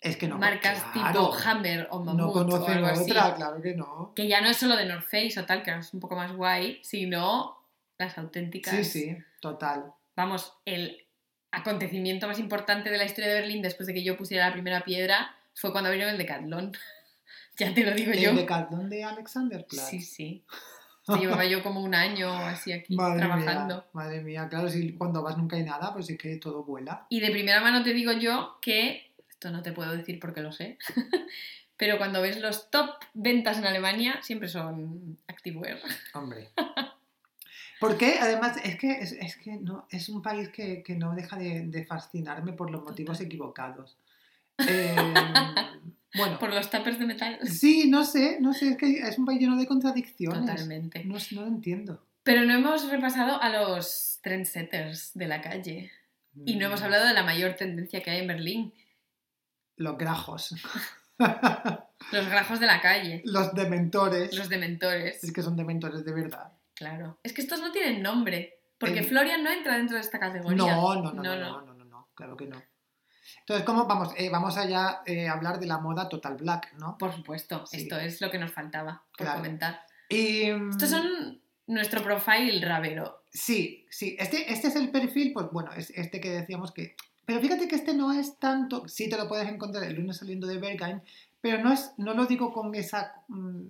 Es 0.01 0.17
que 0.17 0.29
no. 0.29 0.39
marcas 0.39 0.83
claro, 0.93 1.31
tipo 1.31 1.35
Hammer 1.45 1.89
o 1.91 1.99
Mammoth 2.01 2.17
No 2.17 2.29
o 2.29 2.33
conocen 2.33 2.85
así. 2.85 3.11
otra, 3.11 3.35
claro 3.35 3.63
que 3.63 3.75
no. 3.75 4.13
Que 4.15 4.29
ya 4.29 4.41
no 4.41 4.49
es 4.49 4.57
solo 4.57 4.77
de 4.77 4.85
North 4.85 5.05
Face 5.05 5.41
o 5.41 5.45
tal, 5.47 5.63
que 5.63 5.71
es 5.73 5.95
un 5.95 6.01
poco 6.01 6.15
más 6.15 6.33
guay, 6.33 6.79
sino 6.83 7.59
las 7.99 8.17
auténticas. 8.19 8.75
Sí, 8.75 8.85
sí, 8.85 9.17
total. 9.41 9.93
Vamos, 10.15 10.53
el 10.65 11.07
acontecimiento 11.51 12.29
más 12.29 12.39
importante 12.39 12.91
de 12.91 12.99
la 12.99 13.05
historia 13.05 13.31
de 13.33 13.41
Berlín 13.41 13.63
después 13.63 13.87
de 13.87 13.95
que 13.95 14.05
yo 14.05 14.17
pusiera 14.17 14.47
la 14.47 14.53
primera 14.53 14.83
piedra 14.83 15.35
fue 15.55 15.73
cuando 15.73 15.89
abrieron 15.89 16.13
el 16.13 16.19
Decathlon. 16.19 16.73
ya 17.59 17.75
te 17.75 17.85
lo 17.85 17.93
digo 17.93 18.13
yo. 18.13 18.31
El 18.31 18.37
decathlon 18.37 18.91
de 18.91 19.05
Alexander 19.05 19.67
Platz. 19.67 19.89
Sí, 19.89 20.01
sí. 20.01 20.45
Llevaba 21.09 21.45
yo 21.45 21.63
como 21.63 21.81
un 21.81 21.95
año 21.95 22.33
así 22.33 22.73
aquí 22.73 22.97
Madre 22.97 23.19
trabajando. 23.19 23.75
mía, 23.77 23.85
madre 23.93 24.21
mía, 24.23 24.49
claro, 24.49 24.69
si 24.69 24.93
cuando 24.95 25.23
vas 25.23 25.37
nunca 25.37 25.57
hay 25.57 25.63
nada, 25.63 25.93
pues 25.93 26.11
es 26.11 26.19
que 26.19 26.37
todo 26.37 26.65
vuela. 26.65 27.07
Y 27.11 27.21
de 27.21 27.31
primera 27.31 27.61
mano 27.61 27.85
te 27.85 27.93
digo 27.93 28.13
yo 28.13 28.59
que, 28.61 29.13
esto 29.29 29.51
no 29.51 29.63
te 29.63 29.73
puedo 29.73 29.97
decir 29.97 30.19
porque 30.19 30.41
lo 30.41 30.51
sé, 30.51 30.79
pero 31.77 31.99
cuando 31.99 32.23
ves 32.23 32.41
los 32.41 32.71
top 32.71 32.91
ventas 33.15 33.59
en 33.59 33.67
Alemania 33.67 34.21
siempre 34.23 34.49
son 34.49 35.19
activewear. 35.29 35.79
Hombre. 36.15 36.51
Porque 37.79 38.19
además 38.21 38.57
es 38.65 38.77
que, 38.77 38.93
es, 38.93 39.13
es 39.13 39.37
que 39.37 39.53
no, 39.53 39.87
es 39.91 40.09
un 40.09 40.23
país 40.23 40.49
que, 40.49 40.83
que 40.83 40.97
no 40.97 41.15
deja 41.15 41.37
de, 41.37 41.67
de 41.67 41.85
fascinarme 41.85 42.53
por 42.53 42.71
los 42.71 42.83
motivos 42.83 43.21
equivocados. 43.21 43.97
Eh, 44.67 44.97
bueno, 46.17 46.39
Por 46.39 46.53
los 46.55 46.71
tuppers 46.71 46.99
de 46.99 47.07
metal. 47.07 47.39
sí, 47.49 47.89
no 47.91 48.05
sé, 48.05 48.39
no 48.41 48.53
sé, 48.53 48.71
es 48.71 48.77
que 48.77 48.99
es 48.99 49.19
un 49.19 49.25
país 49.27 49.41
lleno 49.41 49.57
de 49.57 49.67
contradicciones. 49.67 50.41
Totalmente. 50.41 51.05
No, 51.05 51.17
no 51.33 51.41
lo 51.43 51.47
entiendo. 51.47 52.03
Pero 52.23 52.45
no 52.45 52.55
hemos 52.55 52.89
repasado 52.91 53.41
a 53.41 53.49
los 53.51 54.19
trendsetters 54.23 55.13
de 55.15 55.27
la 55.29 55.41
calle. 55.41 55.91
Y 56.45 56.57
no 56.57 56.67
hemos 56.67 56.81
Mm, 56.81 56.85
hablado 56.85 57.07
de 57.07 57.15
la 57.15 57.23
mayor 57.23 57.55
tendencia 57.55 58.03
que 58.03 58.11
hay 58.11 58.19
en 58.21 58.27
Berlín. 58.27 58.75
Los 59.77 59.97
grajos. 59.97 60.55
Los 62.13 62.27
grajos 62.29 62.61
de 62.61 62.67
la 62.67 62.81
calle. 62.81 63.23
Los 63.25 63.55
dementores. 63.55 64.37
Los 64.37 64.49
dementores. 64.49 65.23
Es 65.25 65.33
que 65.33 65.43
son 65.43 65.57
dementores 65.57 66.05
de 66.05 66.13
verdad. 66.13 66.53
Claro. 66.75 67.19
Es 67.23 67.33
que 67.33 67.41
estos 67.41 67.61
no 67.61 67.73
tienen 67.73 68.03
nombre. 68.03 68.55
Porque 68.79 68.99
El- 69.01 69.07
Florian 69.07 69.43
no 69.43 69.51
entra 69.51 69.77
dentro 69.77 69.97
de 69.97 70.03
esta 70.03 70.19
categoría. 70.19 70.57
No, 70.57 70.95
no, 70.97 71.13
no, 71.13 71.13
no, 71.15 71.23
No, 71.23 71.37
no, 71.37 71.61
no, 71.63 71.75
no, 71.75 71.85
no, 71.87 72.09
claro 72.15 72.37
que 72.37 72.47
no. 72.47 72.63
Entonces, 73.41 73.65
¿cómo 73.67 73.87
vamos? 73.87 74.13
Eh, 74.17 74.29
vamos 74.31 74.57
allá 74.57 75.03
a 75.07 75.33
hablar 75.33 75.59
de 75.61 75.67
la 75.67 75.79
moda 75.79 76.09
Total 76.09 76.35
Black, 76.37 76.75
¿no? 76.79 76.97
Por 76.99 77.13
supuesto, 77.15 77.67
Sí. 77.67 77.79
esto 77.79 77.99
es 77.99 78.21
lo 78.21 78.31
que 78.31 78.39
nos 78.39 78.53
faltaba 78.53 79.03
por 79.17 79.27
Claro. 79.27 79.39
comentar. 79.39 79.81
Y, 80.09 80.51
Estos 80.71 80.91
son 80.91 81.41
nuestro 81.67 82.03
profile 82.03 82.65
rabero. 82.65 83.23
Sí, 83.31 83.87
sí. 83.91 84.17
Este, 84.19 84.53
este 84.53 84.69
es 84.69 84.77
el 84.77 84.91
perfil, 84.91 85.33
pues 85.33 85.47
bueno, 85.51 85.73
es 85.73 85.91
este 85.91 86.21
que 86.21 86.31
decíamos 86.31 86.73
que... 86.73 86.95
Pero 87.25 87.41
fíjate 87.41 87.67
que 87.67 87.75
este 87.75 87.93
no 87.93 88.13
es 88.13 88.39
tanto... 88.39 88.87
Sí 88.89 89.09
te 89.09 89.17
lo 89.17 89.27
puedes 89.29 89.49
encontrar 89.49 89.83
el 89.85 89.95
lunes 89.97 90.17
saliendo 90.19 90.47
de 90.47 90.59
Berghain, 90.59 91.03
pero 91.41 91.59
no, 91.63 91.73
es, 91.73 91.93
no 91.99 92.15
lo 92.15 92.27
digo 92.27 92.53
con 92.53 92.75
esa 92.77 93.15
mm, 93.29 93.63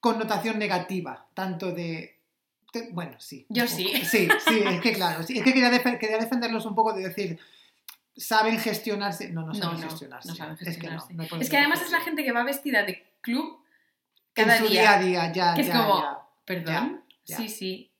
connotación 0.00 0.58
negativa, 0.58 1.26
tanto 1.34 1.72
de... 1.72 2.18
de- 2.72 2.88
bueno, 2.92 3.16
sí. 3.18 3.44
Yo 3.48 3.66
sí. 3.66 3.92
Sí, 4.04 4.28
sí, 4.46 4.60
es 4.64 4.80
que 4.80 4.92
claro. 4.92 5.22
sí, 5.24 5.36
es 5.38 5.42
que 5.44 5.52
quería, 5.52 5.70
quería 5.98 6.18
defenderlos 6.18 6.64
un 6.66 6.74
poco 6.74 6.92
de 6.92 7.08
decir... 7.08 7.38
Saben 8.20 8.58
gestionarse. 8.58 9.30
No, 9.30 9.46
no 9.46 9.54
saben 9.54 9.80
no, 9.80 9.88
gestionarse. 9.88 10.28
no 10.28 10.34
saben 10.34 10.56
Es 10.60 10.78
que 10.78 10.86
Es 11.40 11.54
además 11.54 11.82
es 11.82 11.90
la 11.90 12.00
gente 12.00 12.22
que 12.24 12.32
va 12.32 12.44
vestida 12.44 12.82
de 12.84 13.14
club 13.20 13.58
En 14.34 14.44
cada 14.46 14.58
su 14.58 14.68
día. 14.68 14.82
día 14.82 14.92
a 14.92 15.02
día, 15.02 15.32
ya, 15.32 15.54
que 15.54 15.62
es 15.62 15.70
como- 15.70 16.00
ya. 16.00 16.18
Perdón. 16.44 17.04
Ya. 17.24 17.36
Sí, 17.36 17.48
sí. 17.48 17.90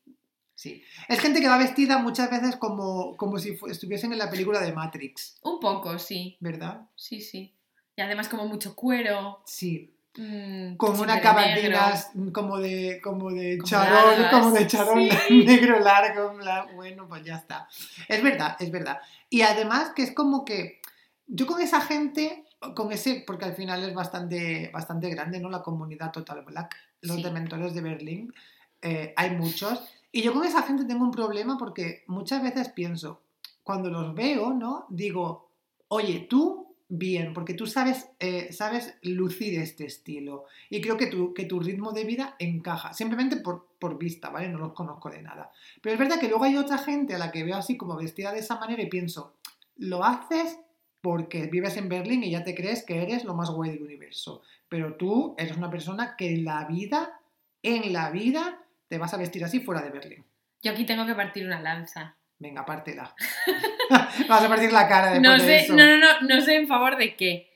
Sí. 0.55 0.85
Es 1.09 1.21
gente 1.21 1.41
que 1.41 1.49
va 1.49 1.57
vestida 1.57 1.99
muchas 1.99 2.31
veces 2.31 2.57
como, 2.57 3.17
como 3.17 3.39
si 3.39 3.59
estuviesen 3.69 4.13
en 4.13 4.19
la 4.19 4.29
película 4.31 4.61
de 4.61 4.73
Matrix, 4.75 5.39
Un 5.43 5.59
poco, 5.59 5.99
sí. 5.99 6.37
¿verdad? 6.41 6.83
Sí, 6.97 7.23
sí. 7.23 7.55
Y 7.97 8.03
además 8.03 8.29
como 8.29 8.47
mucho 8.47 8.77
cuero. 8.77 9.43
Sí. 9.47 9.95
Mm, 10.17 10.77
Con 10.77 10.97
de 10.97 11.07
negro. 11.07 11.23
caballinas 11.23 12.11
como 12.33 12.59
de, 12.59 13.01
como 13.03 13.31
de 13.31 13.59
Como 13.59 13.69
charol, 13.69 14.11
largas, 14.21 14.33
como 14.33 14.51
de 14.53 14.67
charol 14.67 15.09
sí. 15.29 15.45
negro 15.47 15.81
largo. 15.81 16.33
Bueno, 16.75 17.07
pues 17.09 17.25
ya 17.25 17.37
está. 17.37 17.69
Es 18.09 18.23
verdad, 18.23 18.57
es 18.61 18.71
verdad. 18.71 18.99
Y 19.29 19.43
además 19.43 19.93
que 19.95 20.03
es 20.03 20.13
como 20.13 20.45
que 20.45 20.81
yo 21.27 21.47
con 21.47 21.61
esa 21.61 21.81
gente, 21.81 22.45
con 22.75 22.93
ese, 22.93 23.23
porque 23.27 23.45
al 23.45 23.55
final 23.55 23.83
es 23.85 23.95
bastante, 23.95 24.71
bastante 24.73 25.09
grande, 25.11 25.39
¿no? 25.41 25.49
La 25.49 25.63
comunidad 25.63 26.11
Total 26.11 26.43
Black, 26.43 26.75
los 27.03 27.17
Sí. 27.17 27.23
dementores 27.23 27.73
de 27.75 27.81
Berlín, 27.81 28.35
eh, 28.83 29.15
hay 29.17 29.31
muchos. 29.31 29.81
Y 30.13 30.23
yo 30.23 30.33
con 30.33 30.45
esa 30.45 30.63
gente 30.63 30.85
tengo 30.87 31.05
un 31.05 31.13
problema 31.13 31.57
porque 31.57 32.03
muchas 32.09 32.43
veces 32.43 32.69
pienso, 32.71 33.21
cuando 33.63 33.91
los 33.91 34.13
veo, 34.15 34.53
¿no? 34.53 34.87
Digo, 34.89 35.49
oye, 35.89 36.27
tú 36.29 36.70
bien, 36.91 37.33
porque 37.33 37.55
tú 37.55 37.67
sabes, 37.67 38.11
eh, 38.19 38.53
sabes 38.53 38.99
lucir 39.03 39.59
este 39.59 39.87
estilo. 39.87 40.45
Y 40.69 40.81
creo 40.81 40.97
que 40.97 41.07
tu, 41.07 41.33
que 41.33 41.47
tu 41.47 41.61
ritmo 41.61 41.93
de 41.93 42.05
vida 42.05 42.37
encaja, 42.39 42.93
simplemente 42.93 43.37
por, 43.37 43.69
por 43.79 43.97
vista, 43.97 44.29
¿vale? 44.29 44.49
No 44.49 44.59
los 44.59 44.73
conozco 44.73 45.09
de 45.09 45.23
nada. 45.23 45.51
Pero 45.81 45.95
es 45.95 45.99
verdad 45.99 46.19
que 46.21 46.29
luego 46.29 46.45
hay 46.45 46.57
otra 46.57 46.79
gente 46.79 47.15
a 47.15 47.19
la 47.19 47.31
que 47.31 47.45
veo 47.45 47.57
así 47.57 47.77
como 47.77 47.97
vestida 47.97 48.33
de 48.33 48.41
esa 48.41 48.59
manera 48.59 48.83
y 48.83 48.89
pienso, 48.89 49.37
lo 49.77 50.05
haces 50.05 50.59
porque 51.01 51.47
vives 51.47 51.77
en 51.77 51.89
Berlín 51.89 52.23
y 52.25 52.33
ya 52.33 52.45
te 52.45 52.55
crees 52.55 52.85
que 52.85 53.03
eres 53.03 53.25
lo 53.25 53.35
más 53.35 53.51
guay 53.51 53.71
del 53.71 53.83
universo. 53.83 54.43
Pero 54.69 54.97
tú 54.97 55.35
eres 55.39 55.57
una 55.57 55.71
persona 55.71 56.17
que 56.17 56.35
en 56.35 56.45
la 56.45 56.65
vida, 56.67 57.21
en 57.63 57.93
la 57.93 58.11
vida, 58.11 58.63
te 58.89 58.99
vas 58.99 59.15
a 59.15 59.17
vestir 59.17 59.45
así 59.45 59.61
fuera 59.61 59.81
de 59.81 59.91
Berlín. 59.91 60.25
Yo 60.63 60.73
aquí 60.73 60.85
tengo 60.85 61.07
que 61.07 61.15
partir 61.15 61.47
una 61.47 61.61
lanza. 61.61 62.17
Venga, 62.39 62.67
pártela. 62.67 63.15
Vas 64.29 64.45
a 64.45 64.49
partir 64.49 64.73
la 64.73 64.89
cara 64.89 65.13
después 65.13 65.23
No 65.23 65.33
de 65.33 65.41
sé, 65.41 65.57
eso. 65.61 65.75
no, 65.75 65.85
no, 65.85 65.99
no, 65.99 66.21
no 66.23 66.41
sé 66.41 66.57
en 66.57 66.69
favor 66.69 66.97
de 66.97 67.17
qué. 67.17 67.51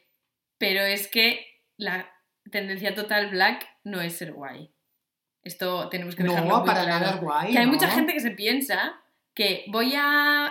Pero 0.58 0.82
es 0.82 1.08
que 1.08 1.44
la 1.76 2.08
tendencia 2.50 2.94
total 2.94 3.30
black 3.30 3.66
no 3.84 4.00
es 4.00 4.16
ser 4.16 4.32
guay. 4.32 4.70
Esto 5.42 5.88
tenemos 5.88 6.14
que 6.16 6.22
dejarlo 6.22 6.58
No, 6.58 6.64
para 6.64 6.86
nada 6.86 7.10
es 7.10 7.20
guay. 7.20 7.52
Que 7.52 7.58
hay 7.58 7.66
¿no? 7.66 7.72
mucha 7.72 7.88
gente 7.88 8.12
que 8.12 8.20
se 8.20 8.30
piensa 8.30 8.94
que 9.34 9.64
voy 9.68 9.94
a 9.96 10.46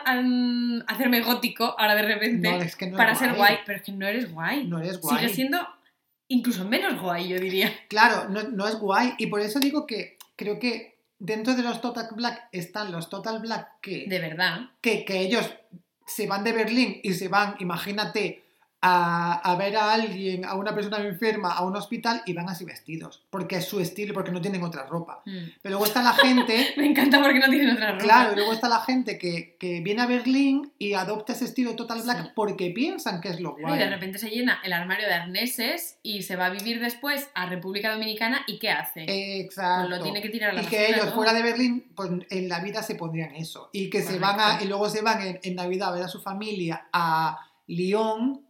hacerme 0.88 1.22
gótico 1.22 1.76
ahora 1.78 1.96
de 1.96 2.02
repente 2.02 2.50
No, 2.52 2.62
es 2.62 2.76
que 2.76 2.86
no 2.88 2.92
es 2.92 2.98
para 2.98 3.16
ser 3.16 3.34
guay, 3.34 3.60
pero 3.66 3.78
es 3.78 3.84
que 3.84 3.92
no 3.94 4.06
eres 4.06 4.32
guay. 4.32 4.66
No 4.66 4.80
eres 4.80 5.00
guay. 5.00 5.18
Sigue 5.20 5.34
siendo 5.34 5.68
incluso 6.28 6.66
menos 6.66 7.00
guay, 7.02 7.30
yo 7.30 7.40
diría. 7.40 7.72
Claro, 7.88 8.30
no, 8.30 8.44
no 8.44 8.68
es 8.68 8.76
guay. 8.76 9.14
Y 9.18 9.28
por 9.28 9.40
eso 9.42 9.60
digo 9.60 9.86
que 9.88 10.18
creo 10.36 10.60
que 10.60 10.93
dentro 11.24 11.56
de 11.56 11.64
los 11.64 11.80
Total 11.82 12.10
Black 12.16 12.50
están 12.52 12.92
los 12.92 13.10
Total 13.10 13.40
Black 13.40 13.80
que, 13.82 14.06
De 14.08 14.20
verdad. 14.20 14.70
que, 14.82 15.06
que 15.06 15.22
ellos 15.22 15.50
se 16.06 16.28
van 16.28 16.44
de 16.44 16.52
Berlín 16.52 17.00
y 17.02 17.14
se 17.14 17.30
van, 17.30 17.56
imagínate, 17.60 18.43
a, 18.86 19.36
a 19.50 19.56
ver 19.56 19.78
a 19.78 19.94
alguien, 19.94 20.44
a 20.44 20.56
una 20.56 20.76
persona 20.76 20.98
enferma, 20.98 21.54
a 21.54 21.64
un 21.64 21.74
hospital 21.78 22.22
y 22.26 22.34
van 22.34 22.50
así 22.50 22.66
vestidos. 22.66 23.24
Porque 23.30 23.56
es 23.56 23.66
su 23.66 23.80
estilo, 23.80 24.14
porque 24.14 24.32
no 24.32 24.42
tienen 24.42 24.62
otra 24.62 24.86
ropa. 24.86 25.22
Mm. 25.26 25.38
Pero 25.62 25.72
luego 25.74 25.86
está 25.86 26.04
la 26.04 26.12
gente. 26.14 26.74
Me 26.78 26.86
encanta 26.88 27.22
porque 27.22 27.40
no 27.40 27.48
tienen 27.50 27.72
otra 27.72 27.94
ropa. 27.94 28.04
Claro, 28.04 28.34
y 28.34 28.36
luego 28.36 28.52
está 28.52 28.68
la 28.68 28.82
gente 28.82 29.18
que, 29.18 29.56
que 29.58 29.80
viene 29.80 30.02
a 30.02 30.06
Berlín 30.06 30.74
y 30.78 30.94
adopta 30.96 31.32
ese 31.32 31.46
estilo 31.46 31.76
Total 31.78 32.02
Black 32.02 32.22
Sí. 32.24 32.30
porque 32.36 32.72
piensan 32.72 33.22
que 33.22 33.30
es 33.30 33.40
lo 33.40 33.56
Y 33.58 33.62
guay. 33.62 33.80
de 33.80 33.90
repente 33.90 34.20
se 34.20 34.30
llena 34.30 34.60
el 34.66 34.74
armario 34.74 35.08
de 35.08 35.14
arneses 35.14 35.98
y 36.04 36.24
se 36.24 36.36
va 36.36 36.48
a 36.48 36.50
vivir 36.50 36.82
después 36.82 37.30
a 37.36 37.46
República 37.46 37.90
Dominicana 37.92 38.42
y 38.48 38.60
¿qué 38.60 38.70
hace? 38.70 39.06
Exacto. 39.40 39.88
Pues 39.88 39.98
lo 39.98 40.04
tiene 40.04 40.22
que 40.22 40.30
tirar 40.30 40.50
a 40.50 40.54
la 40.54 40.64
y 40.64 40.66
que 40.66 40.90
ellos 40.90 41.06
¿no? 41.06 41.12
fuera 41.14 41.32
de 41.34 41.42
Berlín, 41.42 41.92
pues 41.96 42.10
en 42.30 42.50
la 42.50 42.60
vida 42.60 42.84
se 42.84 42.96
pondrían 42.96 43.34
eso. 43.36 43.70
Y 43.72 43.90
que 43.90 44.02
se 44.02 44.20
van 44.20 44.40
a, 44.42 44.62
y 44.62 44.68
luego 44.68 44.90
se 44.90 45.02
van 45.02 45.22
en, 45.22 45.40
en 45.42 45.56
Navidad 45.56 45.90
a 45.90 45.92
ver 45.94 46.04
a 46.04 46.08
su 46.10 46.22
familia 46.22 46.88
a 46.92 47.40
Lyon 47.68 48.43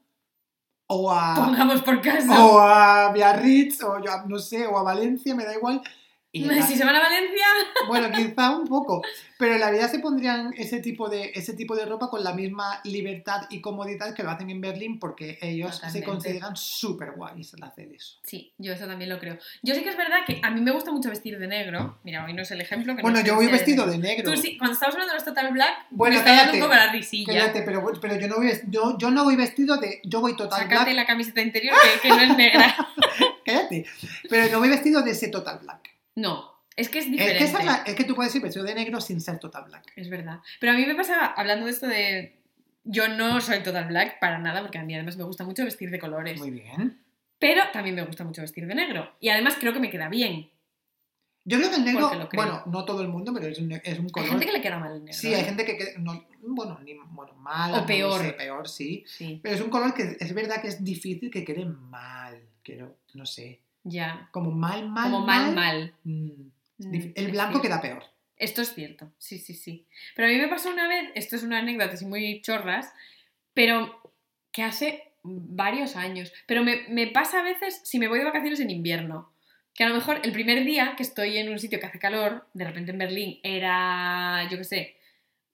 o 0.88 1.10
a, 1.12 1.36
Pongamos 1.36 1.82
por 1.82 2.02
caso. 2.02 2.32
o 2.32 2.60
a 2.60 3.12
Biarritz 3.12 3.82
o 3.84 4.00
yo 4.00 4.12
no 4.28 4.40
sé, 4.40 4.68
o 4.68 4.78
a 4.78 4.84
Valencia, 4.84 5.36
me 5.36 5.46
da 5.46 5.56
igual. 5.56 5.82
Y 6.36 6.46
la- 6.46 6.66
Si 6.66 6.76
se 6.76 6.84
van 6.84 6.96
a 6.96 7.00
Valencia, 7.00 7.46
bueno, 7.88 8.10
quizá 8.12 8.50
un 8.58 8.66
poco, 8.68 9.04
pero 9.38 9.54
en 9.54 9.60
la 9.60 9.70
vida 9.70 9.88
se 9.88 10.00
pondrían 10.00 10.52
ese 10.58 10.80
tipo 10.80 11.08
de 11.08 11.32
ese 11.36 11.54
tipo 11.54 11.76
de 11.76 11.86
ropa 11.86 12.10
con 12.10 12.24
la 12.24 12.34
misma 12.34 12.82
libertad 12.86 13.42
y 13.52 13.62
comodidad 13.62 14.16
que 14.16 14.24
lo 14.24 14.32
hacen 14.32 14.50
en 14.50 14.60
Berlín 14.60 14.98
porque 15.00 15.38
ellos 15.42 15.76
Totalmente. 15.76 16.00
se 16.00 16.06
consideran 16.06 16.56
súper 16.56 17.12
guays 17.12 17.54
al 17.54 17.64
hacer 17.64 17.92
eso. 17.94 18.18
sí, 18.24 18.52
yo 18.58 18.74
eso 18.74 18.88
también 18.88 19.12
lo 19.12 19.20
creo. 19.20 19.38
Yo 19.62 19.76
sí 19.76 19.84
que 19.84 19.90
es 19.90 19.98
verdad 19.98 20.22
que 20.26 20.42
a 20.44 20.50
mí 20.50 20.60
me 20.62 20.72
gusta 20.72 20.92
mucho 20.92 21.10
vestir 21.10 21.38
de 21.38 21.48
negro. 21.48 22.00
Mira, 22.04 22.26
hoy 22.26 22.34
no 22.34 22.42
es 22.42 22.50
el 22.50 22.62
ejemplo. 22.62 22.96
Que 22.96 23.04
no 23.04 23.10
Bueno, 23.10 23.20
sé 23.20 23.28
yo 23.28 23.36
voy 23.36 23.46
es- 23.46 23.52
vestido 23.52 23.86
de 23.86 24.00
negro. 24.00 24.32
Tú 24.34 24.36
sí, 24.42 24.58
cuando 24.58 24.74
estabas 24.74 24.96
hablando 24.96 25.14
de 25.14 25.18
los 25.20 25.26
Total 25.26 25.54
Black, 25.54 25.86
Bueno, 25.92 26.14
me 26.16 26.20
está 26.20 26.30
dando 26.32 26.42
cállate, 26.46 26.58
un 26.58 26.64
poco 26.64 26.76
la 26.76 26.92
risilla. 26.92 27.28
Cállate, 27.34 27.62
pero, 27.62 27.92
pero 28.02 28.20
yo, 28.20 28.28
no 28.28 28.36
voy, 28.38 28.52
yo, 28.70 28.98
yo 28.98 29.12
no 29.12 29.24
voy 29.24 29.36
vestido 29.36 29.78
de. 29.78 30.02
Yo 30.04 30.20
voy 30.20 30.36
total 30.36 30.62
Sácate 30.64 30.84
black. 30.86 30.96
la 30.96 31.06
camiseta 31.06 31.42
interior 31.42 31.76
que, 32.02 32.08
que 32.08 32.10
no 32.10 32.22
es 32.22 32.36
negra. 32.38 32.76
Cállate. 33.46 33.86
Pero 34.30 34.52
no 34.52 34.60
voy 34.60 34.70
vestido 34.70 35.04
de 35.04 35.12
ese 35.12 35.28
total 35.28 35.60
black. 35.60 35.83
No, 36.16 36.52
es 36.76 36.90
que 36.90 37.00
es 37.00 37.06
Es 37.06 37.12
diferente. 37.12 37.38
que, 37.40 37.44
es, 37.46 37.66
la- 37.66 37.84
es 37.86 37.96
que 37.96 38.04
tú 38.04 38.16
puedes 38.16 38.34
ir 38.36 38.42
vestido 38.42 38.66
de 38.66 38.76
negro 38.76 39.00
sin 39.02 39.20
ser 39.22 39.40
total 39.40 39.66
black. 39.66 39.92
Es 39.96 40.10
verdad. 40.10 40.40
Pero 40.60 40.74
a 40.74 40.76
mí 40.76 40.86
me 40.86 40.96
pasaba, 40.96 41.28
hablando 41.28 41.66
de 41.66 41.72
esto 41.72 41.88
de... 41.88 42.40
Yo 42.86 43.08
no 43.08 43.40
soy 43.40 43.64
total 43.64 43.86
black 43.88 44.20
para 44.20 44.40
nada, 44.40 44.62
porque 44.62 44.78
a 44.78 44.84
mí 44.84 44.94
además 44.94 45.16
me 45.16 45.24
gusta 45.24 45.44
mucho 45.46 45.64
vestir 45.64 45.90
de 45.90 46.00
colores. 46.00 46.38
Muy 46.38 46.52
bien. 46.52 47.00
Pero 47.40 47.62
también 47.72 47.96
me 47.96 48.04
gusta 48.04 48.24
mucho 48.26 48.42
vestir 48.42 48.68
de 48.68 48.76
negro. 48.76 49.10
Y 49.22 49.30
además 49.30 49.56
creo 49.60 49.72
que 49.74 49.80
me 49.80 49.90
queda 49.90 50.10
bien. 50.10 50.50
Yo 51.46 51.58
creo 51.58 51.70
que 51.70 51.76
el 51.78 51.86
negro. 51.86 52.30
Bueno, 52.34 52.64
no 52.68 52.86
todo 52.86 53.02
el 53.02 53.08
mundo, 53.10 53.34
pero 53.34 53.48
es 53.48 53.60
un, 53.60 53.72
es 53.72 54.00
un 54.00 54.06
Hay 54.06 54.12
color. 54.12 54.30
gente 54.30 54.46
que 54.46 54.52
le 54.54 54.62
queda 54.62 54.80
mal 54.80 54.94
el 54.94 55.04
negro. 55.04 55.18
Sí, 55.20 55.34
hay 55.34 55.42
¿eh? 55.42 55.46
gente 55.46 55.66
que. 55.66 55.78
que 55.78 55.96
no, 56.00 56.26
bueno, 56.42 56.80
ni, 56.84 56.94
bueno, 57.12 57.34
mal. 57.36 57.74
O 57.74 57.78
no 57.78 57.86
peor. 57.86 58.22
sé, 58.22 58.34
peor, 58.34 58.68
sí. 58.70 59.04
Sí, 59.08 59.40
Pero 59.44 59.56
es 59.56 59.62
un 59.62 59.70
color 59.70 59.94
que 59.94 60.16
es 60.20 60.34
verdad 60.34 60.62
que 60.62 60.68
es 60.70 60.84
difícil 60.84 61.30
que 61.32 61.44
quede 61.44 61.66
mal. 61.66 62.42
Quiero, 62.64 62.96
no 63.14 63.26
sé. 63.26 63.60
Ya. 63.84 64.30
Como 64.32 64.52
mal, 64.52 64.90
mal. 64.90 65.12
Como 65.12 65.26
mal, 65.26 65.54
mal. 65.54 65.94
Mm, 66.04 66.52
Mm, 66.80 67.12
El 67.16 67.32
blanco 67.32 67.62
queda 67.62 67.80
peor. 67.82 68.04
Esto 68.36 68.62
es 68.64 68.74
cierto, 68.74 69.12
sí, 69.20 69.38
sí, 69.38 69.54
sí. 69.54 69.86
Pero 70.16 70.28
a 70.28 70.32
mí 70.32 70.38
me 70.38 70.48
pasó 70.48 70.72
una 70.72 70.88
vez, 70.88 71.12
esto 71.16 71.36
es 71.36 71.44
una 71.44 71.60
anécdota 71.60 71.94
así 71.94 72.06
muy 72.06 72.42
chorras, 72.42 72.92
pero 73.54 74.12
que 74.52 74.64
hace 74.64 75.14
varios 75.24 75.96
años. 75.96 76.34
Pero 76.48 76.64
me, 76.64 76.84
me 76.90 77.08
pasa 77.08 77.40
a 77.40 77.44
veces 77.44 77.80
si 77.84 78.00
me 78.00 78.08
voy 78.08 78.20
de 78.20 78.26
vacaciones 78.26 78.60
en 78.60 78.72
invierno. 78.72 79.32
Que 79.76 79.84
a 79.84 79.88
lo 79.90 79.96
mejor 79.96 80.20
el 80.24 80.32
primer 80.34 80.66
día 80.66 80.96
que 80.98 81.04
estoy 81.04 81.38
en 81.38 81.50
un 81.52 81.60
sitio 81.60 81.80
que 81.80 81.86
hace 81.86 82.00
calor, 82.00 82.48
de 82.54 82.66
repente 82.66 82.92
en 82.92 82.98
Berlín 82.98 83.40
era, 83.44 84.48
yo 84.52 84.58
qué 84.58 84.64
sé, 84.64 84.98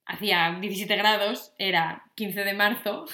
hacía 0.06 0.58
17 0.60 0.96
grados, 0.96 1.52
era 1.58 2.04
15 2.16 2.44
de 2.44 2.54
marzo, 2.54 3.04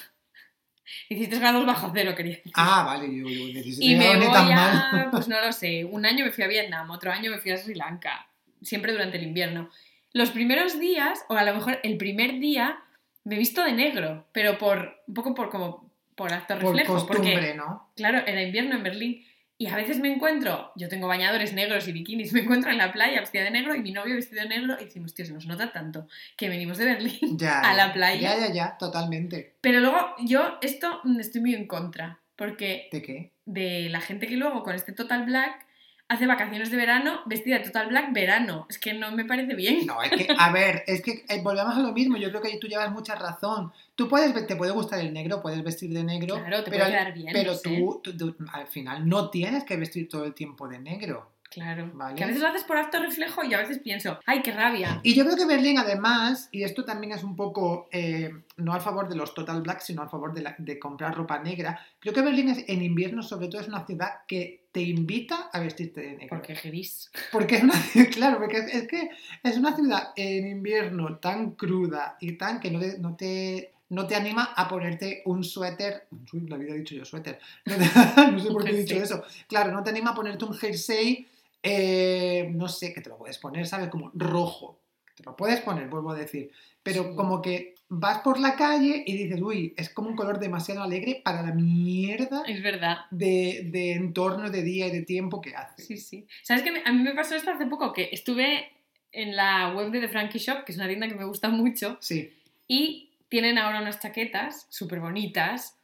17 1.08 1.38
grados 1.40 1.66
bajo 1.66 1.90
cero, 1.94 2.14
quería 2.16 2.36
decir. 2.36 2.52
Ah, 2.54 2.84
vale, 2.84 3.06
yo, 3.06 3.28
yo 3.28 3.52
necesito 3.52 3.84
Y 3.84 3.96
me 3.96 4.16
voy 4.16 4.26
tan 4.26 4.52
a, 4.52 4.54
mal. 4.92 5.08
pues 5.10 5.28
no 5.28 5.40
lo 5.40 5.52
sé, 5.52 5.84
un 5.84 6.06
año 6.06 6.24
me 6.24 6.32
fui 6.32 6.44
a 6.44 6.48
Vietnam, 6.48 6.90
otro 6.90 7.12
año 7.12 7.30
me 7.30 7.38
fui 7.38 7.50
a 7.50 7.58
Sri 7.58 7.74
Lanka, 7.74 8.28
siempre 8.62 8.92
durante 8.92 9.16
el 9.18 9.24
invierno. 9.24 9.70
Los 10.12 10.30
primeros 10.30 10.78
días, 10.80 11.24
o 11.28 11.34
a 11.34 11.44
lo 11.44 11.54
mejor 11.54 11.78
el 11.82 11.96
primer 11.96 12.38
día, 12.38 12.78
me 13.24 13.34
he 13.34 13.38
visto 13.38 13.64
de 13.64 13.72
negro, 13.72 14.26
pero 14.32 14.58
por 14.58 15.02
un 15.06 15.14
poco 15.14 15.34
por 15.34 15.50
como 15.50 15.90
por 16.14 16.32
acto 16.32 16.54
Por 16.54 16.74
reflejo, 16.74 16.94
costumbre, 16.94 17.32
porque 17.32 17.54
¿no? 17.54 17.90
claro, 17.94 18.22
era 18.26 18.42
invierno 18.42 18.76
en 18.76 18.82
Berlín 18.82 19.26
y 19.58 19.68
a 19.68 19.76
veces 19.76 19.98
me 20.00 20.12
encuentro, 20.12 20.72
yo 20.76 20.88
tengo 20.88 21.08
bañadores 21.08 21.54
negros 21.54 21.88
y 21.88 21.92
bikinis, 21.92 22.32
me 22.34 22.40
encuentro 22.40 22.70
en 22.70 22.78
la 22.78 22.92
playa 22.92 23.20
vestida 23.20 23.44
de 23.44 23.50
negro 23.50 23.74
y 23.74 23.80
mi 23.80 23.92
novio 23.92 24.14
vestido 24.14 24.42
de 24.42 24.48
negro 24.48 24.76
y 24.80 24.84
decimos, 24.84 25.14
tío, 25.14 25.24
se 25.24 25.32
nos 25.32 25.46
nota 25.46 25.72
tanto 25.72 26.06
que 26.36 26.48
venimos 26.48 26.78
de 26.78 26.84
Berlín 26.84 27.38
Ya, 27.38 27.60
a 27.70 27.74
la 27.74 27.92
playa. 27.92 28.36
Ya, 28.36 28.48
ya, 28.48 28.52
ya, 28.52 28.76
totalmente. 28.78 29.54
Pero 29.60 29.80
luego 29.80 30.14
yo 30.24 30.58
esto 30.60 31.00
mm, 31.04 31.20
estoy 31.20 31.40
muy 31.40 31.54
en 31.54 31.66
contra. 31.66 32.18
porque 32.36 32.88
¿De 32.92 33.02
qué? 33.02 33.32
de 33.46 33.88
la 33.90 34.00
gente 34.00 34.26
que 34.26 34.36
luego 34.36 34.62
con 34.62 34.74
este 34.74 34.92
Total 34.92 35.24
Black 35.24 35.64
hace 36.08 36.26
vacaciones 36.26 36.70
de 36.70 36.76
verano 36.76 37.20
vestida 37.26 37.58
de 37.58 37.64
Total 37.64 37.88
Black 37.88 38.12
verano. 38.12 38.66
Es 38.70 38.78
que 38.78 38.92
no 38.94 39.10
me 39.12 39.24
parece 39.24 39.54
bien. 39.54 39.86
No, 39.86 40.02
es 40.02 40.10
que, 40.10 40.28
a 40.38 40.52
ver, 40.52 40.84
es 40.86 41.02
que 41.02 41.24
eh, 41.28 41.40
volvemos 41.42 41.74
a 41.76 41.80
lo 41.80 41.92
mismo. 41.92 42.16
Yo 42.16 42.28
creo 42.30 42.40
que 42.42 42.56
tú 42.58 42.68
llevas 42.68 42.92
mucha 42.92 43.14
razón. 43.16 43.72
Tú 43.94 44.08
puedes, 44.08 44.46
te 44.46 44.56
puede 44.56 44.72
gustar 44.72 45.00
el 45.00 45.12
negro, 45.12 45.42
puedes 45.42 45.62
vestir 45.64 45.90
de 45.92 46.04
negro, 46.04 46.36
Claro, 46.36 46.62
te 46.64 46.70
pero, 46.70 46.84
puede 46.84 46.96
quedar 46.98 47.14
bien. 47.14 47.28
pero 47.32 47.52
no 47.52 47.58
sé. 47.58 47.68
tú, 47.76 48.00
tú- 48.04 48.16
tú, 48.16 48.36
al 48.52 48.66
final 48.66 49.08
no 49.08 49.30
tienes 49.30 49.64
que 49.64 49.76
vestir 49.76 50.08
todo 50.08 50.24
el 50.24 50.34
tiempo 50.34 50.68
de 50.68 50.78
negro. 50.78 51.30
Claro. 51.50 51.90
Vale. 51.94 52.16
Que 52.16 52.24
a 52.24 52.26
veces 52.26 52.42
lo 52.42 52.48
haces 52.48 52.64
por 52.64 52.76
acto 52.76 52.98
reflejo 53.00 53.42
y 53.44 53.54
a 53.54 53.58
veces 53.58 53.78
pienso, 53.78 54.18
¡ay, 54.26 54.42
qué 54.42 54.52
rabia! 54.52 55.00
Y 55.02 55.14
yo 55.14 55.24
creo 55.24 55.36
que 55.36 55.46
Berlín, 55.46 55.78
además, 55.78 56.48
y 56.52 56.64
esto 56.64 56.84
también 56.84 57.12
es 57.12 57.24
un 57.24 57.34
poco 57.36 57.88
eh, 57.92 58.30
no 58.58 58.74
a 58.74 58.80
favor 58.80 59.08
de 59.08 59.16
los 59.16 59.32
Total 59.32 59.62
Black, 59.62 59.80
sino 59.80 60.02
a 60.02 60.08
favor 60.08 60.34
de, 60.34 60.42
la- 60.42 60.54
de 60.58 60.78
comprar 60.78 61.14
ropa 61.14 61.38
negra, 61.38 61.80
creo 61.98 62.12
que 62.12 62.20
Berlín 62.20 62.48
es, 62.50 62.64
en 62.68 62.82
invierno, 62.82 63.22
sobre 63.22 63.48
todo, 63.48 63.60
es 63.62 63.68
una 63.68 63.86
ciudad 63.86 64.08
que 64.26 64.64
te 64.72 64.80
invita 64.82 65.48
a 65.52 65.60
vestirte 65.60 66.02
de 66.02 66.10
negro. 66.16 66.28
Porque 66.36 66.54
gris. 66.54 67.10
Porque 67.32 67.56
es 67.56 67.62
una 67.62 67.74
claro, 68.12 68.38
porque 68.38 68.58
es, 68.58 68.74
es 68.74 68.88
que 68.88 69.08
es 69.42 69.56
una 69.56 69.74
ciudad 69.74 70.12
en 70.16 70.46
invierno 70.48 71.16
tan 71.18 71.52
cruda 71.52 72.16
y 72.20 72.32
tan 72.32 72.60
que 72.60 72.70
no 72.70 72.80
te, 72.80 72.98
no 72.98 73.16
te, 73.16 73.72
no 73.88 74.06
te 74.06 74.16
anima 74.16 74.52
a 74.54 74.68
ponerte 74.68 75.22
un 75.24 75.42
suéter. 75.44 76.06
Uy, 76.32 76.40
lo 76.40 76.56
había 76.56 76.74
dicho 76.74 76.94
yo, 76.94 77.04
suéter. 77.06 77.38
No, 77.64 77.76
te- 77.78 78.32
no 78.32 78.38
sé 78.40 78.50
por 78.50 78.64
qué 78.64 78.70
he 78.72 78.76
dicho 78.82 78.96
eso. 78.96 79.22
Claro, 79.48 79.72
no 79.72 79.82
te 79.82 79.88
anima 79.90 80.10
a 80.10 80.14
ponerte 80.14 80.44
un 80.44 80.52
jersey, 80.52 81.26
eh, 81.68 82.48
no 82.52 82.68
sé, 82.68 82.92
que 82.94 83.00
te 83.00 83.08
lo 83.10 83.18
puedes 83.18 83.38
poner, 83.38 83.66
¿sabes? 83.66 83.88
Como 83.88 84.10
rojo. 84.14 84.80
Te 85.16 85.24
lo 85.24 85.34
puedes 85.36 85.60
poner, 85.60 85.88
vuelvo 85.88 86.10
a 86.12 86.14
decir. 86.14 86.50
Pero 86.82 87.02
Sí. 87.02 87.16
como 87.16 87.42
que 87.42 87.74
vas 87.88 88.18
por 88.18 88.38
la 88.38 88.54
calle 88.54 89.02
y 89.06 89.16
dices, 89.16 89.40
uy, 89.40 89.74
es 89.76 89.88
como 89.90 90.08
un 90.08 90.16
color 90.16 90.38
demasiado 90.38 90.82
alegre 90.82 91.22
para 91.24 91.42
la 91.42 91.52
mierda 91.52 92.42
Es 92.46 92.62
verdad. 92.62 92.98
de, 93.10 93.68
de 93.72 93.92
entorno, 93.94 94.50
de 94.50 94.62
día 94.62 94.86
y 94.86 94.90
de 94.90 95.02
tiempo 95.02 95.40
que 95.40 95.54
hace. 95.56 95.82
Sí, 95.82 95.96
sí. 95.96 96.26
¿Sabes 96.42 96.62
qué? 96.62 96.70
A 96.84 96.92
mí 96.92 97.02
me 97.02 97.14
pasó 97.14 97.34
esto 97.34 97.50
hace 97.50 97.66
poco, 97.66 97.92
que 97.92 98.10
estuve 98.12 98.70
en 99.12 99.34
la 99.34 99.72
web 99.74 99.90
de 99.90 100.00
The 100.00 100.08
Frankie 100.08 100.38
Shop, 100.38 100.64
que 100.64 100.72
es 100.72 100.78
una 100.78 100.86
tienda 100.88 101.08
que 101.08 101.14
me 101.14 101.24
gusta 101.24 101.48
mucho, 101.48 101.96
Sí. 102.00 102.30
y 102.68 103.10
tienen 103.28 103.58
ahora 103.58 103.80
unas 103.80 103.98
chaquetas 104.00 104.66
súper 104.68 105.00
bonitas, 105.00 105.78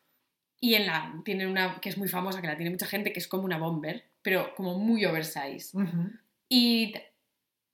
y 0.61 0.75
en 0.75 0.87
la 0.87 1.13
tienen 1.25 1.49
una 1.49 1.81
que 1.81 1.89
es 1.89 1.99
muy 1.99 2.09
famosa, 2.09 2.41
que 2.41 2.47
la 2.47 2.57
tiene 2.57 2.71
mucha 2.71 2.87
gente, 2.87 3.13
que 3.13 3.19
es 3.19 3.27
como 3.27 3.45
una 3.45 3.59
bomber, 3.59 4.05
pero 4.23 4.55
como 4.55 4.79
muy 4.79 5.05
oversize. 5.05 5.77
Ujú. 5.77 6.11
Y 6.49 6.93
t- 6.93 7.13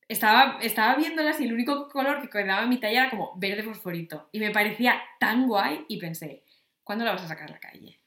estaba, 0.08 0.58
estaba 0.62 0.94
viéndolas 0.96 1.40
y 1.40 1.44
el 1.44 1.52
único 1.52 1.88
color 1.88 2.20
que 2.22 2.28
quedaba 2.30 2.62
en 2.62 2.68
mi 2.70 2.78
talla 2.78 3.02
era 3.02 3.10
como 3.10 3.32
verde 3.36 3.62
fosforito. 3.62 4.28
Y 4.32 4.40
me 4.40 4.50
parecía 4.50 5.00
tan 5.20 5.46
guay 5.46 5.84
y 5.88 5.98
pensé, 5.98 6.42
¿cuándo 6.84 7.04
la 7.04 7.12
vas 7.12 7.22
a 7.22 7.28
sacar 7.28 7.48
a 7.48 7.52
la 7.52 7.58
calle? 7.60 7.98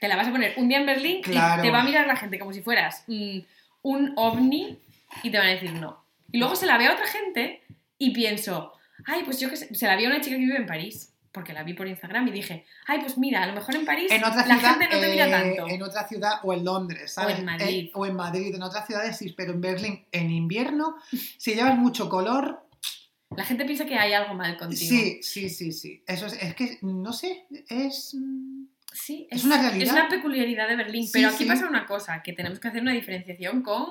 Te 0.00 0.08
la 0.08 0.16
vas 0.16 0.26
a 0.28 0.32
poner 0.32 0.54
un 0.56 0.68
día 0.68 0.78
en 0.78 0.86
Berlín 0.86 1.22
Claro. 1.22 1.62
y 1.62 1.66
te 1.66 1.70
va 1.70 1.80
a 1.80 1.84
mirar 1.84 2.06
la 2.06 2.16
gente 2.16 2.38
como 2.38 2.52
si 2.52 2.60
fueras 2.60 3.04
mm, 3.06 3.38
un 3.82 4.12
ovni 4.16 4.78
y 5.22 5.30
te 5.30 5.38
van 5.38 5.46
a 5.46 5.50
decir 5.50 5.72
no. 5.72 6.04
Y 6.30 6.38
luego 6.38 6.56
se 6.56 6.66
la 6.66 6.76
ve 6.78 6.86
a 6.86 6.92
otra 6.94 7.06
gente 7.06 7.62
y 7.98 8.10
pienso, 8.10 8.72
ay, 9.06 9.22
pues 9.24 9.38
yo 9.40 9.48
que 9.48 9.56
sé, 9.56 9.72
se 9.74 9.86
la 9.86 9.96
vi 9.96 10.04
a 10.04 10.08
una 10.08 10.20
chica 10.20 10.36
que 10.36 10.42
vive 10.42 10.56
en 10.56 10.66
París. 10.66 11.11
Porque 11.32 11.54
la 11.54 11.62
vi 11.62 11.72
por 11.72 11.88
Instagram 11.88 12.28
y 12.28 12.30
dije, 12.30 12.66
ay, 12.86 13.00
pues 13.00 13.16
mira, 13.16 13.42
a 13.42 13.46
lo 13.46 13.54
mejor 13.54 13.74
en 13.74 13.86
París 13.86 14.10
en 14.10 14.22
otra 14.22 14.46
la 14.46 14.58
ciudad, 14.58 14.78
gente 14.78 14.94
no 14.94 15.00
te 15.00 15.10
mira 15.10 15.26
eh, 15.26 15.30
tanto. 15.30 15.68
en 15.68 15.82
otra 15.82 16.06
ciudad 16.06 16.32
o 16.42 16.52
en 16.52 16.64
Londres, 16.64 17.12
¿sabes? 17.12 17.36
O 17.36 17.38
en 17.38 17.44
Madrid. 17.46 17.84
Eh, 17.86 17.90
o 17.94 18.06
en 18.06 18.14
Madrid, 18.14 18.54
en 18.54 18.62
otras 18.62 18.86
ciudades 18.86 19.16
sí, 19.16 19.34
pero 19.34 19.52
en 19.52 19.60
Berlín, 19.62 20.04
en 20.12 20.30
invierno, 20.30 20.96
si 21.38 21.54
llevas 21.54 21.78
mucho 21.78 22.08
color, 22.10 22.66
La 23.34 23.44
gente 23.44 23.64
piensa 23.64 23.86
que 23.86 23.96
hay 23.96 24.12
algo 24.12 24.34
mal 24.34 24.58
contigo. 24.58 24.90
sí, 24.90 25.22
sí, 25.22 25.48
sí, 25.48 25.72
sí. 25.72 26.04
Eso 26.06 26.26
es, 26.26 26.34
es 26.34 26.54
que, 26.54 26.78
no 26.82 27.14
sé, 27.14 27.46
es... 27.68 28.14
Sí, 28.92 29.26
Es 29.30 29.44
una 29.44 29.56
realidad. 29.56 29.86
Es 29.86 29.92
una 29.92 30.08
peculiaridad 30.10 30.68
de 30.68 30.76
Berlín. 30.76 31.04
Sí, 31.06 31.12
pero 31.14 31.28
aquí 31.28 31.44
sí. 31.44 31.48
pasa 31.48 31.66
una 31.66 31.86
cosa, 31.86 32.22
que 32.22 32.34
tenemos 32.34 32.60
que 32.60 32.68
hacer 32.68 32.82
una 32.82 32.92
diferenciación 32.92 33.62
con 33.62 33.86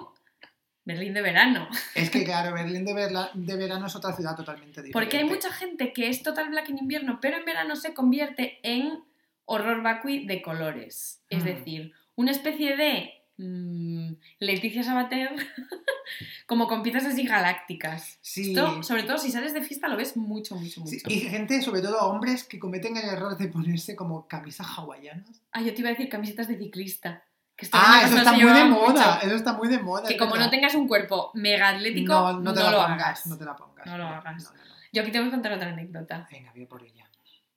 Berlín 0.86 1.14
de 1.14 1.22
verano. 1.22 1.68
Es 1.96 2.10
que, 2.10 2.24
claro, 2.26 2.54
Berlín 2.54 2.86
de, 2.86 2.94
verla- 2.94 3.32
de 3.34 3.56
verano 3.56 3.86
es 3.88 3.96
otra 3.96 4.14
ciudad 4.16 4.36
totalmente 4.36 4.82
diferente. 4.82 4.94
Porque 4.94 5.18
hay 5.18 5.26
mucha 5.26 5.52
gente 5.52 5.94
que 5.94 6.08
es 6.10 6.24
total 6.24 6.50
black 6.50 6.70
en 6.70 6.80
invierno, 6.80 7.20
pero 7.22 7.38
en 7.38 7.46
verano 7.46 7.76
se 7.76 7.94
convierte 7.94 8.60
en 8.64 9.00
horror 9.46 9.82
vacui 9.84 10.26
de 10.26 10.42
colores. 10.42 11.22
Es 11.30 11.44
Mm. 11.44 11.46
decir, 11.46 11.92
una 12.16 12.32
especie 12.32 12.76
de 12.78 13.12
mm, 13.38 14.14
Leticia 14.40 14.84
Sabater, 14.84 15.30
como 16.46 16.68
con 16.68 16.84
piezas 16.84 17.06
así 17.06 17.24
galácticas. 17.26 18.18
Sí. 18.22 18.50
Esto, 18.52 18.84
sobre 18.84 19.04
todo 19.04 19.18
si 19.18 19.32
sales 19.32 19.54
de 19.54 19.62
fiesta, 19.62 19.88
lo 19.88 19.98
ves 19.98 20.16
mucho, 20.18 20.56
mucho, 20.56 20.82
mucho. 20.82 20.92
Sí, 20.92 21.02
y 21.08 21.20
gente, 21.22 21.62
sobre 21.62 21.82
todo 21.82 22.00
hombres, 22.10 22.44
que 22.44 22.60
cometen 22.60 22.98
el 22.98 23.06
error 23.10 23.38
de 23.38 23.48
ponerse 23.48 23.96
como 23.96 24.28
camisas 24.28 24.68
hawaianas. 24.78 25.42
Ah, 25.52 25.62
yo 25.62 25.74
te 25.74 25.80
iba 25.82 25.90
a 25.90 25.94
decir 25.94 26.10
camisetas 26.10 26.48
de 26.48 26.58
ciclista. 26.58 27.24
Que 27.62 27.68
Ah, 27.72 28.02
eso 28.06 28.18
está 28.18 28.34
muy 28.34 28.52
de 28.52 28.66
moda, 28.66 28.90
mucho. 29.16 29.22
eso 29.28 29.36
está 29.36 29.54
muy 29.54 29.68
de 29.70 29.80
moda. 29.80 30.08
Que 30.08 30.18
como 30.18 30.36
no 30.36 30.50
tengas 30.50 30.74
un 30.76 30.88
cuerpo 30.88 31.32
mega 31.36 31.70
atlético, 31.70 32.14
no, 32.14 32.40
no 32.40 32.54
te 32.54 32.60
la 32.64 32.72
lo 32.72 32.78
pongas, 32.78 33.02
hagas. 33.02 33.26
no 33.28 33.38
te 33.38 33.46
la 33.46 33.56
pongas. 33.56 33.86
No 33.86 33.98
lo 33.98 34.08
hagas. 34.08 34.44
No, 34.44 34.50
no, 34.52 34.58
no. 34.66 34.72
Yo 34.92 35.02
aquí 35.04 35.12
tengo 35.12 35.26
que 35.26 35.32
contar 35.32 35.54
otra 35.54 35.70
anécdota 35.70 36.28
Venga, 36.30 36.52
voy 36.54 36.64
a 36.64 36.68
por 36.68 36.84
ella. 36.84 37.06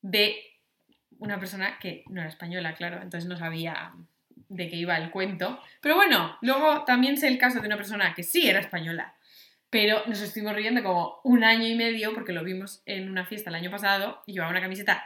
de 0.02 0.36
una 1.18 1.40
persona 1.40 1.78
que 1.80 2.04
no 2.08 2.20
era 2.20 2.28
española, 2.28 2.74
claro, 2.74 2.96
entonces 3.02 3.28
no 3.28 3.36
sabía 3.36 3.92
de 4.48 4.68
qué 4.68 4.76
iba 4.76 4.96
el 4.98 5.10
cuento. 5.10 5.58
Pero 5.80 5.96
bueno, 5.96 6.36
luego 6.42 6.84
también 6.84 7.16
sé 7.16 7.28
el 7.28 7.38
caso 7.38 7.60
de 7.60 7.66
una 7.66 7.76
persona 7.76 8.14
que 8.14 8.22
sí 8.22 8.46
era 8.48 8.60
española, 8.60 9.14
pero 9.70 10.02
nos 10.06 10.20
estuvimos 10.20 10.54
riendo 10.54 10.82
como 10.82 11.20
un 11.24 11.42
año 11.44 11.66
y 11.66 11.74
medio 11.74 12.12
porque 12.14 12.32
lo 12.32 12.44
vimos 12.44 12.82
en 12.86 13.10
una 13.10 13.24
fiesta 13.24 13.50
el 13.50 13.56
año 13.56 13.70
pasado 13.70 14.22
y 14.26 14.32
llevaba 14.34 14.50
una 14.52 14.60
camiseta 14.60 15.04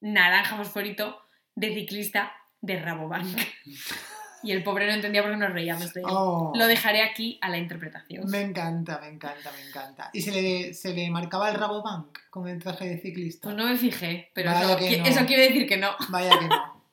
naranja 0.00 0.56
fosforito 0.56 1.20
de 1.54 1.74
ciclista 1.74 2.32
de 2.60 2.80
Rabobank. 2.80 3.38
Y 4.42 4.52
el 4.52 4.62
pobre 4.62 4.86
no 4.86 4.92
entendía 4.92 5.22
por 5.22 5.32
qué 5.32 5.36
nos 5.36 5.52
reíamos 5.52 5.92
de 5.92 6.00
él. 6.00 6.06
Oh, 6.08 6.52
Lo 6.54 6.66
dejaré 6.66 7.02
aquí 7.02 7.38
a 7.40 7.48
la 7.48 7.58
interpretación. 7.58 8.30
Me 8.30 8.42
encanta, 8.42 9.00
me 9.00 9.08
encanta, 9.08 9.50
me 9.52 9.68
encanta. 9.68 10.10
¿Y 10.12 10.22
se 10.22 10.30
le, 10.30 10.74
se 10.74 10.94
le 10.94 11.10
marcaba 11.10 11.50
el 11.50 11.56
Rabobank 11.56 12.18
con 12.30 12.48
el 12.48 12.62
traje 12.62 12.88
de 12.88 12.98
ciclista? 12.98 13.48
Pues 13.48 13.56
no 13.56 13.66
me 13.66 13.76
fijé, 13.76 14.30
pero 14.34 14.50
eso, 14.50 14.76
que 14.76 14.98
no. 14.98 15.06
eso 15.06 15.26
quiere 15.26 15.48
decir 15.48 15.66
que 15.66 15.76
no. 15.76 15.90
Vaya 16.10 16.38
que 16.38 16.46
no. 16.46 16.84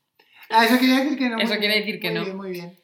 Ah, 0.50 0.66
eso 0.66 0.78
quiere 0.78 1.04
decir 1.04 1.18
que 1.18 1.30
no. 1.30 1.38
Eso 1.38 1.54
muy 1.54 1.58
quiere 1.60 1.80
decir 1.80 2.00
que 2.00 2.12
muy 2.12 2.20
no. 2.20 2.26
Bien, 2.26 2.38
muy 2.38 2.52
bien. 2.52 2.80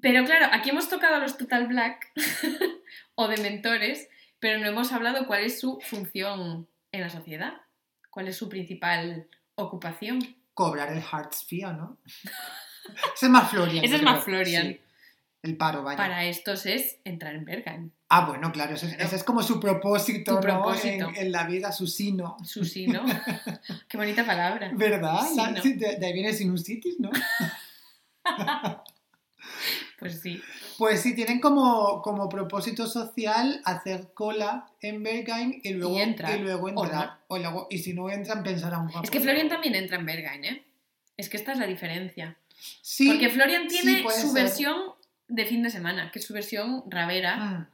Pero 0.00 0.24
claro, 0.24 0.46
aquí 0.52 0.70
hemos 0.70 0.88
tocado 0.88 1.16
a 1.16 1.18
los 1.18 1.36
Total 1.36 1.66
Black 1.66 2.12
o 3.14 3.28
de 3.28 3.36
mentores, 3.38 4.08
pero 4.38 4.58
no 4.58 4.66
hemos 4.66 4.92
hablado 4.92 5.26
cuál 5.26 5.44
es 5.44 5.60
su 5.60 5.78
función 5.80 6.68
en 6.92 7.00
la 7.00 7.10
sociedad, 7.10 7.54
cuál 8.10 8.28
es 8.28 8.36
su 8.36 8.48
principal 8.48 9.28
ocupación. 9.54 10.36
Cobrar 10.54 10.92
el 10.92 11.02
Heartsphere, 11.02 11.72
¿no? 11.72 11.98
Ese 13.14 13.26
es 13.26 13.30
más 13.32 13.50
Florian. 13.50 13.84
Ese 13.84 13.96
es 13.96 14.02
más. 14.02 14.24
Florian. 14.24 14.66
Sí. 14.68 14.80
El 15.42 15.56
paro, 15.56 15.82
vaya. 15.84 15.96
Para 15.96 16.24
estos 16.24 16.66
es 16.66 16.98
entrar 17.04 17.34
en 17.36 17.44
Bergheim, 17.44 17.90
Ah, 18.08 18.24
bueno, 18.26 18.50
claro, 18.52 18.74
ese, 18.74 18.86
es- 18.86 18.92
Claro. 18.94 19.06
ese 19.06 19.16
es 19.16 19.24
como 19.24 19.42
su 19.42 19.60
propósito, 19.60 20.34
¿no? 20.34 20.40
propósito. 20.40 21.08
En, 21.10 21.16
en 21.16 21.32
la 21.32 21.44
vida, 21.46 21.70
su 21.72 21.86
sino. 21.86 22.36
su 22.44 22.64
sí, 22.64 22.86
¿no? 22.88 23.04
Qué 23.88 23.96
bonita 23.96 24.24
palabra. 24.26 24.70
¿Verdad? 24.74 25.20
La- 25.36 25.52
de, 25.52 25.74
de 25.98 26.06
ahí 26.06 26.12
viene 26.12 26.32
sinusitis, 26.32 26.98
¿no? 27.00 27.10
Pues 29.98 30.20
sí. 30.20 30.42
Pues 30.76 31.00
sí, 31.00 31.14
tienen 31.14 31.40
como, 31.40 32.02
como 32.02 32.28
propósito 32.28 32.86
social 32.86 33.62
hacer 33.64 34.12
cola 34.12 34.68
en 34.82 35.02
Berghain 35.02 35.60
y 35.62 35.72
luego, 35.72 35.96
Y 35.96 36.00
entrar, 36.02 36.38
luego 36.38 36.66
o 36.66 36.68
entrar. 36.84 37.20
O 37.28 37.38
luego, 37.38 37.66
y 37.70 37.78
si 37.78 37.94
no 37.94 38.10
entran, 38.10 38.42
pensarán. 38.42 38.88
Es 39.02 39.10
que 39.10 39.20
Florian 39.20 39.48
también 39.48 39.74
entra 39.74 39.96
en 39.96 40.04
Bergheim, 40.04 40.44
¿eh? 40.44 40.64
Es 41.16 41.30
que 41.30 41.38
esta 41.38 41.52
es 41.52 41.58
la 41.58 41.66
diferencia. 41.66 42.36
Sí. 42.82 43.08
Porque 43.08 43.28
Florian 43.30 43.66
tiene 43.68 44.02
su 44.02 44.10
ser. 44.32 44.32
versión 44.32 44.76
de 45.28 45.44
fin 45.44 45.62
de 45.62 45.70
semana, 45.70 46.10
que 46.10 46.18
es 46.20 46.24
su 46.24 46.32
versión 46.34 46.84
ravera, 46.88 47.36
Mm. 47.36 47.66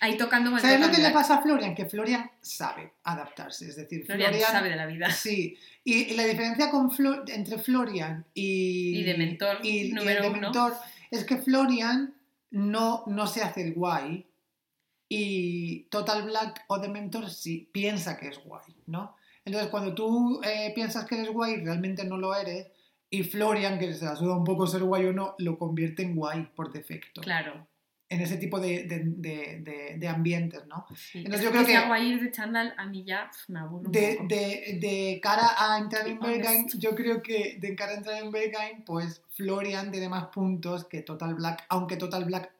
ahí 0.00 0.16
tocando 0.16 0.54
el 0.54 0.60
¿Sabes 0.60 0.80
lo 0.80 0.90
que 0.90 0.98
le 1.00 1.10
pasa 1.10 1.36
a 1.36 1.42
Florian? 1.42 1.74
Que 1.74 1.86
Florian 1.86 2.30
sabe 2.40 2.92
adaptarse. 3.04 3.68
Es 3.68 3.76
decir, 3.76 4.04
Florian, 4.04 4.30
Florian. 4.30 4.50
sabe 4.52 4.68
de 4.70 4.76
la 4.76 4.86
vida. 4.86 5.10
Sí. 5.10 5.56
Y, 5.84 6.12
y 6.12 6.16
la 6.16 6.24
diferencia 6.26 6.70
con 6.70 6.90
entre 7.28 7.58
Florian 7.58 8.24
y. 8.34 8.98
Y 8.98 9.02
de 9.04 9.16
mentor 9.16 9.58
y- 9.64 9.92
número 9.92 10.22
de 10.22 10.28
uno. 10.30 10.52
es 11.10 11.24
que 11.24 11.38
Florian 11.38 12.14
no, 12.50 13.04
no 13.06 13.26
se 13.26 13.42
hace 13.42 13.62
el 13.62 13.74
guay. 13.74 14.26
Y 15.08 15.84
Total 15.90 16.22
Black 16.24 16.64
o 16.68 16.78
de 16.78 16.88
mentor 16.88 17.30
sí 17.30 17.68
piensa 17.72 18.18
que 18.18 18.28
es 18.28 18.38
guay, 18.44 18.74
¿no? 18.86 19.16
Entonces, 19.44 19.70
cuando 19.70 19.94
tú 19.94 20.40
eh, 20.44 20.72
piensas 20.74 21.06
que 21.06 21.14
eres 21.16 21.30
guay, 21.30 21.56
realmente 21.64 22.04
no 22.04 22.18
lo 22.18 22.34
eres. 22.34 22.66
Y 23.10 23.22
Florian, 23.22 23.78
que 23.78 23.92
se 23.94 24.04
la 24.04 24.16
suda 24.16 24.36
un 24.36 24.44
poco 24.44 24.66
ser 24.66 24.82
guay 24.82 25.06
o 25.06 25.12
no, 25.12 25.34
lo 25.38 25.58
convierte 25.58 26.02
en 26.02 26.14
guay 26.14 26.48
por 26.54 26.72
defecto. 26.72 27.20
Claro. 27.22 27.66
En 28.10 28.22
ese 28.22 28.38
tipo 28.38 28.58
de, 28.58 28.84
de- 28.84 29.96
de- 29.98 30.08
ambientes, 30.08 30.66
¿no? 30.66 30.86
Sí. 30.96 31.18
Entonces 31.18 31.40
Es 31.40 31.44
yo 31.46 31.50
creo 31.50 31.66
que- 31.66 31.76
agua 31.76 31.98
ir 32.00 32.20
de 32.22 32.30
chándal 32.30 32.72
a 32.78 32.86
mí 32.86 33.04
ya 33.04 33.30
me 33.48 33.62
un 33.66 33.92
De, 33.92 34.14
poco. 34.16 34.28
de- 34.28 34.78
de 34.80 35.20
cara 35.22 35.46
a 35.58 35.78
entrar 35.78 36.08
en. 36.08 36.18
Berghain, 36.18 36.66
yo 36.78 36.94
creo 36.94 37.22
que 37.22 37.58
de 37.60 37.74
cara 37.76 37.92
a 37.92 37.96
entrar 37.96 38.22
en 38.22 38.30
Berghain, 38.30 38.82
pues 38.84 39.22
Florian 39.30 39.90
tiene 39.90 40.08
más 40.08 40.28
puntos 40.28 40.86
que 40.86 41.02
Total 41.02 41.34
Black, 41.34 41.64
aunque 41.68 41.96
Total 41.96 42.24
Black 42.24 42.50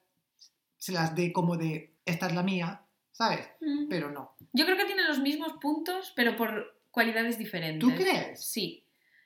se 0.77 0.93
las 0.93 1.15
dé 1.15 1.33
como 1.33 1.57
de 1.57 1.93
esta 2.05 2.27
es 2.27 2.35
la 2.35 2.43
mía, 2.43 2.83
¿sabes? 3.13 3.41
Mm. 3.63 3.89
Pero 3.89 4.11
no. 4.11 4.33
Yo 4.53 4.65
creo 4.67 4.77
que 4.77 4.85
tienen 4.85 5.09
los 5.09 5.19
mismos 5.21 5.55
puntos, 5.61 6.13
pero 6.15 6.37
por 6.37 6.75
cualidades 6.91 7.39
diferentes. 7.39 7.81
¿Tú 7.81 7.95
crees? 7.95 8.45
Sí. 8.45 8.83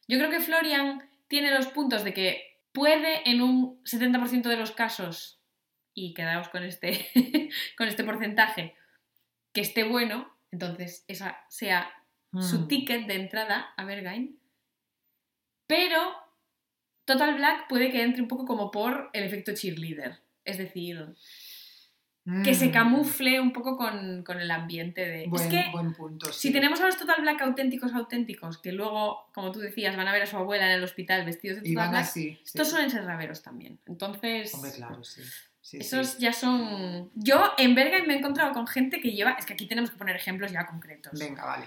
Yo 0.08 0.18
creo 0.18 0.30
que 0.30 0.40
Florian 0.40 1.02
tiene 1.32 1.50
los 1.50 1.68
puntos 1.68 2.04
de 2.04 2.12
que 2.12 2.58
puede 2.72 3.26
en 3.30 3.40
un 3.40 3.82
70% 3.84 4.50
de 4.50 4.56
los 4.58 4.70
casos, 4.70 5.40
y 5.94 6.12
quedaos 6.12 6.50
con 6.50 6.62
este, 6.62 7.08
con 7.78 7.88
este 7.88 8.04
porcentaje, 8.04 8.76
que 9.54 9.62
esté 9.62 9.84
bueno, 9.84 10.30
entonces 10.50 11.06
esa 11.08 11.42
sea 11.48 11.90
su 12.38 12.60
Mm. 12.60 12.68
ticket 12.68 13.06
de 13.06 13.14
entrada 13.14 13.72
a 13.78 13.84
Berghain. 13.86 14.38
Pero 15.66 16.14
Total 17.06 17.34
Black 17.34 17.66
puede 17.66 17.90
que 17.90 18.02
entre 18.02 18.20
un 18.20 18.28
poco 18.28 18.44
como 18.44 18.70
por 18.70 19.08
el 19.14 19.24
efecto 19.24 19.54
cheerleader. 19.54 20.18
Es 20.44 20.58
decir, 20.58 21.14
que 22.44 22.54
se 22.54 22.68
Mm. 22.68 22.72
camufle 22.72 23.40
un 23.40 23.52
poco 23.52 23.76
con, 23.76 24.22
con 24.22 24.40
el 24.40 24.50
ambiente 24.50 25.04
de... 25.04 25.26
Buen, 25.26 25.42
es 25.42 25.48
que 25.48 25.70
buen 25.72 25.92
punto. 25.92 26.26
si 26.32 26.48
sí. 26.48 26.52
tenemos 26.52 26.80
a 26.80 26.86
los 26.86 26.96
Total 26.96 27.20
Black 27.20 27.42
auténticos, 27.42 27.92
auténticos, 27.94 28.58
que 28.58 28.70
luego, 28.70 29.28
como 29.32 29.50
tú 29.50 29.58
decías, 29.58 29.96
van 29.96 30.06
a 30.06 30.12
ver 30.12 30.22
a 30.22 30.26
su 30.26 30.36
abuela 30.36 30.66
en 30.66 30.78
el 30.78 30.84
hospital 30.84 31.24
vestidos 31.24 31.60
de 31.60 31.68
Y 31.68 31.74
Total 31.74 31.86
van 31.86 31.90
Black, 31.94 32.04
así. 32.04 32.30
sí. 32.34 32.40
estos 32.44 32.68
suelen 32.70 32.90
ser 32.90 33.04
raveros 33.04 33.42
también. 33.42 33.80
Entonces, 33.86 34.54
Hombre, 34.54 34.70
claro, 34.72 35.02
sí. 35.02 35.22
Sí, 35.60 35.78
esos 35.78 36.10
sí. 36.10 36.16
ya 36.20 36.32
son... 36.32 37.10
Yo 37.14 37.54
en 37.58 37.74
Berghain 37.74 38.06
me 38.06 38.14
he 38.14 38.18
encontrado 38.18 38.52
con 38.52 38.66
gente 38.68 39.00
que 39.00 39.10
lleva... 39.12 39.32
Es 39.32 39.44
que 39.46 39.54
aquí 39.54 39.66
tenemos 39.66 39.90
que 39.90 39.96
poner 39.96 40.14
ejemplos 40.14 40.52
ya 40.52 40.66
concretos. 40.66 41.18
Venga, 41.18 41.44
vale. 41.44 41.66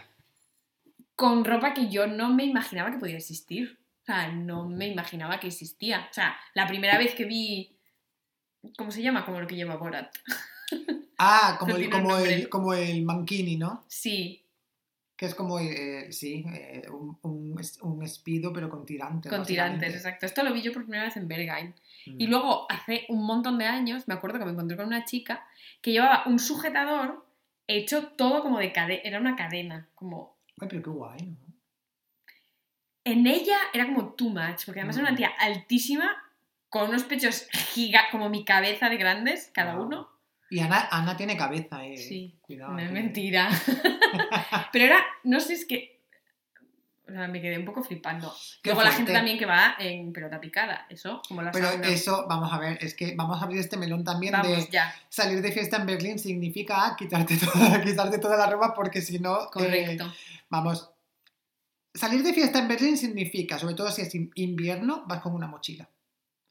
Con 1.16 1.44
ropa 1.46 1.74
que 1.74 1.90
yo 1.90 2.08
no 2.08 2.34
me 2.34 2.46
imaginaba 2.46 2.92
que 2.92 2.98
podía 2.98 3.18
existir. 3.18 3.78
O 4.04 4.06
sea, 4.06 4.28
no 4.30 4.68
me 4.70 4.88
imaginaba 4.88 5.40
que 5.40 5.48
existía. 5.48 6.08
O 6.10 6.14
sea, 6.14 6.38
la 6.54 6.68
primera 6.68 6.98
vez 6.98 7.14
que 7.16 7.26
vi... 7.26 7.75
¿Cómo 8.78 8.92
se 8.92 9.02
llama? 9.02 9.26
Como 9.26 9.40
lo 9.40 9.48
que 9.48 9.56
lleva 9.56 9.76
Borat. 9.78 10.14
Ah, 11.18 11.56
como 11.60 11.72
No 11.74 11.78
el, 11.80 11.90
como 11.90 12.18
el, 12.18 12.50
como 12.50 12.74
el 12.74 13.04
mankini, 13.04 13.56
¿no? 13.56 13.86
Sí, 13.88 14.44
Que 15.16 15.28
es 15.28 15.34
como, 15.36 15.60
eh, 15.62 16.12
sí, 16.12 16.44
eh, 16.54 16.90
un, 16.92 17.18
un, 17.22 17.62
un 17.84 18.04
espido, 18.04 18.52
pero 18.52 18.70
con 18.70 18.86
tirantes. 18.86 19.32
con 19.32 19.46
tirantes, 19.46 19.96
exacto. 19.96 20.26
Esto 20.26 20.44
lo 20.44 20.52
vi 20.52 20.62
yo 20.62 20.74
por 20.74 20.82
primera 20.84 21.06
vez 21.06 21.16
en 21.16 21.30
Berghain. 21.30 21.74
Mm. 22.08 22.20
Y 22.20 22.28
luego, 22.28 22.66
hace 22.70 23.06
un 23.08 23.26
montón 23.26 23.58
de 23.58 23.66
años, 23.66 24.10
me 24.10 24.14
acuerdo 24.14 24.40
que 24.40 24.46
me 24.46 24.52
encontré 24.52 24.76
con 24.76 24.88
una 24.88 25.06
chica 25.06 25.48
que 25.82 25.94
llevaba 25.94 26.24
un 26.26 26.38
sujetador 26.38 27.26
hecho 27.68 28.08
todo 28.18 28.42
como 28.42 28.60
de 28.60 28.74
cadena. 28.74 29.02
Era 29.06 29.20
una 29.22 29.38
cadena. 29.38 29.88
Como... 29.96 30.36
Ay, 30.60 30.68
pero 30.70 30.84
qué 30.84 30.90
guay, 30.90 31.22
¿no? 31.22 31.38
En 33.06 33.26
ella 33.28 33.58
era 33.74 33.86
como 33.86 34.14
too 34.16 34.30
much, 34.30 34.66
porque 34.66 34.82
además 34.82 34.98
era 34.98 35.06
Mm. 35.06 35.10
una 35.10 35.18
tía 35.18 35.30
altísima, 35.40 36.25
con 36.76 36.90
unos 36.90 37.04
pechos 37.04 37.48
giga, 37.74 38.02
como 38.12 38.28
mi 38.30 38.44
cabeza 38.44 38.90
de 38.90 38.98
grandes, 38.98 39.50
cada 39.54 39.80
uno. 39.80 40.10
Y 40.50 40.60
Ana, 40.60 40.90
Ana 40.92 41.16
tiene 41.16 41.38
cabeza, 41.38 41.86
eh. 41.86 41.96
Sí, 41.96 42.36
Cuidado. 42.42 42.74
No 42.74 42.80
es 42.80 42.92
mentira. 42.92 43.48
Pero 44.74 44.84
era, 44.84 44.98
no 45.24 45.40
sé, 45.40 45.54
es 45.54 45.66
que. 45.66 46.02
O 47.08 47.12
sea, 47.14 47.30
me 47.30 47.40
quedé 47.42 47.58
un 47.58 47.64
poco 47.64 47.82
flipando. 47.82 48.30
Qué 48.62 48.72
Luego 48.72 48.84
la 48.84 48.92
gente 48.92 49.14
también 49.14 49.38
que 49.38 49.46
va 49.46 49.76
en 49.80 50.12
pelota 50.12 50.42
picada, 50.42 50.86
eso, 50.90 51.22
como 51.30 51.42
la 51.42 51.52
Pero 51.52 51.70
sauna. 51.70 51.88
eso, 51.88 52.26
vamos 52.28 52.52
a 52.52 52.58
ver, 52.60 52.78
es 52.82 52.94
que 52.94 53.16
vamos 53.16 53.42
a 53.42 53.46
abrir 53.46 53.62
este 53.62 53.78
melón 53.78 54.04
también 54.04 54.34
Vamos, 54.34 54.66
de 54.66 54.70
ya, 54.70 54.94
salir 55.08 55.42
de 55.42 55.54
fiesta 55.54 55.78
en 55.78 55.86
Berlín 55.86 56.20
significa 56.20 56.94
quitarte 56.98 57.38
toda, 57.54 57.82
quitarte 57.82 58.18
toda 58.18 58.36
la 58.36 58.48
ropa 58.48 58.74
porque 58.74 59.02
si 59.02 59.20
no, 59.20 59.44
eh, 59.44 59.48
correcto. 59.50 60.12
vamos, 60.50 60.92
salir 61.94 62.22
de 62.22 62.34
fiesta 62.34 62.60
en 62.60 62.68
Berlín 62.68 62.98
significa, 62.98 63.58
sobre 63.60 63.76
todo 63.76 63.90
si 63.92 64.02
es 64.02 64.14
in- 64.14 64.32
invierno, 64.36 65.06
vas 65.08 65.22
con 65.22 65.34
una 65.34 65.48
mochila. 65.48 65.88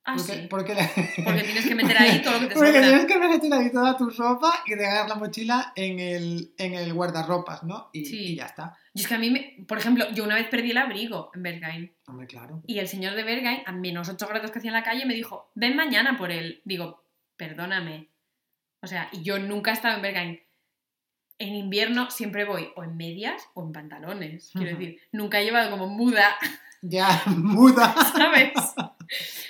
Ah, 0.07 0.17
porque, 0.19 0.33
sí. 0.35 0.47
porque, 0.51 0.75
Porque 1.25 1.43
tienes 1.45 1.67
que 1.67 1.75
meter 1.75 1.97
ahí 1.97 2.21
todo 2.23 2.35
lo 2.35 2.41
que 2.41 2.47
te 2.49 2.55
porque 2.55 2.73
sobra. 2.73 2.83
tienes 2.83 3.07
que 3.07 3.19
meter 3.19 3.53
ahí 3.55 3.73
toda 3.73 3.97
tu 3.97 4.11
ropa 4.11 4.63
y 4.67 4.75
dejar 4.75 5.09
la 5.09 5.15
mochila 5.15 5.73
en 5.77 5.99
el, 5.99 6.53
en 6.59 6.75
el 6.75 6.93
guardarropas, 6.93 7.63
¿no? 7.63 7.89
Y, 7.93 8.05
Sí. 8.05 8.17
y 8.33 8.37
ya 8.37 8.45
está. 8.47 8.77
Y 8.93 9.01
es 9.01 9.09
que 9.09 9.15
a 9.15 9.19
mí, 9.19 9.31
me, 9.31 9.65
por 9.67 9.79
ejemplo, 9.79 10.05
yo 10.13 10.25
una 10.25 10.35
vez 10.35 10.47
perdí 10.49 10.73
el 10.73 10.77
abrigo 10.77 11.31
en 11.35 11.43
Berghain. 11.43 11.95
Hombre, 12.07 12.27
claro. 12.27 12.63
Y 12.67 12.79
el 12.81 12.89
señor 12.89 13.15
de 13.15 13.23
Berghain, 13.25 13.63
a 13.65 13.73
menos 13.73 14.09
8 14.11 14.27
grados 14.29 14.51
que 14.51 14.59
hacía 14.59 14.69
en 14.71 14.75
la 14.77 14.83
calle, 14.85 15.07
me 15.07 15.15
dijo, 15.15 15.51
ven 15.55 15.75
mañana 15.75 16.19
por 16.19 16.31
él. 16.31 16.61
Digo, 16.67 17.03
perdóname. 17.39 18.11
O 18.83 18.87
sea, 18.87 19.09
y 19.11 19.23
yo 19.23 19.39
nunca 19.39 19.71
he 19.71 19.75
estado 19.75 19.97
en 19.97 20.03
Berghain. 20.03 20.41
En 21.39 21.55
invierno 21.55 22.11
siempre 22.11 22.45
voy 22.45 22.69
o 22.77 22.85
en 22.85 22.97
medias 22.97 23.43
o 23.55 23.65
en 23.65 23.73
pantalones. 23.73 24.51
Quiero 24.53 24.71
decir, 24.77 25.01
nunca 25.13 25.41
he 25.41 25.45
llevado 25.45 25.71
como 25.71 25.89
muda, 25.89 26.37
Ya, 26.83 27.23
muda. 27.27 27.95
¿sabes? 28.17 28.53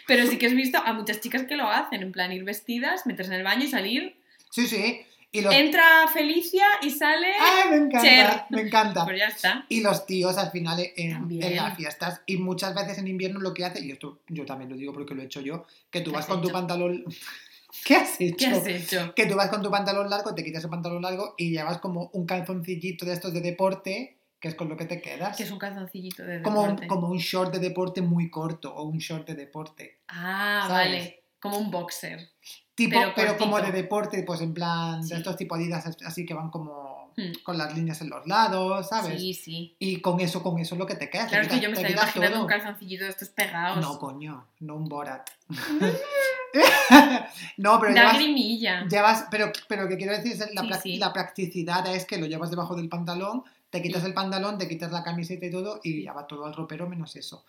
Pero 0.07 0.27
sí 0.27 0.39
que 0.39 0.47
has 0.47 0.55
visto 0.55 0.79
a 0.79 0.93
muchas 0.93 1.21
chicas 1.21 1.45
que 1.45 1.57
lo 1.57 1.69
hacen, 1.69 2.03
en 2.03 2.13
plan 2.13 2.33
ir 2.33 2.45
vestidas, 2.45 3.07
meterse 3.07 3.33
en 3.33 3.39
el 3.39 3.45
baño 3.45 3.65
y 3.65 3.69
salir. 3.69 4.17
Sí, 4.51 4.67
sí. 4.67 5.03
Y 5.35 5.41
los... 5.41 5.53
Entra 5.53 6.07
Felicia 6.13 6.65
y 6.81 6.91
sale. 6.91 7.27
¡Ay, 7.41 7.71
me 7.71 7.77
encanta! 7.77 8.03
Cher. 8.03 8.43
Me 8.51 8.61
encanta. 8.61 9.05
Pues 9.05 9.19
ya 9.19 9.27
está. 9.27 9.67
Y 9.69 9.81
los 9.81 10.07
tíos 10.07 10.39
al 10.39 10.53
final 10.53 10.79
en, 10.97 11.57
las 11.57 11.77
fiestas. 11.77 12.23
Y 12.25 12.37
muchas 12.37 12.73
veces 12.73 12.99
en 12.99 13.09
invierno 13.09 13.41
lo 13.41 13.53
que 13.53 13.65
hace, 13.65 13.85
y 13.85 13.91
esto 13.91 14.21
yo 14.29 14.45
también 14.45 14.71
lo 14.71 14.77
digo 14.77 14.93
porque 14.93 15.15
lo 15.15 15.23
he 15.23 15.25
hecho 15.25 15.41
yo, 15.41 15.67
que 15.91 16.03
tú 16.03 16.13
¿Qué 16.13 16.19
vas 16.19 16.27
con 16.27 16.41
tu 16.41 16.51
pantalón. 16.51 17.05
¿Qué 17.85 17.97
has 17.97 18.21
hecho? 18.21 18.37
¿Qué 18.37 18.47
has 18.47 18.67
hecho? 18.69 19.13
Que 19.17 19.27
tú 19.27 19.35
vas 19.35 19.51
con 19.51 19.61
tu 19.61 19.73
pantalón 19.73 20.09
largo, 20.09 20.33
te 20.37 20.45
quitas 20.45 20.63
el 20.63 20.71
pantalón 20.71 21.03
largo 21.03 21.35
y 21.37 21.51
llevas 21.51 21.79
como 21.79 22.11
un 22.13 22.27
calzoncillito 22.27 23.05
de 23.05 23.15
estos 23.15 23.35
de 23.35 23.41
deporte, 23.41 24.17
que 24.45 24.49
es 24.49 24.55
con 24.55 24.69
lo 24.69 24.77
que 24.77 24.85
te 24.85 25.01
quedas. 25.01 25.39
Que 25.39 25.45
es 25.45 25.51
un 25.51 25.59
calzoncillito 25.59 26.23
de 26.23 26.43
como, 26.43 26.61
un, 26.61 26.67
deporte. 26.69 26.87
como 26.87 27.09
un 27.09 27.17
short 27.17 27.51
de 27.51 27.61
deporte 27.61 28.03
muy 28.03 28.29
corto 28.31 28.75
o 28.75 28.83
un 28.83 28.99
short 28.99 29.27
de 29.27 29.35
deporte. 29.35 30.01
Ah, 30.09 30.67
¿sabes? 30.69 30.93
vale. 30.93 31.23
Como 31.41 31.57
un 31.57 31.71
boxer. 31.71 32.29
Tipo, 32.75 32.99
pero, 32.99 33.13
Pero 33.17 33.37
como 33.39 33.59
de 33.59 33.73
deporte, 33.73 34.23
pues 34.23 34.43
en 34.43 34.53
plan 34.53 35.03
Sí. 35.03 35.15
de 35.15 35.17
estos 35.17 35.37
tipo 35.39 35.55
Adidas 35.55 35.87
así 36.05 36.27
que 36.27 36.35
van 36.35 36.51
como 36.51 36.93
Hmm. 37.17 37.33
con 37.45 37.57
las 37.57 37.73
líneas 37.75 38.01
en 38.03 38.11
los 38.11 38.27
lados, 38.27 38.89
¿sabes? 38.89 39.19
Sí, 39.21 39.33
sí. 39.35 39.77
Y 39.79 40.01
con 40.01 40.21
eso, 40.21 40.43
con 40.43 40.59
eso 40.59 40.75
es 40.75 40.79
lo 40.81 40.87
que 40.87 40.97
te 40.97 41.09
queda. 41.09 41.23
te 41.25 41.29
Claro, 41.31 41.45
es 41.45 41.49
que 41.53 41.61
yo 41.61 41.71
me 41.71 41.77
te 41.77 41.83
estaba 41.87 42.03
imaginando 42.03 42.33
todo. 42.35 42.43
un 42.43 42.49
calzoncillito 42.49 43.05
de 43.05 43.11
estos 43.11 43.29
pegados. 43.31 43.81
No, 43.81 43.99
coño, 43.99 44.47
no 44.61 44.75
un 44.77 44.89
Borat. 44.89 45.31
no, 47.57 47.81
pero 47.81 47.95
llevas, 47.95 48.17
grimilla. 48.17 48.85
llevas- 48.89 49.27
pero, 49.31 49.53
pero 49.69 49.89
que 49.89 49.97
quiero 49.97 50.13
decir 50.13 50.33
es 50.33 50.55
la, 50.55 50.81
sí. 50.81 50.97
la 50.99 51.13
practicidad 51.13 51.87
es 51.95 52.05
que 52.05 52.19
lo 52.19 52.27
llevas 52.27 52.51
debajo 52.51 52.75
del 52.75 52.89
pantalón, 52.89 53.45
te 53.75 53.83
quitas 53.83 54.05
el 54.05 54.15
pantalón, 54.15 54.57
te 54.57 54.69
quitas 54.69 54.93
la 54.93 55.03
camiseta 55.03 55.45
y 55.47 55.51
todo, 55.51 55.81
y 55.83 56.05
ya 56.05 56.13
va 56.13 56.27
todo 56.29 56.47
al 56.47 56.55
ropero 56.55 56.89
menos 56.89 57.17
eso. 57.17 57.45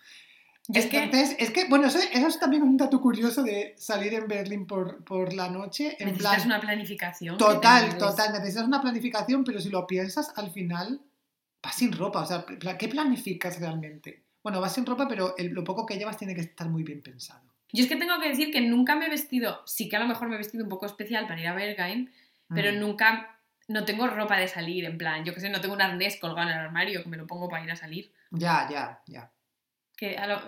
Es 0.74 0.86
que 0.86 1.04
Entonces, 1.04 1.36
es 1.38 1.50
que, 1.52 1.66
bueno, 1.68 1.86
eso, 1.86 1.98
eso 2.12 2.26
es 2.26 2.40
también 2.40 2.64
un 2.64 2.76
dato 2.76 3.00
curioso 3.00 3.44
de 3.44 3.74
salir 3.78 4.12
en 4.14 4.26
Berlín 4.26 4.66
por, 4.66 5.04
por 5.04 5.32
la 5.32 5.48
noche, 5.48 5.96
en 6.00 6.08
necesitas 6.08 6.34
plan, 6.42 6.46
una 6.46 6.60
planificación. 6.60 7.38
que 7.38 7.44
total, 7.44 7.96
total, 7.98 8.32
necesitas 8.32 8.66
una 8.66 8.80
planificación, 8.80 9.44
pero 9.44 9.60
si 9.60 9.70
lo 9.70 9.86
piensas, 9.86 10.32
al 10.36 10.50
final 10.50 11.00
vas 11.62 11.76
sin 11.76 11.92
ropa, 11.92 12.22
o 12.22 12.26
sea, 12.26 12.44
¿qué 12.78 12.88
planificas 12.88 13.60
realmente? 13.60 14.24
Bueno, 14.42 14.60
vas 14.60 14.74
sin 14.74 14.84
ropa, 14.84 15.06
pero 15.06 15.36
el- 15.36 15.52
lo 15.52 15.62
poco 15.62 15.86
que 15.86 15.96
llevas 15.96 16.16
tiene 16.16 16.34
que 16.34 16.40
estar 16.40 16.68
muy 16.68 16.82
bien 16.82 17.00
pensado. 17.00 17.42
Yo 17.72 17.84
es 17.84 17.88
que 17.88 17.96
tengo 17.96 18.18
que 18.20 18.28
decir 18.28 18.50
que 18.50 18.60
nunca 18.60 18.96
me 18.96 19.06
he 19.06 19.10
vestido, 19.10 19.60
sí 19.66 19.88
que 19.88 19.94
a 19.96 20.00
lo 20.00 20.06
mejor 20.08 20.28
me 20.28 20.34
he 20.34 20.38
vestido 20.38 20.64
un 20.64 20.70
poco 20.70 20.86
especial 20.86 21.28
para 21.28 21.40
ir 21.40 21.46
a 21.46 21.54
Berghain, 21.54 22.10
pero 22.48 22.72
Mm. 22.72 22.78
nunca, 22.80 23.35
no 23.68 23.84
tengo 23.84 24.06
ropa 24.06 24.36
de 24.38 24.48
salir, 24.48 24.84
en 24.84 24.96
plan, 24.98 25.24
yo 25.24 25.34
que 25.34 25.40
sé, 25.40 25.48
no 25.48 25.60
tengo 25.60 25.74
un 25.74 25.82
arnés 25.82 26.16
colgado 26.20 26.48
en 26.50 26.54
el 26.56 26.60
armario 26.64 27.02
que 27.02 27.08
me 27.08 27.16
lo 27.16 27.26
pongo 27.26 27.48
para 27.48 27.64
ir 27.64 27.70
a 27.70 27.76
salir. 27.76 28.12
Ya, 28.30 28.68
ya, 28.70 29.00
ya. 29.06 29.30
Que 29.96 30.16
a 30.18 30.26
lo- 30.26 30.42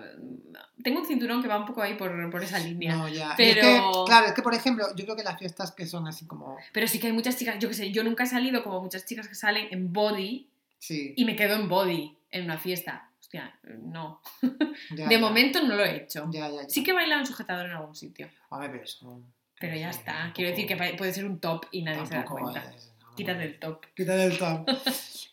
tengo 0.83 1.01
un 1.01 1.07
cinturón 1.07 1.41
que 1.43 1.49
va 1.49 1.57
un 1.59 1.65
poco 1.65 1.81
ahí 1.83 1.95
por, 1.95 2.31
por 2.31 2.43
esa 2.45 2.59
línea. 2.59 2.95
No, 2.95 3.09
ya. 3.09 3.31
Es 3.31 3.37
Pero- 3.37 3.61
que, 3.63 3.81
claro, 4.07 4.27
es 4.27 4.33
que, 4.35 4.43
por 4.43 4.55
ejemplo, 4.55 4.87
yo 4.95 5.05
creo 5.05 5.17
que 5.17 5.23
las 5.25 5.39
fiestas 5.39 5.73
que 5.73 5.87
son 5.87 6.07
así 6.07 6.27
como... 6.27 6.59
Pero 6.73 6.87
sí 6.87 7.01
que 7.01 7.07
hay 7.07 7.13
muchas 7.15 7.37
chicas, 7.39 7.57
yo 7.59 7.69
que 7.69 7.75
sé, 7.75 7.91
yo 7.91 8.05
nunca 8.05 8.25
he 8.25 8.27
salido 8.27 8.63
como 8.63 8.81
muchas 8.83 9.05
chicas 9.07 9.27
que 9.27 9.35
salen 9.35 9.69
en 9.71 9.93
body 9.93 10.49
Sí. 10.79 11.15
y 11.17 11.25
me 11.25 11.35
quedo 11.35 11.57
en 11.57 11.69
body 11.69 12.17
en 12.31 12.45
una 12.45 12.59
fiesta. 12.59 13.09
Hostia, 13.19 13.59
no. 13.83 14.21
ya, 14.95 15.09
De 15.09 15.15
ya. 15.15 15.19
momento 15.19 15.61
no 15.63 15.75
lo 15.77 15.85
he 15.85 15.97
hecho. 15.97 16.29
Ya. 16.31 16.49
Sí 16.69 16.85
que 16.85 16.91
he 16.93 16.95
bailado 16.95 17.21
en 17.23 17.27
sujetador 17.27 17.67
en 17.67 17.73
algún 17.73 17.95
sitio. 17.97 18.29
Hombre, 18.51 18.69
pero 18.71 18.85
eso... 18.85 19.21
Pero 19.61 19.75
ya 19.77 19.91
está. 19.91 20.31
Quiero 20.35 20.51
decir 20.51 20.67
que 20.69 20.77
puede 20.97 21.13
ser 21.13 21.25
un 21.25 21.41
top 21.41 21.67
y 21.73 21.83
nadie 21.83 22.07
se 22.07 22.15
da 22.15 22.25
cuenta. 22.25 22.63
es- 22.77 22.88
no, 23.23 23.27
Quítate 23.27 23.45
el 23.45 23.59
top. 23.59 23.87
Quítate 23.95 24.25
el 24.25 24.39
top. 24.39 24.69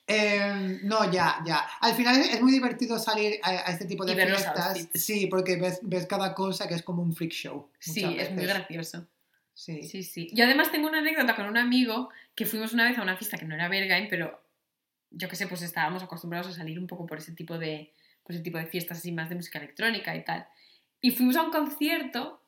Eh, 0.08 0.82
no, 0.84 1.12
ya, 1.12 1.42
ya. 1.48 1.68
Al 1.82 1.96
final 1.96 2.22
es 2.22 2.40
muy 2.40 2.52
divertido 2.52 3.00
salir 3.00 3.40
a, 3.42 3.50
a 3.50 3.72
este 3.72 3.86
tipo 3.86 4.06
de 4.06 4.14
Y 4.14 4.16
fiestas. 4.16 4.88
Sí, 4.94 5.26
porque 5.26 5.56
ves, 5.56 5.80
ves 5.82 6.06
cada 6.06 6.36
cosa 6.36 6.68
que 6.68 6.76
es 6.76 6.84
como 6.84 7.02
un 7.02 7.16
freak 7.16 7.32
show. 7.32 7.70
Sí, 7.80 8.04
es 8.04 8.32
muy 8.32 8.46
gracioso. 8.46 9.08
Sí. 9.56 9.82
Sí, 9.84 10.04
sí. 10.04 10.30
Yo 10.32 10.46
además 10.46 10.72
tengo 10.72 10.88
una 10.88 11.00
anécdota 11.00 11.36
con 11.36 11.48
un 11.48 11.58
amigo 11.58 12.10
que 12.36 12.46
fuimos 12.46 12.74
una 12.74 12.88
vez 12.88 12.98
a 12.98 13.02
una 13.02 13.18
fiesta 13.18 13.38
que 13.38 13.46
no 13.46 13.56
era 13.56 13.68
Berghain, 13.68 14.08
pero 14.10 14.40
yo 15.12 15.30
que 15.30 15.36
sé, 15.36 15.48
pues 15.48 15.62
estábamos 15.62 16.04
acostumbrados 16.04 16.48
a 16.48 16.54
salir 16.54 16.78
un 16.78 16.88
poco 16.88 17.08
por 17.08 17.18
ese 17.18 17.32
tipo 17.32 17.58
de, 17.58 17.92
por 18.24 18.36
ese 18.36 18.44
tipo 18.44 18.58
de 18.58 18.66
fiestas 18.66 19.00
así 19.00 19.12
más 19.12 19.30
de 19.30 19.36
música 19.36 19.60
electrónica 19.60 20.16
y 20.16 20.24
tal. 20.24 20.48
Y 21.02 21.12
fuimos 21.12 21.36
a 21.38 21.44
un 21.44 21.52
concierto, 21.52 22.42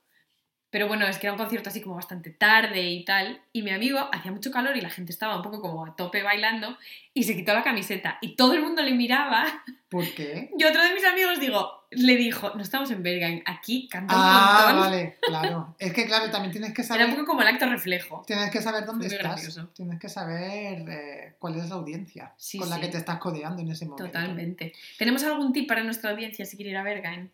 pero 0.70 0.88
bueno, 0.88 1.08
es 1.08 1.18
que 1.18 1.28
era 1.28 1.34
un 1.34 1.40
concierto 1.40 1.70
así 1.70 1.82
como 1.82 1.96
bastante 1.96 2.30
tarde 2.30 2.82
y 2.84 3.06
tal, 3.06 3.42
y 3.54 3.62
mi 3.64 3.72
amigo 3.72 4.00
hacía 4.12 4.32
mucho 4.32 4.52
calor 4.52 4.76
y 4.78 4.82
la 4.82 4.90
gente 4.90 5.12
estaba 5.12 5.36
un 5.38 5.42
poco 5.44 5.62
como 5.62 5.86
a 5.86 5.96
tope 5.96 6.24
bailando 6.24 6.78
y 7.14 7.24
se 7.24 7.36
quitó 7.36 7.54
la 7.54 7.64
camiseta 7.64 8.18
y 8.22 8.36
todo 8.36 8.54
el 8.54 8.62
mundo 8.62 8.82
le 8.84 8.92
miraba 8.94 9.46
¿Por 9.90 10.04
qué? 10.14 10.52
y 10.58 10.64
otro 10.66 10.84
de 10.84 10.94
mis 10.94 11.06
amigos 11.06 11.40
digo, 11.40 11.86
le 11.92 12.18
dijo, 12.18 12.52
no 12.56 12.62
estamos 12.62 12.92
en 12.92 13.02
Berghain, 13.02 13.42
aquí 13.46 13.88
canta 13.88 14.14
un 14.14 14.22
Ah, 14.22 14.64
montón. 14.74 14.80
vale, 14.82 15.18
claro. 15.22 15.76
Es 15.80 15.94
que, 15.94 16.06
claro, 16.06 16.30
también 16.30 16.52
tienes 16.52 16.74
que 16.74 16.82
Era 16.82 16.88
saber... 16.90 17.06
un 17.08 17.12
poco 17.16 17.26
como 17.28 17.42
el 17.44 17.48
acto 17.48 17.66
reflejo. 17.70 18.24
Tienes 18.28 18.52
que 18.52 18.62
saber 18.62 18.86
dónde 18.86 19.06
Muy 19.08 19.16
estás. 19.16 19.32
gracioso. 19.32 19.70
Tienes 19.74 19.98
que 19.98 20.10
saber 20.10 20.84
eh, 20.90 21.36
cuál 21.40 21.56
es 21.56 21.70
la 21.70 21.76
audiencia 21.76 22.34
Sí, 22.36 22.58
con 22.60 22.70
la 22.70 22.76
sí. 22.76 22.82
que 22.82 22.88
te 22.90 22.98
estás 22.98 23.18
codeando 23.20 23.62
en 23.62 23.72
ese 23.72 23.86
momento. 23.86 24.06
Totalmente. 24.06 24.74
¿Tenemos 24.98 25.24
algún 25.24 25.54
tip 25.54 25.66
para 25.70 25.82
nuestra 25.84 26.12
audiencia 26.12 26.44
si 26.46 26.58
quiere 26.58 26.72
ir 26.72 26.78
a 26.78 26.84
Berghain? 26.84 27.32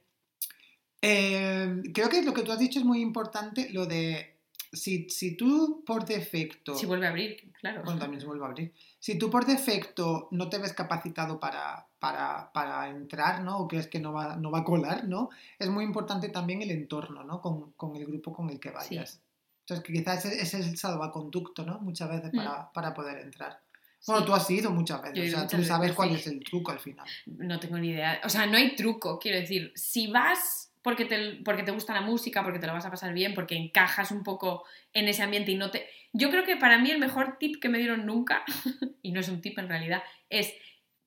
Eh, 1.05 1.81
creo 1.93 2.07
que 2.09 2.23
lo 2.23 2.33
que 2.33 2.43
tú 2.43 2.51
has 2.51 2.59
dicho 2.59 2.79
es 2.79 2.85
muy 2.85 3.01
importante, 3.01 3.69
lo 3.71 3.85
de 3.85 4.37
si, 4.71 5.07
si 5.09 5.35
tú 5.35 5.83
por 5.85 6.05
defecto... 6.05 6.75
Si 6.75 6.85
vuelve 6.85 7.05
a 7.05 7.09
abrir, 7.09 7.51
claro. 7.59 7.83
Bueno, 7.83 7.99
también 7.99 8.21
se 8.21 8.25
vuelve 8.25 8.43
a 8.45 8.47
abrir. 8.47 8.73
Si 8.99 9.17
tú 9.17 9.29
por 9.29 9.45
defecto 9.45 10.27
no 10.31 10.49
te 10.49 10.57
ves 10.57 10.73
capacitado 10.73 11.39
para, 11.39 11.85
para, 11.99 12.51
para 12.53 12.89
entrar, 12.89 13.43
¿no? 13.43 13.57
O 13.59 13.67
crees 13.67 13.87
que 13.87 13.99
no 13.99 14.13
va, 14.13 14.35
no 14.35 14.49
va 14.49 14.59
a 14.59 14.63
colar, 14.63 15.03
¿no? 15.07 15.29
Es 15.59 15.69
muy 15.69 15.83
importante 15.83 16.29
también 16.29 16.61
el 16.61 16.71
entorno, 16.71 17.23
¿no? 17.23 17.41
Con, 17.41 17.73
con 17.73 17.95
el 17.95 18.05
grupo 18.05 18.33
con 18.33 18.49
el 18.49 18.59
que 18.59 18.71
vayas. 18.71 19.19
Entonces, 19.61 19.85
que 19.85 19.93
quizás 19.93 20.25
ese 20.25 20.59
es 20.59 20.67
el 20.67 20.77
salvaconducto, 20.77 21.65
¿no? 21.65 21.79
Muchas 21.79 22.09
veces 22.09 22.31
para, 22.35 22.71
para 22.71 22.93
poder 22.93 23.19
entrar. 23.19 23.61
Bueno, 24.05 24.21
Sí. 24.21 24.27
tú 24.27 24.33
has 24.33 24.49
ido 24.49 24.69
muchas 24.71 25.01
veces, 25.01 25.33
o 25.33 25.37
sea, 25.37 25.47
tú 25.47 25.63
sabes 25.63 25.81
veces, 25.81 25.95
cuál 25.95 26.09
sí. 26.09 26.15
es 26.15 26.27
el 26.27 26.43
truco 26.43 26.71
al 26.71 26.79
final. 26.79 27.07
No 27.25 27.57
tengo 27.59 27.77
ni 27.77 27.89
idea. 27.89 28.19
O 28.25 28.29
sea, 28.29 28.45
no 28.47 28.57
hay 28.57 28.75
truco, 28.75 29.17
quiero 29.19 29.39
decir. 29.39 29.71
Si 29.75 30.07
vas 30.07 30.72
porque 30.83 31.05
te, 31.05 31.39
porque 31.43 31.63
te 31.63 31.71
gusta 31.71 31.93
la 31.93 32.01
música, 32.01 32.43
porque 32.43 32.59
te 32.59 32.67
lo 32.67 32.73
vas 32.73 32.85
a 32.85 32.91
pasar 32.91 33.13
bien, 33.13 33.33
porque 33.33 33.55
encajas 33.55 34.11
un 34.11 34.23
poco 34.23 34.65
en 34.91 35.07
ese 35.07 35.23
ambiente 35.23 35.51
y 35.51 35.55
no 35.55 35.71
te... 35.71 35.87
Yo 36.11 36.29
creo 36.29 36.43
que 36.43 36.57
para 36.57 36.77
mí 36.77 36.91
el 36.91 36.99
mejor 36.99 37.37
tip 37.39 37.59
que 37.59 37.69
me 37.69 37.79
dieron 37.79 38.05
nunca, 38.05 38.43
y 39.01 39.11
no 39.11 39.21
es 39.21 39.29
un 39.29 39.41
tip 39.41 39.57
en 39.57 39.69
realidad, 39.69 40.03
es 40.29 40.53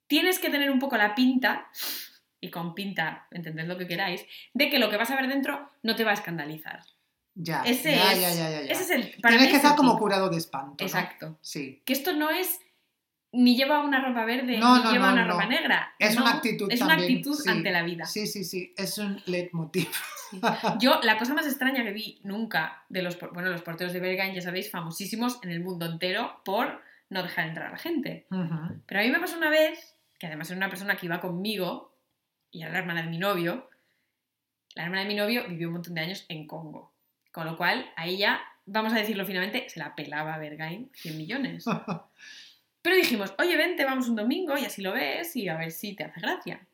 tienes 0.08 0.38
que 0.38 0.50
tener 0.50 0.70
un 0.70 0.78
poco 0.78 0.96
la 0.96 1.14
pinta, 1.14 1.68
y 2.40 2.50
con 2.50 2.74
pinta, 2.74 3.28
entended 3.30 3.66
lo 3.66 3.76
que 3.76 3.86
queráis, 3.86 4.24
de 4.54 4.70
que 4.70 4.78
lo 4.78 4.90
que 4.90 4.96
vas 4.96 5.10
a 5.10 5.16
ver 5.16 5.28
dentro 5.28 5.70
no 5.82 5.94
te 5.94 6.04
va 6.04 6.12
a 6.12 6.14
escandalizar. 6.14 6.80
Ya, 7.34 7.62
Ese 7.64 7.94
ya, 7.94 8.12
es, 8.12 8.20
ya, 8.20 8.34
ya. 8.34 8.60
Ese 8.60 8.82
es 8.82 8.90
el... 8.90 9.20
Para 9.20 9.36
Tienes 9.36 9.40
mí 9.40 9.46
que 9.48 9.56
es 9.58 9.62
estar 9.62 9.76
como 9.76 9.98
curado 9.98 10.30
de 10.30 10.38
espanto, 10.38 10.76
¿no? 10.82 10.86
Exacto. 10.86 11.38
Sí. 11.42 11.82
Que 11.84 11.92
esto 11.92 12.14
no 12.14 12.30
es 12.30 12.60
ni 13.32 13.56
lleva 13.56 13.80
una 13.80 14.02
ropa 14.02 14.24
verde, 14.24 14.58
No, 14.58 14.78
ni 14.78 14.84
no, 14.84 14.92
lleva 14.92 15.06
no, 15.08 15.12
una 15.14 15.26
ropa 15.26 15.46
negra. 15.46 15.94
Es 15.98 16.16
una 16.16 16.32
actitud 16.32 16.70
Es 16.70 16.80
una 16.80 16.94
actitud 16.94 17.34
sí. 17.34 17.48
ante 17.48 17.70
la 17.70 17.82
vida. 17.82 18.04
Sí, 18.04 18.26
sí, 18.26 18.44
sí, 18.44 18.72
es 18.76 18.98
un 18.98 19.20
leitmotiv. 19.26 19.88
Yo, 20.80 21.00
la 21.02 21.18
cosa 21.18 21.34
más 21.34 21.46
extraña 21.46 21.84
que 21.84 21.92
vi 21.92 22.20
nunca 22.24 22.84
de 22.88 23.02
los, 23.02 23.18
bueno, 23.32 23.50
los 23.50 23.62
porteros 23.62 23.92
de 23.92 24.00
Berghain, 24.00 24.34
ya 24.34 24.40
sabéis, 24.40 24.70
famosísimos 24.70 25.38
en 25.42 25.50
el 25.50 25.60
mundo 25.60 25.86
entero 25.86 26.40
por 26.44 26.82
no 27.10 27.22
dejar 27.22 27.48
entrar 27.48 27.68
a 27.68 27.72
la 27.72 27.78
gente. 27.78 28.26
Pero 28.86 29.00
a 29.00 29.04
mí 29.04 29.10
me 29.10 29.20
pasó 29.20 29.36
una 29.36 29.50
vez, 29.50 29.96
que 30.18 30.26
además 30.26 30.50
era 30.50 30.56
una 30.56 30.68
persona 30.68 30.96
que 30.96 31.06
iba 31.06 31.20
conmigo, 31.20 31.94
y 32.50 32.62
era 32.62 32.72
la 32.72 32.78
hermana 32.78 33.02
de 33.02 33.08
mi 33.08 33.18
novio. 33.18 33.68
La 34.74 34.84
hermana 34.84 35.02
de 35.02 35.08
mi 35.08 35.14
novio 35.14 35.46
vivió 35.48 35.68
un 35.68 35.74
montón 35.74 35.94
de 35.94 36.00
años 36.00 36.24
en 36.28 36.46
Congo. 36.46 36.92
Con 37.32 37.46
lo 37.46 37.56
cual, 37.56 37.90
a 37.96 38.06
ella, 38.06 38.40
vamos 38.64 38.92
a 38.92 38.96
decirlo 38.96 39.24
finalmente, 39.26 39.68
se 39.68 39.78
la 39.78 39.94
pelaba 39.94 40.34
a 40.34 40.38
Berghain 40.38 40.90
100 40.94 41.18
millones. 41.18 41.64
Pero 42.86 42.98
dijimos, 42.98 43.34
oye, 43.38 43.56
vente, 43.56 43.84
vamos 43.84 44.08
un 44.08 44.14
domingo 44.14 44.56
y 44.56 44.64
así 44.64 44.80
lo 44.80 44.92
ves 44.92 45.34
y 45.34 45.48
a 45.48 45.56
ver 45.56 45.72
si 45.72 45.96
te 45.96 46.04
hace 46.04 46.20
gracia. 46.20 46.64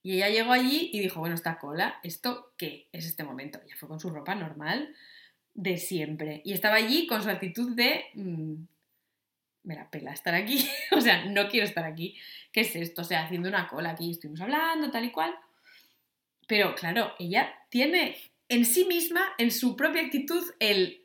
Y 0.00 0.12
ella 0.12 0.28
llegó 0.28 0.52
allí 0.52 0.90
y 0.92 1.00
dijo, 1.00 1.18
bueno, 1.18 1.34
esta 1.34 1.58
cola, 1.58 1.98
¿esto 2.04 2.52
qué 2.56 2.86
es 2.92 3.04
este 3.04 3.24
momento? 3.24 3.58
Ella 3.66 3.74
fue 3.76 3.88
con 3.88 3.98
su 3.98 4.10
ropa 4.10 4.36
normal 4.36 4.94
de 5.52 5.76
siempre. 5.76 6.40
Y 6.44 6.52
estaba 6.52 6.76
allí 6.76 7.08
con 7.08 7.20
su 7.20 7.30
actitud 7.30 7.74
de, 7.74 8.04
mm, 8.14 8.54
me 9.64 9.74
la 9.74 9.90
pela 9.90 10.12
estar 10.12 10.36
aquí. 10.36 10.68
o 10.92 11.00
sea, 11.00 11.24
no 11.24 11.48
quiero 11.48 11.66
estar 11.66 11.84
aquí. 11.84 12.16
¿Qué 12.52 12.60
es 12.60 12.76
esto? 12.76 13.02
O 13.02 13.04
sea, 13.04 13.24
haciendo 13.24 13.48
una 13.48 13.66
cola 13.66 13.90
aquí, 13.90 14.12
estuvimos 14.12 14.40
hablando, 14.40 14.92
tal 14.92 15.04
y 15.04 15.10
cual. 15.10 15.34
Pero 16.46 16.76
claro, 16.76 17.12
ella 17.18 17.52
tiene 17.70 18.16
en 18.48 18.64
sí 18.64 18.84
misma, 18.84 19.34
en 19.38 19.50
su 19.50 19.74
propia 19.74 20.02
actitud, 20.02 20.44
el, 20.60 21.03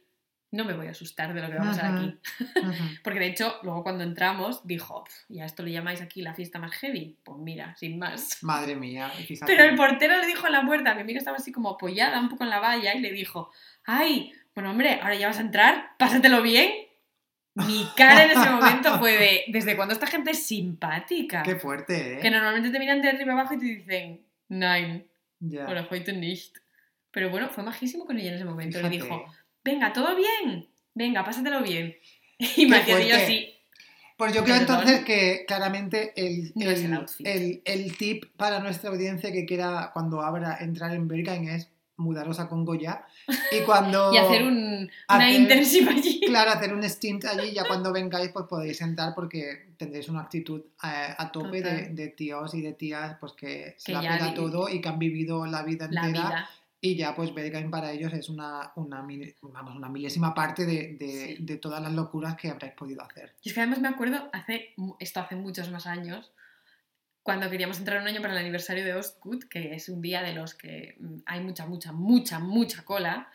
no 0.51 0.65
me 0.65 0.73
voy 0.73 0.87
a 0.87 0.91
asustar 0.91 1.33
de 1.33 1.41
lo 1.41 1.49
que 1.49 1.57
va 1.57 1.69
a 1.69 1.71
Ujú. 1.71 1.81
aquí. 1.95 2.19
Porque 3.03 3.19
de 3.19 3.27
hecho, 3.27 3.59
luego 3.63 3.83
cuando 3.83 4.03
entramos, 4.03 4.65
dijo, 4.65 5.03
"Pf, 5.03 5.15
¿y 5.29 5.39
a 5.41 5.45
esto 5.45 5.63
le 5.63 5.71
llamáis 5.71 6.01
aquí 6.01 6.21
la 6.21 6.33
fiesta 6.33 6.57
más 6.59 6.71
heavy? 6.75 7.17
Pues 7.23 7.37
mira, 7.37 7.75
sin 7.77 7.99
más. 7.99 8.41
Madre 8.41 8.75
mía, 8.75 9.09
fíjate. 9.09 9.51
Pero 9.51 9.69
el 9.69 9.75
portero 9.75 10.17
le 10.19 10.25
dijo 10.25 10.47
en 10.47 10.53
la 10.53 10.65
puerta, 10.65 10.95
mi 10.95 11.01
amiga 11.01 11.19
estaba 11.19 11.37
así 11.37 11.51
como 11.51 11.69
apoyada 11.69 12.19
un 12.19 12.29
poco 12.29 12.43
en 12.43 12.49
la 12.49 12.59
valla, 12.59 12.95
y 12.95 12.99
le 12.99 13.11
dijo, 13.11 13.51
ay, 13.85 14.33
bueno 14.55 14.71
hombre, 14.71 14.99
ahora 15.01 15.15
ya 15.15 15.27
vas 15.27 15.37
a 15.37 15.41
entrar, 15.41 15.91
pásatelo 15.97 16.41
bien. 16.41 16.71
Mi 17.55 17.85
cara 17.97 18.23
en 18.25 18.31
ese 18.31 18.49
momento 18.49 18.97
fue 18.99 19.17
de, 19.17 19.43
¿desde 19.49 19.75
cuándo 19.75 19.93
esta 19.93 20.07
gente 20.07 20.31
es 20.31 20.45
simpática? 20.45 21.43
Qué 21.43 21.55
fuerte, 21.57 22.15
¿eh? 22.15 22.19
Que 22.21 22.31
normalmente 22.31 22.69
te 22.71 22.79
miran 22.79 23.01
de 23.01 23.09
arriba 23.09 23.33
abajo 23.33 23.53
y 23.55 23.59
te 23.59 23.65
dicen, 23.65 24.25
nein, 24.47 25.05
Ya. 25.41 25.65
oder 25.67 25.87
heute 25.89 26.13
nicht. 26.13 26.57
Pero 27.11 27.29
bueno, 27.29 27.49
fue 27.49 27.63
majísimo 27.63 28.05
con 28.05 28.17
ella 28.19 28.29
en 28.29 28.35
ese 28.35 28.45
momento. 28.45 28.77
Le 28.81 28.89
Fíjate. 28.89 29.03
dijo, 29.03 29.25
venga, 29.63 29.93
¿todo 29.93 30.15
bien? 30.15 30.67
Venga, 30.93 31.23
pásatelo 31.23 31.61
bien. 31.61 31.95
Y 32.39 32.67
Qué 32.69 32.75
hacía 32.75 32.99
yo 33.01 33.15
así, 33.17 33.53
Pues 34.17 34.33
yo 34.33 34.43
creo 34.43 34.55
entonces 34.55 35.03
que 35.03 35.43
claramente 35.47 36.13
el, 36.15 36.53
el 37.65 37.97
tip 37.97 38.25
para 38.37 38.59
nuestra 38.59 38.89
audiencia 38.91 39.31
que 39.31 39.45
quiera 39.45 39.91
cuando 39.93 40.21
abra 40.21 40.57
entrar 40.61 40.93
en 40.93 41.07
Berghain 41.07 41.49
es 41.49 41.69
mudaros 41.97 42.39
a 42.39 42.47
Congo 42.47 42.75
ya 42.75 43.05
y 43.51 43.59
cuando 43.65 44.13
y 44.13 44.17
hacer 44.17 44.43
un, 44.43 44.55
una 45.09 45.25
hacer- 45.25 45.41
intensiva 45.41 45.91
allí. 45.91 46.21
claro 46.21 46.51
hacer 46.51 46.73
un 46.73 46.81
stint 46.83 47.25
allí 47.25 47.51
ya 47.51 47.65
cuando 47.67 47.91
vengáis 47.91 48.29
pues 48.29 48.45
podéis 48.49 48.79
entrar 48.79 49.13
porque 49.13 49.73
tendréis 49.75 50.07
una 50.07 50.21
actitud 50.21 50.61
eh, 50.81 51.13
a 51.17 51.29
tope 51.29 51.61
de, 51.61 52.07
tíos 52.15 52.53
y 52.53 52.61
de 52.61 52.71
tías 52.71 53.17
pues 53.19 53.33
que 53.33 53.75
se 53.77 53.91
la 53.91 53.99
pega 53.99 54.33
todo 54.33 54.69
y 54.69 54.79
que 54.79 54.87
han 54.87 54.97
vivido 54.97 55.45
la 55.45 55.63
vida 55.63 55.89
La 55.91 56.05
entera 56.07 56.25
vida. 56.29 56.49
Y 56.81 56.95
ya 56.95 57.13
pues 57.15 57.33
Berghain 57.33 57.69
para 57.69 57.91
ellos 57.91 58.13
es 58.13 58.29
una, 58.29 58.71
una, 58.75 59.05
vamos, 59.41 59.75
una 59.75 59.89
milésima 59.89 60.33
parte 60.33 60.65
de, 60.65 60.95
de- 60.99 61.35
Sí. 61.37 61.37
de 61.39 61.57
todas 61.57 61.81
las 61.81 61.91
locuras 61.93 62.35
que 62.35 62.49
habréis 62.49 62.73
podido 62.73 63.01
hacer. 63.03 63.35
Y 63.41 63.49
es 63.49 63.53
que 63.55 63.59
además 63.61 63.79
me 63.81 63.87
acuerdo, 63.89 64.29
hace, 64.31 64.73
esto 64.99 65.19
hace 65.19 65.35
muchos 65.35 65.69
más 65.71 65.85
años, 65.87 66.31
cuando 67.21 67.49
queríamos 67.49 67.77
entrar 67.79 68.01
un 68.01 68.07
año 68.07 68.21
para 68.21 68.33
el 68.33 68.39
aniversario 68.39 68.85
de 68.85 68.93
Ostkut, 68.95 69.43
que 69.49 69.75
es 69.75 69.89
un 69.89 70.01
día 70.01 70.21
de 70.23 70.33
los 70.33 70.53
que 70.55 70.95
mm, 70.99 71.17
hay 71.25 71.41
mucha, 71.41 71.65
mucha, 71.65 71.91
mucha, 71.91 72.39
mucha 72.39 72.83
cola, 72.85 73.29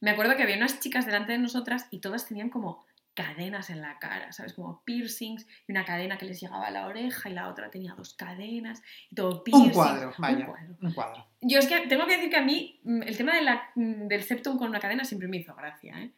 me 0.00 0.10
acuerdo 0.10 0.36
que 0.36 0.42
había 0.44 0.56
unas 0.56 0.80
chicas 0.80 1.04
delante 1.06 1.32
de 1.32 1.38
nosotras 1.38 1.86
y 1.90 1.98
todas 1.98 2.26
tenían 2.28 2.48
como 2.50 2.84
cadenas 3.14 3.70
en 3.70 3.80
la 3.80 3.98
cara, 3.98 4.32
¿sabes? 4.32 4.52
Como 4.54 4.82
piercings 4.84 5.46
y 5.66 5.72
una 5.72 5.84
cadena 5.84 6.18
que 6.18 6.26
les 6.26 6.40
llegaba 6.40 6.66
a 6.66 6.70
la 6.70 6.86
oreja 6.86 7.28
y 7.30 7.32
la 7.32 7.48
otra 7.48 7.70
tenía 7.70 7.94
dos 7.94 8.14
cadenas 8.14 8.82
y 9.10 9.14
todo 9.14 9.42
piercing. 9.44 9.66
Un 9.68 9.72
cuadro, 9.72 10.08
un 10.08 10.14
vaya, 10.18 10.46
cuadro. 10.46 10.76
un 10.82 10.92
cuadro. 10.92 11.26
Yo 11.40 11.58
es 11.58 11.66
que 11.66 11.86
tengo 11.86 12.06
que 12.06 12.16
decir 12.16 12.30
que 12.30 12.36
a 12.36 12.42
mí 12.42 12.80
mm, 12.84 13.02
el 13.02 13.16
tema 13.16 13.34
de 13.36 13.42
la- 13.42 13.70
mm, 13.74 14.08
del 14.08 14.22
septum 14.22 14.58
con 14.58 14.68
una 14.68 14.80
cadena 14.80 15.04
siempre 15.04 15.28
me 15.28 15.36
hizo 15.38 15.54
gracia, 15.54 15.98
¿eh? 16.00 16.10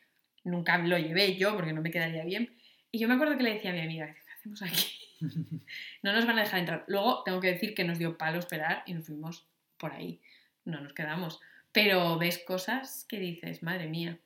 Nunca 0.44 0.78
lo 0.78 0.96
llevé 0.98 1.36
yo 1.36 1.54
porque 1.54 1.72
no 1.72 1.82
me 1.82 1.90
quedaría 1.90 2.24
bien. 2.24 2.56
Y 2.92 2.98
yo 2.98 3.08
me 3.08 3.14
acuerdo 3.14 3.36
que 3.36 3.42
le 3.42 3.54
decía 3.54 3.70
a 3.70 3.74
mi 3.74 3.80
amiga, 3.80 4.06
¿qué 4.06 4.20
hacemos 4.38 4.62
aquí? 4.62 4.86
No 6.02 6.12
nos 6.12 6.26
van 6.26 6.38
a 6.38 6.42
dejar 6.42 6.60
entrar. 6.60 6.84
Luego 6.88 7.22
tengo 7.24 7.40
que 7.40 7.48
decir 7.48 7.74
que 7.74 7.84
nos 7.84 7.98
dio 7.98 8.16
palo 8.18 8.38
esperar 8.38 8.82
y 8.86 8.92
nos 8.94 9.06
fuimos 9.06 9.46
por 9.78 9.92
ahí. 9.92 10.20
No 10.64 10.80
nos 10.80 10.92
quedamos. 10.92 11.40
Pero 11.72 12.18
ves 12.18 12.42
cosas 12.46 13.04
que 13.08 13.18
dices, 13.18 13.62
madre 13.62 13.86
mía. 13.88 14.18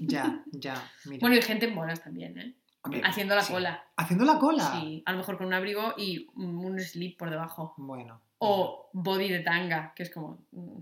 Ya, 0.00 0.44
ya. 0.52 0.90
Mira. 1.04 1.20
Bueno, 1.20 1.36
y 1.36 1.42
gente 1.42 1.66
en 1.66 1.74
bolas 1.74 2.02
también, 2.02 2.38
¿eh? 2.38 2.54
Hombre, 2.82 3.02
Haciendo 3.04 3.34
la 3.34 3.42
sí. 3.42 3.52
cola. 3.52 3.84
Haciendo 3.96 4.24
la 4.24 4.38
cola. 4.38 4.78
Sí, 4.80 5.02
a 5.04 5.12
lo 5.12 5.18
mejor 5.18 5.36
con 5.36 5.48
un 5.48 5.54
abrigo 5.54 5.94
y 5.96 6.28
un 6.36 6.78
slip 6.78 7.18
por 7.18 7.30
debajo. 7.30 7.74
Bueno. 7.76 8.22
O 8.38 8.88
body 8.92 9.28
de 9.28 9.40
tanga, 9.40 9.92
que 9.96 10.04
es 10.04 10.10
como 10.10 10.46
mm, 10.52 10.78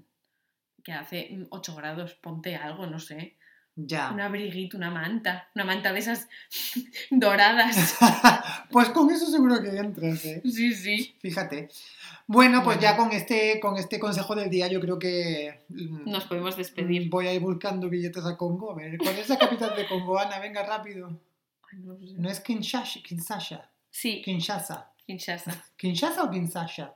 que 0.85 0.93
hace 0.93 1.47
8 1.51 1.74
grados, 1.74 2.14
ponte 2.14 2.55
algo, 2.55 2.87
no 2.87 2.99
sé. 2.99 3.39
Ya. 3.79 4.11
Un 4.11 4.20
abriguito, 4.22 4.79
una 4.79 4.91
manta, 4.91 5.49
una 5.55 5.64
manta 5.64 5.93
de 5.93 5.99
esas 5.99 6.29
doradas. 7.11 7.97
pues 8.70 8.89
con 8.89 9.11
eso 9.11 9.27
seguro 9.27 9.61
que 9.62 9.68
entras, 9.68 10.24
¿eh? 10.24 10.41
Sí, 10.45 10.74
sí. 10.74 11.14
Fíjate. 11.20 11.68
Bueno, 12.27 12.64
pues 12.64 12.79
Bueno. 12.79 12.83
ya 12.83 12.97
con 12.97 13.12
este, 13.12 13.61
con 13.61 13.77
este 13.77 14.01
consejo 14.01 14.35
del 14.35 14.49
día 14.51 14.66
yo 14.68 14.81
creo 14.81 14.99
que 14.99 15.64
mm, 15.68 16.11
Nos 16.11 16.24
podemos 16.24 16.57
despedir. 16.57 17.09
voy 17.11 17.27
a 17.29 17.35
ir 17.35 17.41
buscando 17.41 17.89
billetes 17.89 18.24
a 18.24 18.37
Congo. 18.37 18.72
A 18.72 18.77
ver, 18.77 18.97
¿cuál 18.99 19.16
es 19.18 19.29
la 19.29 19.39
capital 19.39 19.77
de 19.77 19.87
Congo, 19.87 20.18
Ana? 20.18 20.39
Venga, 20.39 20.62
rápido. 20.64 21.09
Ay, 21.70 21.79
no 21.81 21.97
sé. 21.99 22.14
No 22.16 22.31
es 22.31 22.41
Kinshasa, 22.41 23.01
Kinshasa. 23.05 23.70
Sí, 23.91 24.22
Kinshasa. 24.24 24.91
Kinshasa. 25.07 25.64
¿Kinshasa 25.77 26.24
o 26.24 26.31
Kinshasa? 26.31 26.95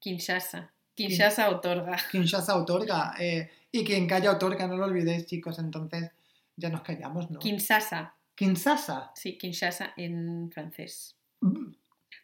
Kinshasa. 0.00 0.70
Kinshasa 0.94 1.50
otorga. 1.50 1.96
Kinshasa 2.10 2.56
otorga. 2.56 3.14
eh, 3.20 3.50
y 3.72 3.84
quien 3.84 4.06
calla 4.06 4.32
otorga, 4.32 4.66
no 4.66 4.76
lo 4.76 4.84
olvidéis, 4.86 5.26
chicos. 5.26 5.58
Entonces 5.58 6.10
ya 6.56 6.68
nos 6.70 6.82
callamos, 6.82 7.30
¿no? 7.30 7.38
Kinshasa. 7.38 8.14
Kinshasa. 8.34 9.10
Sí, 9.14 9.36
Kinshasa 9.38 9.92
en 9.96 10.50
francés. 10.52 11.16
Mm, 11.40 11.72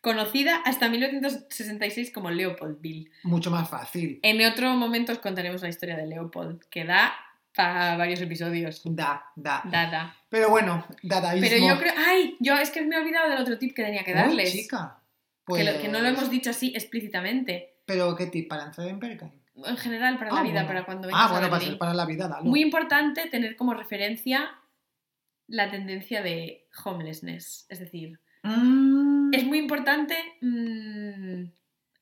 Conocida 0.01 0.57
hasta 0.67 0.89
1966 0.91 2.13
como 2.13 2.31
Leopoldville. 2.31 3.11
Mucho 3.23 3.51
más 3.51 3.69
fácil. 3.71 4.21
En 4.23 4.45
otro 4.45 4.75
momento 4.75 5.13
os 5.13 5.19
contaremos 5.19 5.63
la 5.63 5.69
historia 5.71 5.97
de 5.97 6.07
Leopold, 6.07 6.63
que 6.71 6.85
da 6.85 7.15
para 7.57 7.97
varios 7.97 8.21
episodios. 8.21 8.83
Da, 8.85 9.25
da. 9.37 9.63
Da, 9.65 9.91
da. 9.91 10.17
Pero 10.29 10.51
bueno, 10.51 10.85
dadaísmo. 11.03 11.49
Pero 11.49 11.67
yo 11.69 11.79
creo. 11.81 11.95
¡Ay! 11.97 12.37
Yo 12.41 12.55
es 12.57 12.71
que 12.71 12.83
me 12.83 12.97
he 12.97 12.99
olvidado 12.99 13.31
del 13.31 13.41
otro 13.41 13.57
tip 13.59 13.75
que 13.75 13.83
tenía 13.85 14.05
que 14.05 14.11
Uy, 14.13 14.17
darles. 14.19 14.53
chica. 14.53 15.01
que, 15.47 15.65
lo- 15.65 15.81
que 15.81 15.89
no 15.89 16.01
lo 16.01 16.09
Pues- 16.09 16.19
hemos 16.19 16.31
dicho 16.31 16.51
así 16.51 16.73
explícitamente. 16.75 17.77
Pero 17.87 18.15
qué 18.17 18.27
tip, 18.27 18.49
para 18.49 18.65
entrar 18.65 18.89
en 18.89 18.99
Berghain. 18.99 19.33
En 19.57 19.77
general, 19.77 20.19
para 20.19 20.33
la 20.33 20.41
Ah, 20.41 20.43
vida, 20.43 20.53
bueno. 20.55 20.67
para 20.69 20.85
cuando 20.85 21.07
vengas 21.09 21.23
Ah, 21.23 21.27
a 21.27 21.31
bueno, 21.33 21.51
para, 21.51 21.79
para 21.79 21.95
la 21.95 22.07
vida, 22.07 22.27
dalo. 22.29 22.45
Muy 22.45 22.61
importante 22.61 23.29
tener 23.29 23.55
como 23.57 23.73
referencia 23.75 24.51
la 25.47 25.71
tendencia 25.71 26.23
de 26.23 26.67
homelessness. 26.85 27.67
Es 27.69 27.79
decir, 27.79 28.19
Mm, 28.47 29.33
es 29.33 29.45
muy 29.45 29.59
importante 29.59 30.15
mm, 30.43 31.45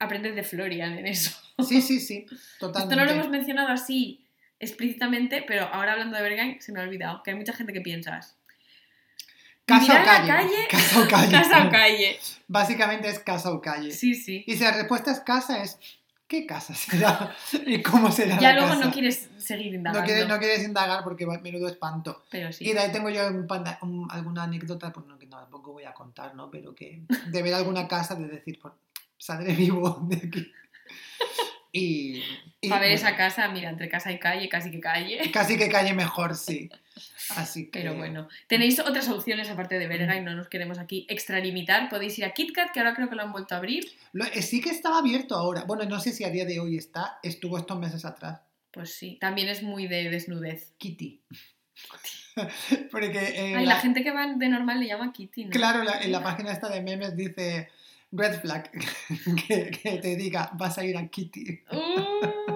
aprended 0.01 0.35
de 0.35 0.43
Florian 0.43 0.99
en 0.99 1.07
eso. 1.07 1.31
Sí, 1.63 1.81
sí, 1.81 2.01
sí, 2.01 2.27
totalmente. 2.59 2.95
Esto 2.95 2.97
no 2.97 3.05
lo 3.05 3.11
hemos 3.13 3.31
mencionado 3.31 3.69
así 3.69 4.27
explícitamente, 4.59 5.45
pero 5.47 5.67
ahora 5.67 5.93
hablando 5.93 6.17
de 6.17 6.23
Berghain 6.25 6.61
se 6.61 6.73
me 6.73 6.81
ha 6.81 6.83
olvidado 6.83 7.23
que 7.23 7.31
hay 7.31 7.37
mucha 7.37 7.53
gente 7.53 7.73
que 7.73 7.81
piensas. 7.81 8.37
Casa 9.65 9.85
o 9.85 9.97
¿Vivirá 9.97 10.17
en 10.23 10.27
calle. 10.27 10.49
calle? 10.49 10.69
Casa 10.71 11.01
o 11.01 11.09
calle. 11.09 11.31
Casa 11.31 11.67
o 11.67 11.71
calle. 11.71 12.19
Básicamente 12.49 13.09
es 13.09 13.19
casa 13.21 13.53
o 13.53 13.61
calle. 13.61 13.91
Sí, 13.93 14.15
sí. 14.17 14.43
Y 14.47 14.57
si 14.57 14.65
la 14.65 14.73
respuesta 14.73 15.13
es 15.13 15.21
casa, 15.21 15.63
es 15.63 15.79
¿qué 16.33 16.47
casa 16.47 16.75
será? 16.75 17.37
¿Y 17.67 17.83
cómo 17.83 18.11
será 18.11 18.39
Ya 18.41 18.53
la 18.55 18.61
luego 18.61 18.69
casa? 18.75 18.87
no 18.87 18.91
quieres 18.91 19.29
seguir 19.37 19.75
indagando. 19.75 20.01
No 20.01 20.07
quieres, 20.07 20.29
no 20.29 20.39
quieres 20.39 20.65
indagar 20.65 21.05
porque 21.05 21.27
menudo 21.27 21.69
espanto. 21.69 22.25
Pero 22.31 22.51
sí. 22.55 22.67
Y 22.67 22.73
de 22.73 22.79
ahí 22.81 22.91
tengo 22.91 23.11
yo 23.11 23.29
un 23.29 23.47
panda- 23.47 23.79
un- 23.83 24.09
alguna 24.11 24.45
anécdota, 24.45 24.91
pues 24.91 25.05
no, 25.07 25.19
que 25.19 25.27
no, 25.27 25.37
tampoco 25.39 25.73
voy 25.75 25.85
a 25.85 25.93
contar, 25.93 26.35
¿no? 26.35 26.51
Pero 26.51 26.75
que 26.75 27.03
de 27.27 27.43
ver 27.43 27.53
alguna 27.53 27.87
casa, 27.87 28.15
de 28.15 28.29
decir, 28.29 28.59
pues, 28.63 28.73
saldré 29.19 29.53
vivo 29.65 29.99
de 30.09 30.17
aquí. 30.17 30.53
Y, 31.75 32.23
y, 32.61 32.69
Para 32.69 32.83
ver 32.83 32.91
bueno, 32.93 33.09
esa 33.09 33.17
casa, 33.17 33.49
mira, 33.49 33.71
entre 33.71 33.89
casa 33.89 34.13
y 34.13 34.19
calle, 34.19 34.47
casi 34.51 34.71
que 34.71 34.79
calle. 34.81 35.19
Casi 35.33 35.57
que 35.57 35.71
calle 35.71 35.95
mejor, 35.95 36.35
sí. 36.37 36.69
Así 37.31 37.65
que... 37.71 37.81
Pero 37.81 37.95
bueno, 37.97 38.29
tenéis 38.47 38.79
otras 38.79 39.09
opciones 39.09 39.49
aparte 39.49 39.79
de 39.79 39.87
Berghain, 39.89 40.23
no 40.25 40.35
nos 40.35 40.49
queremos 40.49 40.79
aquí 40.79 41.07
extralimitar. 41.09 41.89
Podéis 41.89 42.19
ir 42.19 42.27
a 42.27 42.33
KitKat, 42.35 42.73
que 42.73 42.81
ahora 42.81 42.95
creo 42.95 43.09
que 43.09 43.15
lo 43.17 43.23
han 43.23 43.33
vuelto 43.33 43.55
a 43.55 43.59
abrir. 43.59 43.91
Lo- 44.13 44.27
eh, 44.27 44.43
sí 44.43 44.61
que 44.61 44.69
estaba 44.69 44.99
abierto 44.99 45.35
ahora. 45.35 45.65
Bueno, 45.65 45.85
no 45.87 45.99
sé 45.99 46.13
si 46.13 46.25
a 46.25 46.31
día 46.31 46.45
de 46.45 46.61
hoy 46.61 46.77
está. 46.77 47.19
Estuvo 47.23 47.57
estos 47.57 47.79
meses 47.79 48.05
atrás. 48.05 48.41
Pues 48.71 48.95
sí, 48.95 49.17
también 49.19 49.49
es 49.49 49.63
muy 49.63 49.87
de 49.87 50.11
desnudez. 50.11 50.73
Kitty. 50.77 51.21
Porque 52.91 53.19
eh, 53.19 53.55
Ay, 53.57 53.65
la- 53.67 53.75
la 53.75 53.81
gente 53.81 54.03
que 54.03 54.11
va 54.11 54.27
de 54.27 54.49
normal 54.49 54.81
le 54.81 54.87
llama 54.89 55.13
Kitty, 55.13 55.47
¿no? 55.47 55.51
claro, 55.51 55.83
la- 55.85 56.01
en 56.03 56.13
la 56.13 56.23
página 56.23 56.53
esta 56.53 56.69
de 56.69 56.81
memes 56.83 57.17
dice 57.17 57.69
red 58.13 58.41
flag 58.41 58.71
que, 59.47 59.71
que 59.71 59.99
te 59.99 60.17
diga 60.17 60.51
vas 60.55 60.79
a 60.79 60.85
ir 60.85 60.97
a 60.97 61.09
Kitty. 61.09 61.63
Uh, 61.73 62.53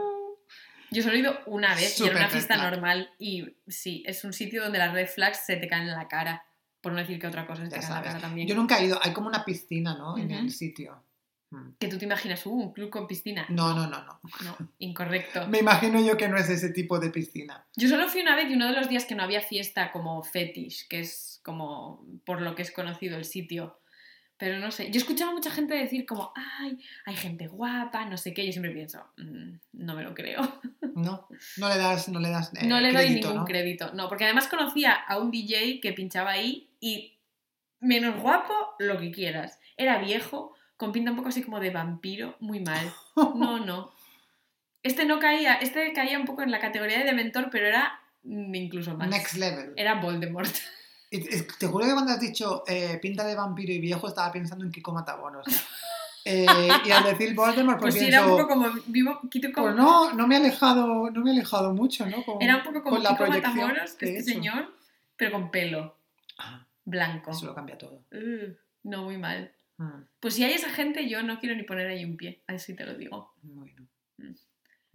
yo 0.91 1.03
solo 1.03 1.17
he 1.17 1.19
ido 1.19 1.39
una 1.47 1.75
vez 1.75 1.99
y 2.01 2.05
era 2.05 2.17
una 2.17 2.29
fiesta 2.29 2.57
normal 2.57 3.11
y 3.19 3.57
sí, 3.67 4.03
es 4.07 4.25
un 4.25 4.33
sitio 4.33 4.63
donde 4.63 4.79
las 4.79 4.93
red 4.93 5.09
flags 5.09 5.45
se 5.45 5.57
te 5.57 5.69
caen 5.69 5.89
en 5.89 5.95
la 5.95 6.09
cara. 6.09 6.45
Por 6.81 6.93
no 6.93 6.99
decir 6.99 7.19
que 7.19 7.27
otra 7.27 7.47
cosa 7.47 7.65
se 7.65 7.71
te 7.71 7.77
en 7.77 7.91
la 7.91 8.03
cara 8.03 8.21
también. 8.21 8.47
Yo 8.47 8.55
nunca 8.55 8.79
he 8.79 8.87
ido. 8.87 9.01
Hay 9.03 9.13
como 9.13 9.27
una 9.27 9.45
piscina, 9.45 9.97
¿no? 9.97 10.17
En 10.17 10.31
el 10.31 10.53
sitio. 10.53 11.03
Mm. 11.51 11.71
Que 11.79 11.89
tú 11.89 11.99
te 11.99 12.05
imaginas, 12.05 12.47
uh, 12.47 12.51
un 12.51 12.73
club 12.73 12.91
con 12.91 13.07
piscina. 13.07 13.47
No, 13.49 13.75
no, 13.75 13.89
no, 13.89 14.05
no. 14.05 14.21
No, 14.45 14.57
incorrecto. 14.79 15.49
Me 15.49 15.59
imagino 15.59 16.01
yo 16.01 16.17
que 16.17 16.29
no 16.29 16.37
es 16.37 16.49
ese 16.49 16.71
tipo 16.71 17.01
de 17.01 17.11
piscina. 17.11 17.67
Yo 17.75 17.89
solo 17.89 18.09
fui 18.09 18.21
una 18.21 18.37
vez 18.37 18.51
y 18.51 18.55
uno 18.55 18.69
de 18.69 18.75
los 18.75 18.89
días 18.89 19.05
que 19.05 19.15
no 19.15 19.25
había 19.25 19.41
fiesta 19.41 19.91
como 19.91 20.23
fetish, 20.23 20.87
que 20.89 21.01
es 21.01 21.41
como 21.43 22.07
por 22.25 22.41
lo 22.41 22.55
que 22.55 22.63
es 22.63 22.71
conocido 22.71 23.17
el 23.17 23.25
sitio. 23.25 23.79
Pero 24.39 24.59
no 24.59 24.71
sé, 24.71 24.91
yo 24.91 24.99
escuchaba 24.99 25.31
a 25.31 25.35
mucha 25.35 25.51
gente 25.51 25.75
decir 25.75 26.05
como, 26.05 26.33
ay, 26.35 26.79
hay 27.07 27.17
gente 27.17 27.47
guapa, 27.49 28.05
no 28.05 28.19
sé 28.19 28.35
qué. 28.35 28.45
Yo 28.45 28.53
siempre 28.53 28.71
pienso, 28.73 29.03
"Mm, 29.17 29.55
no 29.73 29.95
me 29.95 30.03
lo 30.03 30.15
creo. 30.15 30.41
No, 30.97 31.29
no 31.59 31.69
le 31.69 31.77
das, 31.77 32.09
no 32.09 32.19
le 32.21 32.31
das 32.31 32.55
eh, 32.55 32.67
no 32.67 32.81
le 32.81 32.91
doy 32.91 33.05
crédito, 33.05 33.29
ningún 33.29 33.41
¿no? 33.43 33.45
crédito. 33.45 33.93
No, 33.93 34.09
porque 34.09 34.25
además 34.25 34.49
conocía 34.49 34.95
a 34.95 35.19
un 35.19 35.31
DJ 35.31 35.79
que 35.83 35.93
pinchaba 35.93 36.31
ahí 36.31 36.71
y 36.81 37.19
menos 37.81 38.19
guapo, 38.23 38.55
lo 38.79 38.99
que 38.99 39.11
quieras. 39.13 39.59
Era 39.77 39.99
viejo, 39.99 40.55
con 40.79 40.93
pinta 40.93 41.11
un 41.11 41.19
poco 41.19 41.29
así 41.29 41.43
como 41.43 41.61
de 41.61 41.69
vampiro, 41.69 42.37
muy 42.41 42.61
mal. 42.61 42.91
No, 43.35 43.59
no. 43.65 43.93
Este 44.83 45.05
no 45.05 45.19
caía, 45.19 45.55
este 45.57 45.93
caía 45.93 46.19
un 46.19 46.25
poco 46.25 46.43
en 46.43 46.51
la 46.51 46.61
categoría 46.61 46.99
de 46.99 47.05
dementor, 47.05 47.49
pero 47.51 47.67
era 47.67 48.01
incluso 48.25 48.97
más. 48.97 49.09
Next 49.11 49.35
level. 49.37 49.75
Era 49.77 49.97
Voldemort. 50.01 50.49
Te- 51.11 51.67
juro 51.69 51.85
que 51.87 51.93
cuando 51.93 52.13
has 52.13 52.21
dicho 52.21 52.65
eh, 52.67 52.99
pinta 53.01 53.25
de 53.25 53.35
vampiro 53.35 53.73
y 53.73 53.79
viejo 53.79 54.09
estaba 54.09 54.33
pensando 54.33 54.65
en 54.65 54.73
Kiko 54.73 54.93
Matamoros. 54.93 55.47
Eh, 56.29 56.45
y 56.85 56.91
al 56.91 57.05
decir 57.05 57.37
Voldemort, 57.37 57.79
pues, 57.79 57.95
Pues 57.95 58.05
pienso, 58.05 58.19
era 58.19 58.27
un 58.27 58.37
poco 58.37 58.49
como 58.49 58.69
vivo 58.89 59.21
como, 59.55 59.67
pues 59.69 59.77
no, 59.77 60.13
no 60.13 60.27
me 60.27 60.35
he 60.35 60.39
alejado, 60.39 61.09
no 61.09 61.21
me 61.21 61.31
he 61.31 61.33
alejado 61.35 61.73
mucho, 61.73 62.05
¿no? 62.05 62.25
Con- 62.25 62.43
era 62.43 62.57
un 62.57 62.63
poco 62.65 62.83
como 62.83 62.97
con 62.97 63.03
Kiko 63.07 63.27
Matamoros, 63.29 63.93
que 63.93 64.19
este 64.19 64.33
señor, 64.33 64.75
pero 65.17 65.31
con 65.31 65.53
pelo 65.53 65.97
Ah, 66.37 66.67
blanco. 66.85 67.31
Eso 67.31 67.47
lo 67.47 67.55
cambia 67.55 67.79
todo. 67.79 68.03
Uh, 68.11 68.53
no, 68.83 69.05
muy 69.05 69.19
mal. 69.19 69.53
Mm, 69.77 70.03
Pues 70.19 70.35
si 70.35 70.43
hay 70.43 70.55
esa 70.55 70.71
gente, 70.71 71.09
yo 71.09 71.23
no 71.23 71.39
quiero 71.39 71.55
ni 71.55 71.63
poner 71.63 71.87
ahí 71.87 72.05
un 72.05 72.17
pie, 72.17 72.43
así 72.49 72.75
te 72.75 72.85
lo 72.85 72.95
digo. 72.95 73.33
bueno. 73.43 73.87
Mm. 74.19 74.33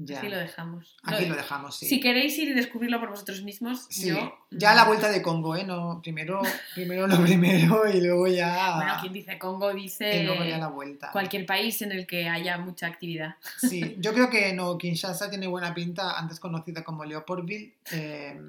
Ya. 0.05 0.17
Así 0.19 0.29
lo 0.29 0.37
dejamos. 0.37 0.97
Aquí 1.03 1.23
Lo- 1.25 1.29
lo 1.31 1.35
dejamos, 1.35 1.75
sí. 1.77 1.85
Si 1.85 1.99
queréis 1.99 2.37
ir 2.37 2.49
y 2.49 2.53
descubrirlo 2.53 2.99
por 2.99 3.09
vosotros 3.09 3.41
mismos, 3.43 3.85
Sí, 3.89 4.07
yo... 4.09 4.33
ya 4.51 4.71
a 4.71 4.75
la 4.75 4.85
vuelta 4.85 5.09
de 5.09 5.21
Congo, 5.21 5.55
¿eh? 5.55 5.63
No, 5.63 5.99
primero, 6.01 6.41
primero 6.73 7.07
lo 7.07 7.17
primero 7.23 7.87
y 7.89 8.01
luego 8.01 8.27
ya... 8.27 8.75
Bueno, 8.77 8.93
quien 9.01 9.13
dice 9.13 9.37
Congo 9.37 9.73
dice 9.73 10.23
y 10.23 10.25
luego 10.25 10.43
ya 10.43 10.57
la 10.57 10.67
vuelta. 10.67 11.11
cualquier 11.11 11.45
país 11.45 11.81
en 11.81 11.91
el 11.91 12.07
que 12.07 12.27
haya 12.27 12.57
mucha 12.57 12.87
actividad. 12.87 13.35
Sí, 13.57 13.95
yo 13.99 14.13
creo 14.13 14.29
que 14.29 14.53
no, 14.53 14.77
Kinshasa 14.77 15.29
tiene 15.29 15.47
buena 15.47 15.73
pinta, 15.73 16.17
antes 16.17 16.39
conocida 16.39 16.83
como 16.83 17.05
Leopoldville. 17.05 17.75
eh, 17.91 18.39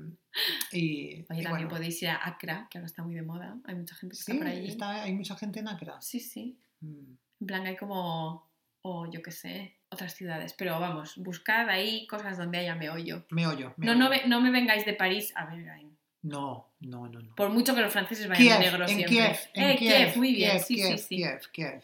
y, 0.73 0.79
Oye, 0.79 1.19
y 1.21 1.23
también 1.25 1.51
bueno, 1.51 1.69
podéis 1.69 2.01
ir 2.03 2.09
a 2.09 2.17
Accra, 2.17 2.67
que 2.71 2.79
ahora 2.79 2.87
está 2.87 3.03
muy 3.03 3.15
de 3.15 3.23
moda. 3.23 3.57
Hay 3.67 3.75
mucha 3.75 3.95
gente 3.95 4.17
que 4.17 4.23
sí, 4.23 4.33
está 4.33 4.43
por 4.45 4.51
allí. 4.51 4.69
está- 4.69 5.03
hay 5.03 5.13
mucha 5.13 5.37
gente 5.37 5.61
en 5.61 5.69
Accra. 5.69 6.01
Sí, 6.01 6.21
sí. 6.21 6.57
Mm. 6.81 7.17
En 7.41 7.47
plan, 7.47 7.67
hay 7.67 7.77
como, 7.77 8.49
o 8.83 9.11
yo 9.11 9.21
qué 9.23 9.31
sé, 9.31 9.77
otras 9.93 10.15
ciudades. 10.15 10.55
Pero 10.57 10.79
vamos, 10.81 11.17
buscad 11.17 11.69
ahí 11.69 12.07
cosas 12.07 12.37
donde 12.39 12.59
haya 12.59 12.75
meollo. 12.75 13.25
Meollo. 13.31 13.75
No, 13.77 13.95
meollo. 13.95 13.99
no, 13.99 14.11
ve- 14.11 14.23
no 14.27 14.41
me 14.41 14.51
vengáis 14.51 14.85
de 14.85 14.95
París 14.95 15.33
a 15.37 15.45
Berghain. 15.47 15.97
No, 16.23 16.69
no, 16.81 17.09
no, 17.09 17.21
no. 17.21 17.35
Por 17.35 17.51
mucho 17.51 17.75
que 17.75 17.81
los 17.81 17.93
franceses 17.93 18.29
vayan 18.29 18.43
Kiev, 18.43 18.59
de 18.59 18.65
negro 18.65 18.83
en 18.85 18.89
siempre. 18.89 19.09
Kiev, 19.17 19.37
en 19.55 19.71
eh, 19.71 19.77
Kiev, 19.77 19.97
Kiev, 19.97 20.17
muy 20.17 20.33
bien, 20.35 20.51
Kiev, 20.53 20.63
sí, 20.65 20.75
Kiev, 20.77 20.99
sí, 20.99 20.99
sí. 20.99 21.17
Kiev, 21.17 21.41
Kiev. 21.53 21.83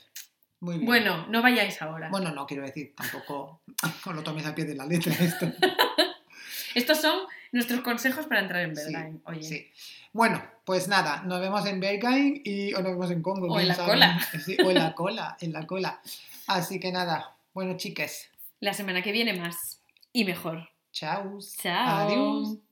Muy 0.61 0.75
bien. 0.77 0.87
Bueno, 0.87 1.27
no 1.29 1.43
vayáis 1.43 1.81
ahora. 1.83 2.09
Bueno, 2.11 2.31
no 2.33 2.47
quiero 2.47 2.63
decir, 2.65 2.95
tampoco 2.97 3.63
os 4.07 4.15
lo 4.15 4.23
tomes 4.23 4.45
al 4.47 4.55
pie 4.55 4.65
de 4.65 4.75
la 4.77 4.87
letra 4.87 5.13
esto. 5.21 5.47
Estos 6.75 7.01
son 7.01 7.19
nuestros 7.53 7.81
consejos 7.81 8.27
para 8.27 8.41
entrar 8.41 8.63
en 8.63 8.77
Sí, 8.77 8.83
Berghain. 8.93 9.23
Oye, 9.25 9.43
Sí. 9.43 9.71
Bueno, 10.13 10.43
pues 10.65 10.89
nada, 10.89 11.23
nos 11.25 11.41
vemos 11.41 11.65
en 11.67 11.81
Berghain 11.81 12.41
y, 12.45 12.73
o 12.75 12.79
nos 12.81 12.93
vemos 12.93 13.11
en 13.11 13.23
Congo. 13.23 13.53
O 13.53 13.61
en 13.61 13.69
la 13.69 13.75
sabe. 13.75 13.89
cola. 13.91 14.21
Sí, 14.45 14.57
o 14.65 14.71
en 14.71 14.75
la 14.79 14.95
cola, 14.95 15.37
en 15.41 15.53
la 15.53 15.67
cola. 15.67 16.01
Así 16.47 16.79
que 16.81 16.91
nada, 16.93 17.37
bueno, 17.55 17.77
chiques, 17.77 18.29
la 18.61 18.75
semana 18.75 19.03
que 19.03 19.13
viene 19.13 19.35
más 19.35 19.83
y 20.13 20.25
mejor. 20.25 20.69
chao. 20.93 21.39
Chao. 21.61 22.07
Adiós. 22.09 22.59